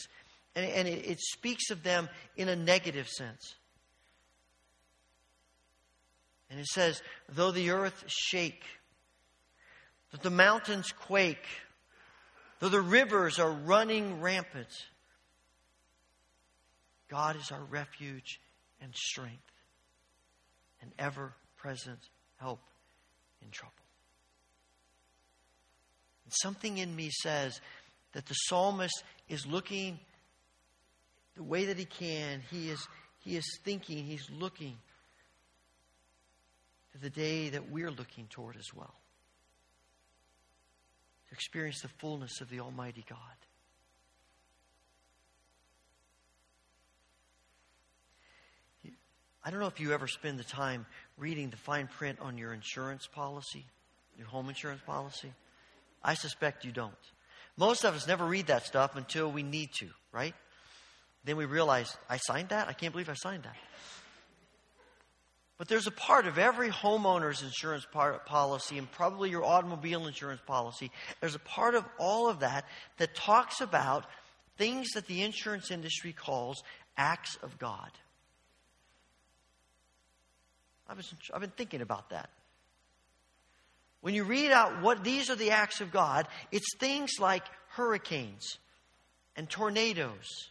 and, 0.55 0.65
and 0.66 0.89
it, 0.89 1.07
it 1.07 1.20
speaks 1.20 1.70
of 1.70 1.82
them 1.82 2.09
in 2.36 2.49
a 2.49 2.57
negative 2.57 3.09
sense. 3.09 3.55
And 6.51 6.61
it 6.61 6.66
says, 6.66 7.03
though 7.28 7.51
the 7.51 7.70
earth 7.70 8.05
shake, 8.07 8.62
that 10.12 10.22
the 10.22 10.30
mountains 10.30 10.93
quake, 10.93 11.47
though 12.60 12.68
the 12.68 12.80
rivers 12.80 13.39
are 13.39 13.51
running 13.51 14.20
rampant, 14.20 14.68
God 17.09 17.36
is 17.36 17.51
our 17.51 17.64
refuge 17.64 18.40
and 18.80 18.94
strength, 18.94 19.52
and 20.80 20.93
ever 20.98 21.32
present 21.56 21.98
help 22.36 22.60
in 23.43 23.51
trouble. 23.51 23.74
And 26.24 26.32
something 26.43 26.78
in 26.78 26.94
me 26.94 27.10
says 27.10 27.60
that 28.12 28.26
the 28.26 28.34
psalmist 28.34 29.02
is 29.28 29.47
looking 29.47 29.98
the 31.36 31.43
way 31.43 31.66
that 31.66 31.78
he 31.78 31.84
can. 31.84 32.43
He 32.51 32.70
is, 32.70 32.86
he 33.20 33.36
is 33.36 33.44
thinking, 33.64 34.05
he's 34.05 34.28
looking 34.30 34.76
to 36.93 36.98
the 36.98 37.10
day 37.10 37.51
that 37.51 37.70
we're 37.70 37.90
looking 37.90 38.26
toward 38.28 38.56
as 38.56 38.68
well. 38.74 38.94
Experience 41.32 41.80
the 41.80 41.88
fullness 41.88 42.40
of 42.40 42.50
the 42.50 42.60
Almighty 42.60 43.04
God. 43.09 43.18
I 49.44 49.50
don't 49.50 49.59
know 49.59 49.66
if 49.66 49.80
you 49.80 49.92
ever 49.92 50.06
spend 50.06 50.38
the 50.38 50.44
time 50.44 50.86
reading 51.18 51.50
the 51.50 51.56
fine 51.56 51.88
print 51.88 52.20
on 52.20 52.38
your 52.38 52.52
insurance 52.52 53.09
policy, 53.09 53.64
your 54.16 54.28
home 54.28 54.48
insurance 54.48 54.82
policy. 54.86 55.32
I 56.04 56.14
suspect 56.14 56.64
you 56.64 56.70
don't. 56.70 56.92
Most 57.56 57.84
of 57.84 57.94
us 57.94 58.06
never 58.06 58.24
read 58.24 58.46
that 58.46 58.64
stuff 58.66 58.94
until 58.94 59.32
we 59.32 59.42
need 59.42 59.70
to, 59.80 59.88
right? 60.12 60.34
Then 61.24 61.36
we 61.36 61.44
realize, 61.44 61.96
I 62.09 62.18
signed 62.18 62.50
that? 62.50 62.68
I 62.68 62.72
can't 62.72 62.92
believe 62.92 63.09
I 63.09 63.14
signed 63.14 63.42
that. 63.44 63.56
But 65.59 65.69
there's 65.69 65.87
a 65.87 65.93
part 65.93 66.27
of 66.27 66.39
every 66.39 66.70
homeowner's 66.70 67.43
insurance 67.43 67.87
policy 67.93 68.79
and 68.79 68.91
probably 68.91 69.31
your 69.31 69.45
automobile 69.45 70.07
insurance 70.07 70.41
policy. 70.45 70.91
There's 71.20 71.37
a 71.37 71.41
part 71.41 71.74
of 71.74 71.85
all 71.99 72.29
of 72.29 72.41
that 72.41 72.65
that 72.99 73.15
talks 73.15 73.61
about 73.61 74.05
things 74.59 74.91
that 74.95 75.07
the 75.07 75.23
insurance 75.23 75.70
industry 75.70 76.12
calls 76.12 76.65
acts 76.97 77.39
of 77.43 77.59
God. 77.59 77.91
I've 80.89 81.41
been 81.41 81.51
thinking 81.51 81.81
about 81.81 82.11
that. 82.11 82.29
When 84.01 84.15
you 84.15 84.24
read 84.24 84.51
out 84.51 84.83
what 84.83 85.05
these 85.05 85.31
are 85.31 85.37
the 85.37 85.53
acts 85.53 85.81
of 85.81 85.93
God, 85.93 86.27
it's 86.51 86.77
things 86.79 87.12
like 87.20 87.45
hurricanes 87.69 88.59
and 89.37 89.49
tornadoes 89.49 90.51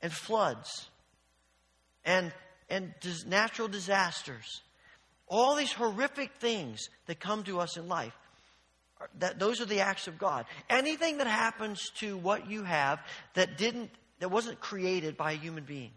and 0.00 0.10
floods 0.10 0.88
and, 2.04 2.32
and 2.72 2.94
natural 3.26 3.68
disasters. 3.68 4.62
All 5.28 5.54
these 5.54 5.72
horrific 5.72 6.32
things 6.40 6.88
that 7.06 7.20
come 7.20 7.44
to 7.44 7.60
us 7.60 7.76
in 7.76 7.86
life. 7.86 8.14
That, 9.18 9.38
those 9.38 9.60
are 9.60 9.66
the 9.66 9.80
acts 9.80 10.08
of 10.08 10.18
God. 10.18 10.46
Anything 10.70 11.18
that 11.18 11.26
happens 11.26 11.90
to 11.98 12.16
what 12.16 12.50
you 12.50 12.62
have 12.64 13.00
that 13.34 13.58
didn't 13.58 13.90
that 14.20 14.30
wasn't 14.30 14.60
created 14.60 15.16
by 15.16 15.32
a 15.32 15.36
human 15.36 15.64
being. 15.64 15.90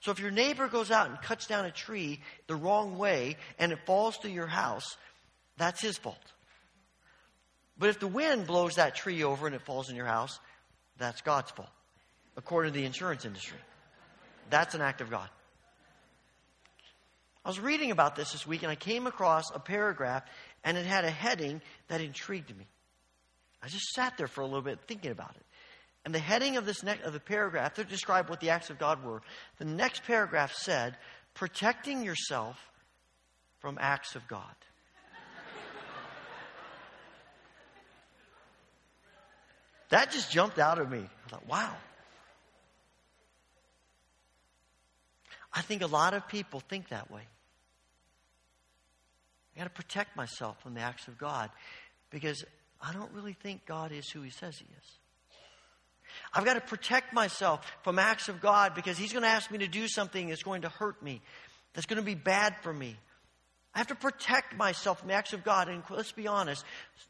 So 0.00 0.12
if 0.12 0.20
your 0.20 0.30
neighbor 0.30 0.68
goes 0.68 0.92
out 0.92 1.10
and 1.10 1.20
cuts 1.20 1.48
down 1.48 1.64
a 1.64 1.72
tree 1.72 2.20
the 2.46 2.54
wrong 2.54 2.96
way 2.96 3.36
and 3.58 3.72
it 3.72 3.80
falls 3.84 4.16
to 4.18 4.30
your 4.30 4.46
house, 4.46 4.96
that's 5.56 5.82
his 5.82 5.98
fault. 5.98 6.16
But 7.76 7.88
if 7.88 7.98
the 7.98 8.06
wind 8.06 8.46
blows 8.46 8.76
that 8.76 8.94
tree 8.94 9.24
over 9.24 9.46
and 9.46 9.56
it 9.56 9.62
falls 9.62 9.90
in 9.90 9.96
your 9.96 10.06
house, 10.06 10.38
that's 10.96 11.20
God's 11.20 11.50
fault, 11.50 11.68
according 12.36 12.72
to 12.72 12.78
the 12.78 12.86
insurance 12.86 13.24
industry. 13.24 13.58
That's 14.48 14.76
an 14.76 14.80
act 14.80 15.00
of 15.00 15.10
God. 15.10 15.28
I 17.48 17.50
was 17.50 17.60
reading 17.60 17.92
about 17.92 18.14
this 18.14 18.32
this 18.32 18.46
week 18.46 18.62
and 18.62 18.70
I 18.70 18.74
came 18.74 19.06
across 19.06 19.44
a 19.54 19.58
paragraph 19.58 20.22
and 20.64 20.76
it 20.76 20.84
had 20.84 21.06
a 21.06 21.10
heading 21.10 21.62
that 21.86 22.02
intrigued 22.02 22.54
me. 22.54 22.66
I 23.62 23.68
just 23.68 23.86
sat 23.94 24.18
there 24.18 24.26
for 24.26 24.42
a 24.42 24.44
little 24.44 24.60
bit 24.60 24.80
thinking 24.86 25.12
about 25.12 25.34
it. 25.34 25.46
And 26.04 26.14
the 26.14 26.18
heading 26.18 26.58
of 26.58 26.66
this 26.66 26.82
next, 26.82 27.06
of 27.06 27.14
the 27.14 27.20
paragraph 27.20 27.72
to 27.76 27.84
describe 27.84 28.28
what 28.28 28.40
the 28.40 28.50
acts 28.50 28.68
of 28.68 28.78
God 28.78 29.02
were. 29.02 29.22
The 29.56 29.64
next 29.64 30.04
paragraph 30.04 30.52
said, 30.52 30.98
"Protecting 31.32 32.04
yourself 32.04 32.58
from 33.60 33.78
acts 33.80 34.14
of 34.14 34.28
God." 34.28 34.44
That 39.88 40.10
just 40.10 40.30
jumped 40.30 40.58
out 40.58 40.78
of 40.78 40.90
me. 40.90 40.98
I 40.98 41.30
thought, 41.30 41.46
wow. 41.46 41.74
I 45.50 45.62
think 45.62 45.80
a 45.80 45.86
lot 45.86 46.12
of 46.12 46.28
people 46.28 46.60
think 46.60 46.90
that 46.90 47.10
way. 47.10 47.22
I 49.58 49.62
got 49.62 49.74
to 49.74 49.82
protect 49.82 50.14
myself 50.16 50.62
from 50.62 50.74
the 50.74 50.80
acts 50.82 51.08
of 51.08 51.18
God 51.18 51.50
because 52.10 52.44
I 52.80 52.92
don't 52.92 53.12
really 53.12 53.32
think 53.32 53.66
God 53.66 53.90
is 53.90 54.08
who 54.08 54.22
He 54.22 54.30
says 54.30 54.56
He 54.56 54.64
is. 54.64 54.98
I've 56.32 56.44
got 56.44 56.54
to 56.54 56.60
protect 56.60 57.12
myself 57.12 57.66
from 57.82 57.98
acts 57.98 58.28
of 58.28 58.40
God 58.40 58.76
because 58.76 58.96
He's 58.96 59.12
going 59.12 59.24
to 59.24 59.28
ask 59.28 59.50
me 59.50 59.58
to 59.58 59.66
do 59.66 59.88
something 59.88 60.28
that's 60.28 60.44
going 60.44 60.62
to 60.62 60.68
hurt 60.68 61.02
me, 61.02 61.20
that's 61.74 61.86
going 61.88 61.98
to 61.98 62.06
be 62.06 62.14
bad 62.14 62.54
for 62.62 62.72
me. 62.72 62.96
I 63.74 63.78
have 63.78 63.88
to 63.88 63.96
protect 63.96 64.56
myself 64.56 65.00
from 65.00 65.08
the 65.08 65.14
acts 65.14 65.32
of 65.32 65.42
God. 65.42 65.68
And 65.68 65.82
let's 65.90 66.12
be 66.12 66.28
honest, 66.28 66.64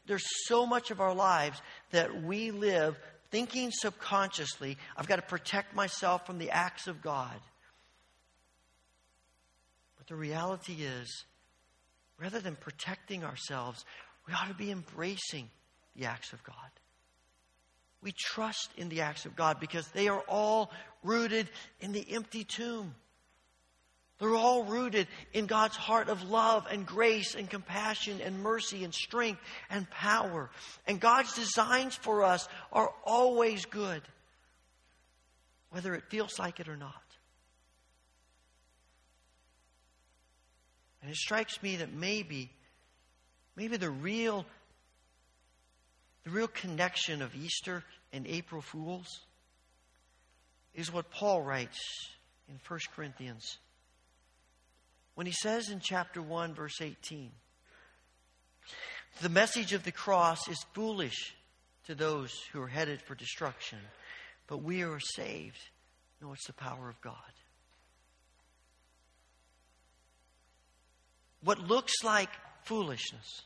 there's 0.07 0.25
so 0.47 0.65
much 0.65 0.89
of 0.89 0.99
our 1.01 1.13
lives 1.13 1.61
that 1.91 2.23
we 2.23 2.49
live 2.49 2.97
thinking 3.29 3.69
subconsciously, 3.71 4.75
I've 4.97 5.07
got 5.07 5.17
to 5.17 5.21
protect 5.21 5.75
myself 5.75 6.25
from 6.25 6.39
the 6.39 6.49
acts 6.49 6.87
of 6.87 7.03
God. 7.03 7.39
But 9.99 10.07
the 10.07 10.15
reality 10.15 10.77
is, 10.81 11.25
rather 12.19 12.39
than 12.39 12.55
protecting 12.55 13.23
ourselves, 13.23 13.85
we 14.27 14.33
ought 14.33 14.47
to 14.47 14.53
be 14.53 14.71
embracing 14.71 15.49
the 15.95 16.05
acts 16.05 16.33
of 16.33 16.43
God. 16.43 16.55
We 18.01 18.13
trust 18.17 18.69
in 18.77 18.89
the 18.89 19.01
acts 19.01 19.25
of 19.25 19.35
God 19.35 19.59
because 19.59 19.87
they 19.89 20.07
are 20.07 20.21
all 20.27 20.71
rooted 21.03 21.49
in 21.81 21.91
the 21.91 22.05
empty 22.11 22.43
tomb. 22.43 22.95
They're 24.19 24.35
all 24.35 24.63
rooted 24.63 25.07
in 25.33 25.45
God's 25.45 25.77
heart 25.77 26.09
of 26.09 26.29
love 26.29 26.67
and 26.69 26.85
grace 26.85 27.35
and 27.35 27.49
compassion 27.49 28.19
and 28.21 28.43
mercy 28.43 28.83
and 28.83 28.93
strength 28.93 29.41
and 29.69 29.89
power. 29.89 30.49
And 30.87 30.99
God's 30.99 31.33
designs 31.35 31.95
for 31.95 32.23
us 32.23 32.47
are 32.73 32.91
always 33.05 33.65
good, 33.65 34.01
whether 35.71 35.95
it 35.95 36.03
feels 36.09 36.37
like 36.37 36.59
it 36.59 36.67
or 36.67 36.75
not. 36.75 37.08
And 41.09 41.15
it 41.15 41.17
strikes 41.17 41.63
me 41.63 41.77
that 41.77 41.91
maybe, 41.91 42.51
maybe 43.55 43.77
the 43.77 43.89
real, 43.89 44.45
the 46.23 46.29
real 46.29 46.47
connection 46.47 47.23
of 47.23 47.35
Easter 47.35 47.83
and 48.13 48.27
April 48.27 48.61
Fools 48.61 49.21
is 50.75 50.93
what 50.93 51.09
Paul 51.09 51.41
writes 51.41 51.79
in 52.47 52.59
1 52.67 52.79
Corinthians 52.95 53.57
when 55.15 55.25
he 55.25 55.33
says 55.33 55.71
in 55.71 55.79
chapter 55.79 56.21
1, 56.21 56.53
verse 56.53 56.79
18, 56.79 57.31
the 59.23 59.29
message 59.29 59.73
of 59.73 59.83
the 59.83 59.91
cross 59.91 60.47
is 60.47 60.63
foolish 60.73 61.33
to 61.87 61.95
those 61.95 62.31
who 62.53 62.61
are 62.61 62.67
headed 62.67 63.01
for 63.01 63.15
destruction, 63.15 63.79
but 64.45 64.61
we 64.61 64.83
are 64.83 64.99
saved. 64.99 65.57
No, 66.21 66.33
it's 66.33 66.45
the 66.45 66.53
power 66.53 66.87
of 66.87 67.01
God. 67.01 67.15
What 71.43 71.59
looks 71.59 72.03
like 72.03 72.29
foolishness, 72.63 73.43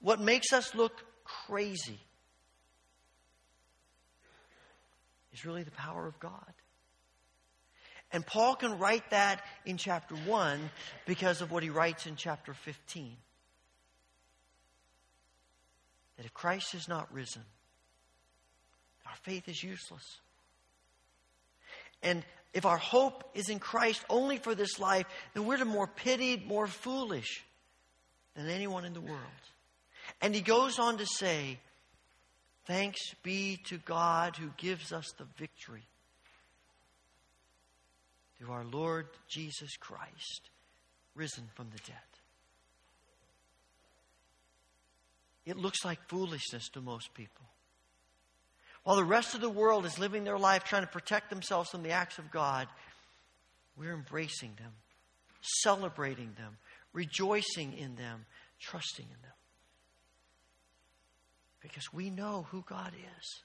what 0.00 0.20
makes 0.20 0.52
us 0.52 0.74
look 0.74 1.04
crazy, 1.46 1.98
is 5.32 5.44
really 5.44 5.62
the 5.62 5.70
power 5.70 6.06
of 6.06 6.18
God. 6.18 6.52
And 8.12 8.24
Paul 8.24 8.54
can 8.54 8.78
write 8.78 9.10
that 9.10 9.42
in 9.66 9.76
chapter 9.76 10.14
1 10.14 10.70
because 11.06 11.40
of 11.40 11.50
what 11.50 11.62
he 11.64 11.70
writes 11.70 12.06
in 12.06 12.14
chapter 12.14 12.54
15. 12.54 13.16
That 16.16 16.26
if 16.26 16.32
Christ 16.32 16.74
is 16.74 16.88
not 16.88 17.12
risen, 17.12 17.42
our 19.06 19.16
faith 19.22 19.48
is 19.48 19.62
useless. 19.62 20.20
And 22.02 22.24
if 22.54 22.64
our 22.64 22.78
hope 22.78 23.24
is 23.34 23.48
in 23.48 23.58
Christ 23.58 24.02
only 24.08 24.38
for 24.38 24.54
this 24.54 24.78
life, 24.78 25.06
then 25.34 25.44
we're 25.44 25.64
more 25.64 25.88
pitied, 25.88 26.46
more 26.46 26.68
foolish 26.68 27.44
than 28.36 28.48
anyone 28.48 28.84
in 28.84 28.94
the 28.94 29.00
world. 29.00 29.20
And 30.22 30.34
he 30.34 30.40
goes 30.40 30.78
on 30.78 30.98
to 30.98 31.06
say, 31.06 31.58
Thanks 32.66 33.00
be 33.22 33.58
to 33.66 33.76
God 33.76 34.36
who 34.36 34.48
gives 34.56 34.92
us 34.92 35.12
the 35.18 35.26
victory 35.36 35.82
through 38.38 38.52
our 38.52 38.64
Lord 38.64 39.06
Jesus 39.28 39.76
Christ, 39.76 40.48
risen 41.14 41.44
from 41.54 41.68
the 41.70 41.78
dead. 41.86 41.96
It 45.44 45.58
looks 45.58 45.84
like 45.84 46.08
foolishness 46.08 46.68
to 46.70 46.80
most 46.80 47.12
people. 47.12 47.44
While 48.84 48.96
the 48.96 49.04
rest 49.04 49.34
of 49.34 49.40
the 49.40 49.50
world 49.50 49.86
is 49.86 49.98
living 49.98 50.24
their 50.24 50.38
life 50.38 50.64
trying 50.64 50.82
to 50.82 50.88
protect 50.88 51.30
themselves 51.30 51.70
from 51.70 51.82
the 51.82 51.90
acts 51.90 52.18
of 52.18 52.30
God, 52.30 52.68
we're 53.76 53.94
embracing 53.94 54.52
them, 54.58 54.72
celebrating 55.62 56.34
them, 56.38 56.58
rejoicing 56.92 57.72
in 57.76 57.96
them, 57.96 58.26
trusting 58.60 59.06
in 59.06 59.22
them. 59.22 59.32
Because 61.60 61.92
we 61.92 62.10
know 62.10 62.46
who 62.50 62.62
God 62.68 62.92
is. 62.94 63.42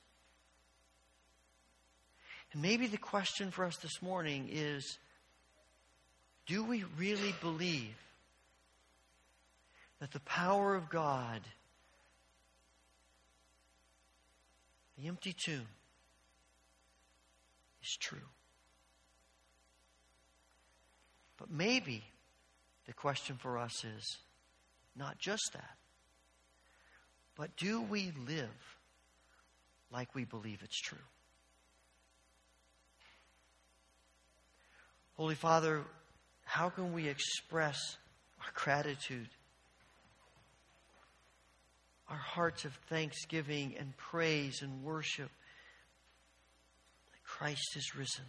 And 2.51 2.61
maybe 2.61 2.87
the 2.87 2.97
question 2.97 3.51
for 3.51 3.63
us 3.63 3.77
this 3.77 4.01
morning 4.01 4.49
is 4.51 4.97
do 6.47 6.63
we 6.63 6.83
really 6.97 7.33
believe 7.41 7.95
that 9.99 10.11
the 10.11 10.19
power 10.21 10.75
of 10.75 10.89
God, 10.89 11.41
the 14.99 15.07
empty 15.07 15.33
tomb, 15.33 15.67
is 17.81 17.97
true? 17.99 18.17
But 21.37 21.49
maybe 21.49 22.03
the 22.85 22.93
question 22.93 23.37
for 23.37 23.57
us 23.57 23.85
is 23.85 24.17
not 24.95 25.17
just 25.17 25.51
that, 25.53 25.77
but 27.37 27.55
do 27.55 27.81
we 27.81 28.11
live 28.27 28.49
like 29.91 30.13
we 30.13 30.25
believe 30.25 30.59
it's 30.63 30.81
true? 30.81 30.97
Holy 35.15 35.35
Father, 35.35 35.83
how 36.43 36.69
can 36.69 36.91
we 36.93 37.07
express 37.07 37.97
our 38.41 38.51
gratitude, 38.53 39.29
our 42.09 42.17
hearts 42.17 42.65
of 42.65 42.73
thanksgiving 42.89 43.75
and 43.77 43.95
praise 43.97 44.61
and 44.61 44.83
worship 44.83 45.29
that 47.11 47.23
Christ 47.23 47.75
is 47.75 47.95
risen? 47.95 48.25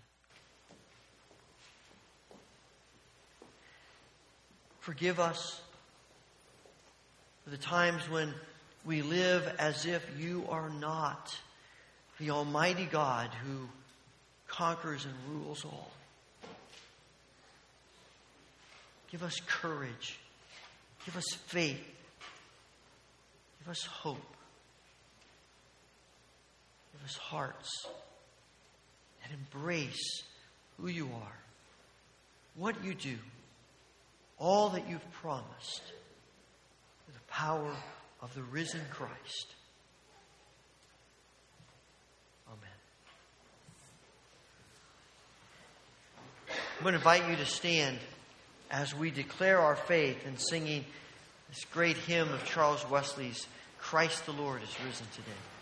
Forgive 4.80 5.20
us 5.20 5.60
for 7.44 7.50
the 7.50 7.58
times 7.58 8.08
when 8.08 8.32
we 8.84 9.02
live 9.02 9.54
as 9.58 9.86
if 9.86 10.04
you 10.18 10.44
are 10.48 10.70
not 10.70 11.36
the 12.18 12.30
Almighty 12.30 12.86
God 12.86 13.30
who 13.44 13.68
conquers 14.46 15.04
and 15.04 15.14
rules 15.28 15.64
all. 15.64 15.90
Give 19.10 19.22
us 19.22 19.40
courage. 19.46 20.18
Give 21.04 21.16
us 21.16 21.26
faith. 21.46 21.80
Give 23.60 23.70
us 23.70 23.84
hope. 23.84 24.36
Give 26.92 27.04
us 27.04 27.16
hearts 27.16 27.86
that 29.22 29.30
embrace 29.32 30.22
who 30.78 30.88
you 30.88 31.06
are, 31.06 31.38
what 32.56 32.82
you 32.84 32.94
do, 32.94 33.16
all 34.38 34.70
that 34.70 34.88
you've 34.88 35.10
promised 35.12 35.82
with 37.06 37.14
the 37.14 37.22
power 37.28 37.74
of 38.22 38.34
the 38.34 38.42
risen 38.42 38.80
Christ. 38.90 39.54
Amen. 42.48 42.58
I'm 46.48 46.82
going 46.82 46.92
to 46.92 46.98
invite 46.98 47.28
you 47.28 47.36
to 47.36 47.46
stand 47.46 47.98
as 48.70 48.94
we 48.94 49.10
declare 49.10 49.60
our 49.60 49.76
faith 49.76 50.26
in 50.26 50.36
singing 50.38 50.84
this 51.50 51.64
great 51.72 51.96
hymn 51.96 52.32
of 52.32 52.44
Charles 52.44 52.88
Wesley's 52.88 53.48
Christ 53.78 54.24
the 54.24 54.32
Lord 54.32 54.62
is 54.62 54.68
risen 54.86 55.06
today. 55.12 55.59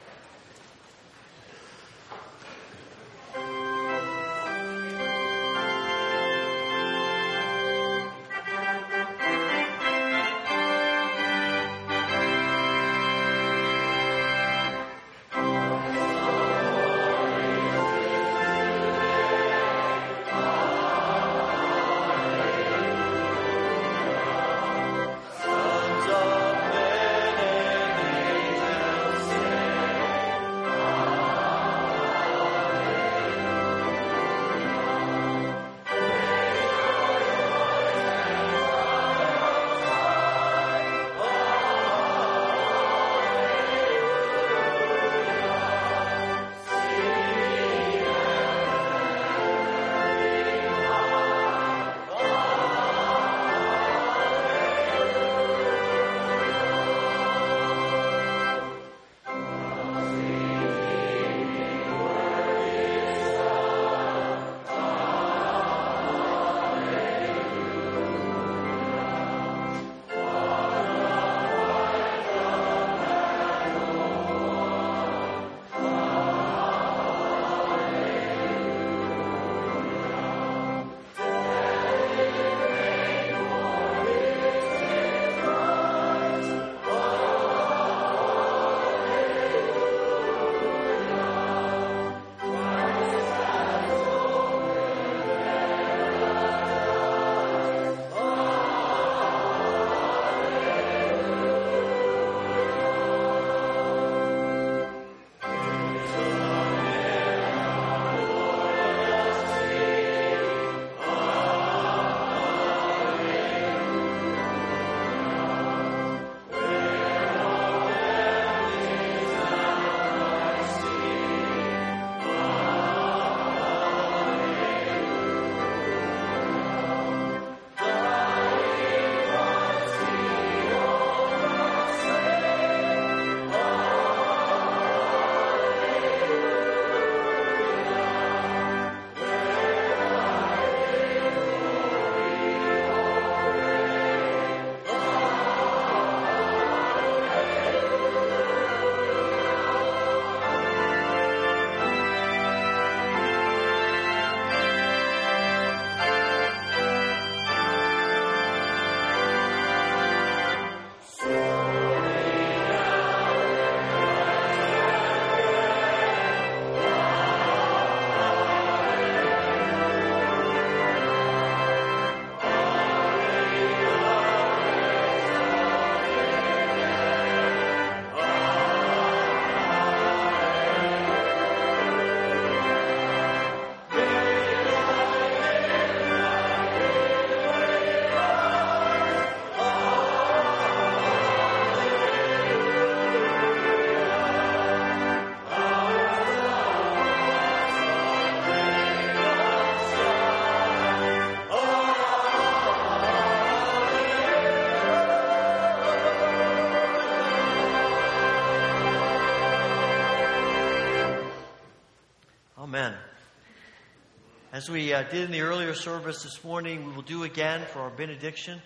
As 214.68 214.72
we 214.72 214.92
uh, 214.92 215.02
did 215.04 215.24
in 215.24 215.30
the 215.30 215.40
earlier 215.40 215.72
service 215.72 216.24
this 216.24 216.44
morning, 216.44 216.84
we 216.84 216.92
will 216.92 217.00
do 217.00 217.24
again 217.24 217.62
for 217.72 217.78
our 217.78 217.88
benediction. 217.88 218.60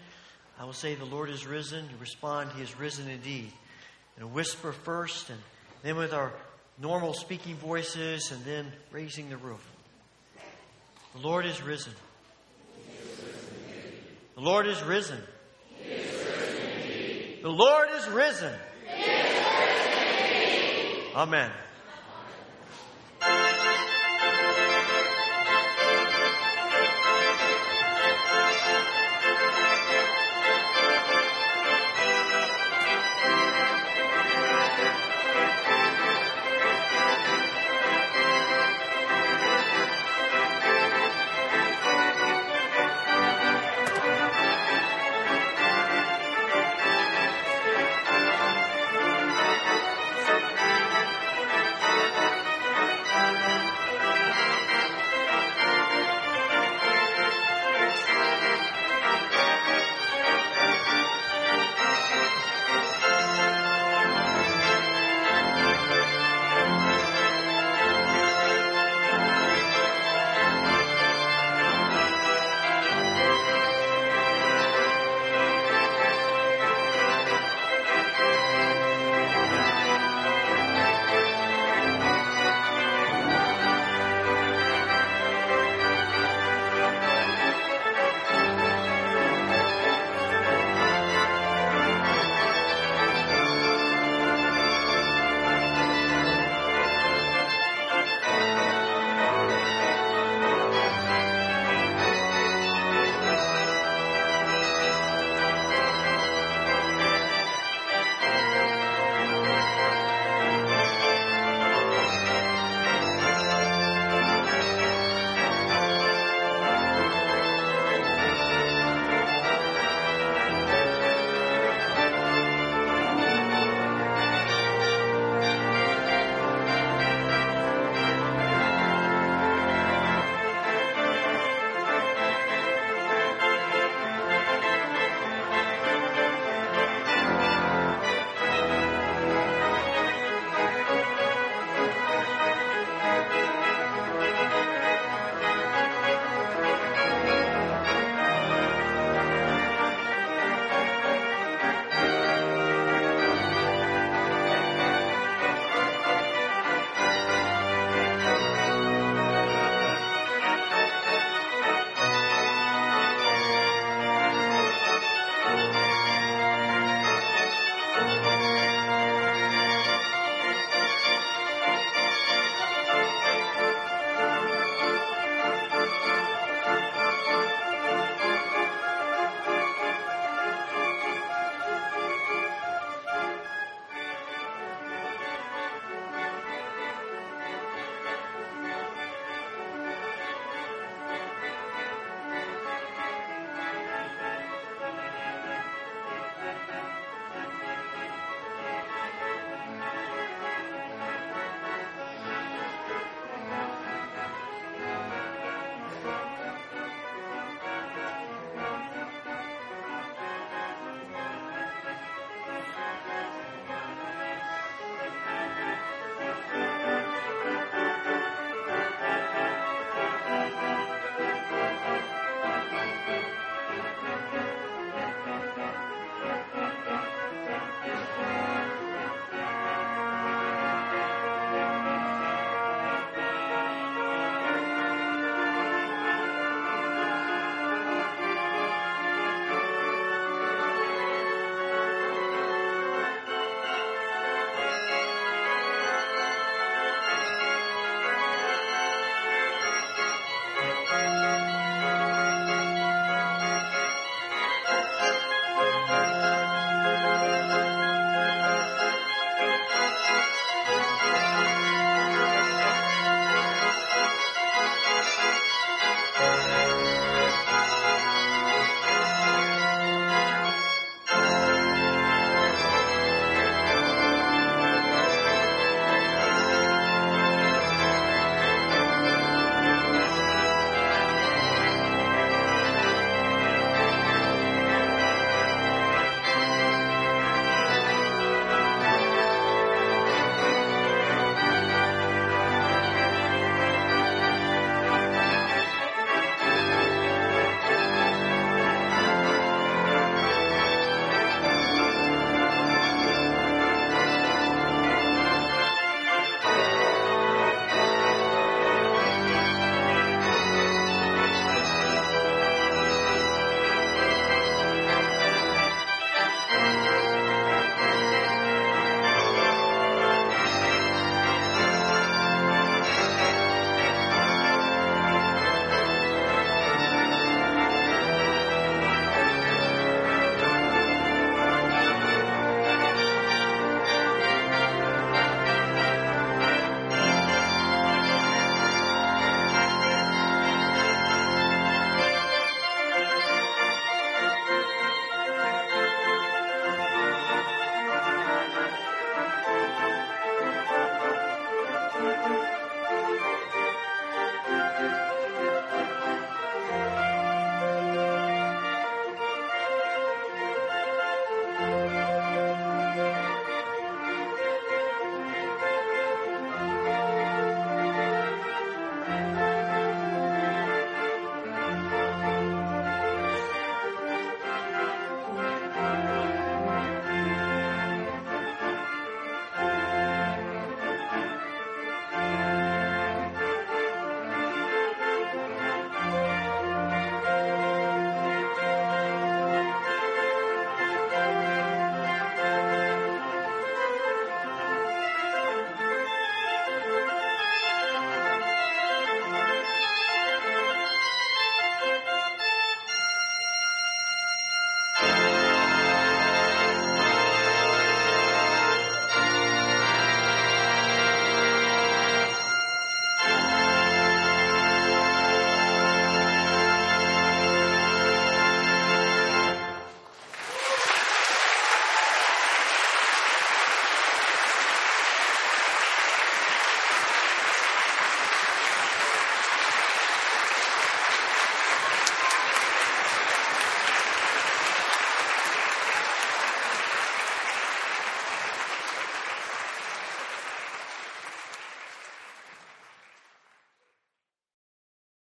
I 0.58 0.64
will 0.64 0.72
say, 0.72 0.96
The 0.96 1.04
Lord 1.04 1.30
is 1.30 1.46
risen. 1.46 1.84
You 1.84 1.96
respond, 2.00 2.50
He 2.56 2.62
is 2.62 2.76
risen 2.76 3.08
indeed. 3.08 3.52
In 4.16 4.24
a 4.24 4.26
whisper 4.26 4.72
first, 4.72 5.30
and 5.30 5.38
then 5.84 5.94
with 5.94 6.12
our 6.12 6.32
normal 6.80 7.14
speaking 7.14 7.54
voices, 7.54 8.32
and 8.32 8.44
then 8.44 8.72
raising 8.90 9.30
the 9.30 9.36
roof. 9.36 9.64
The 11.14 11.20
Lord 11.20 11.46
is 11.46 11.62
risen. 11.62 11.92
The 14.34 14.40
Lord 14.40 14.66
is 14.66 14.82
risen. 14.82 15.20
The 17.42 17.48
Lord 17.48 17.90
is 17.94 18.08
risen. 18.08 18.52
Amen. 21.14 21.52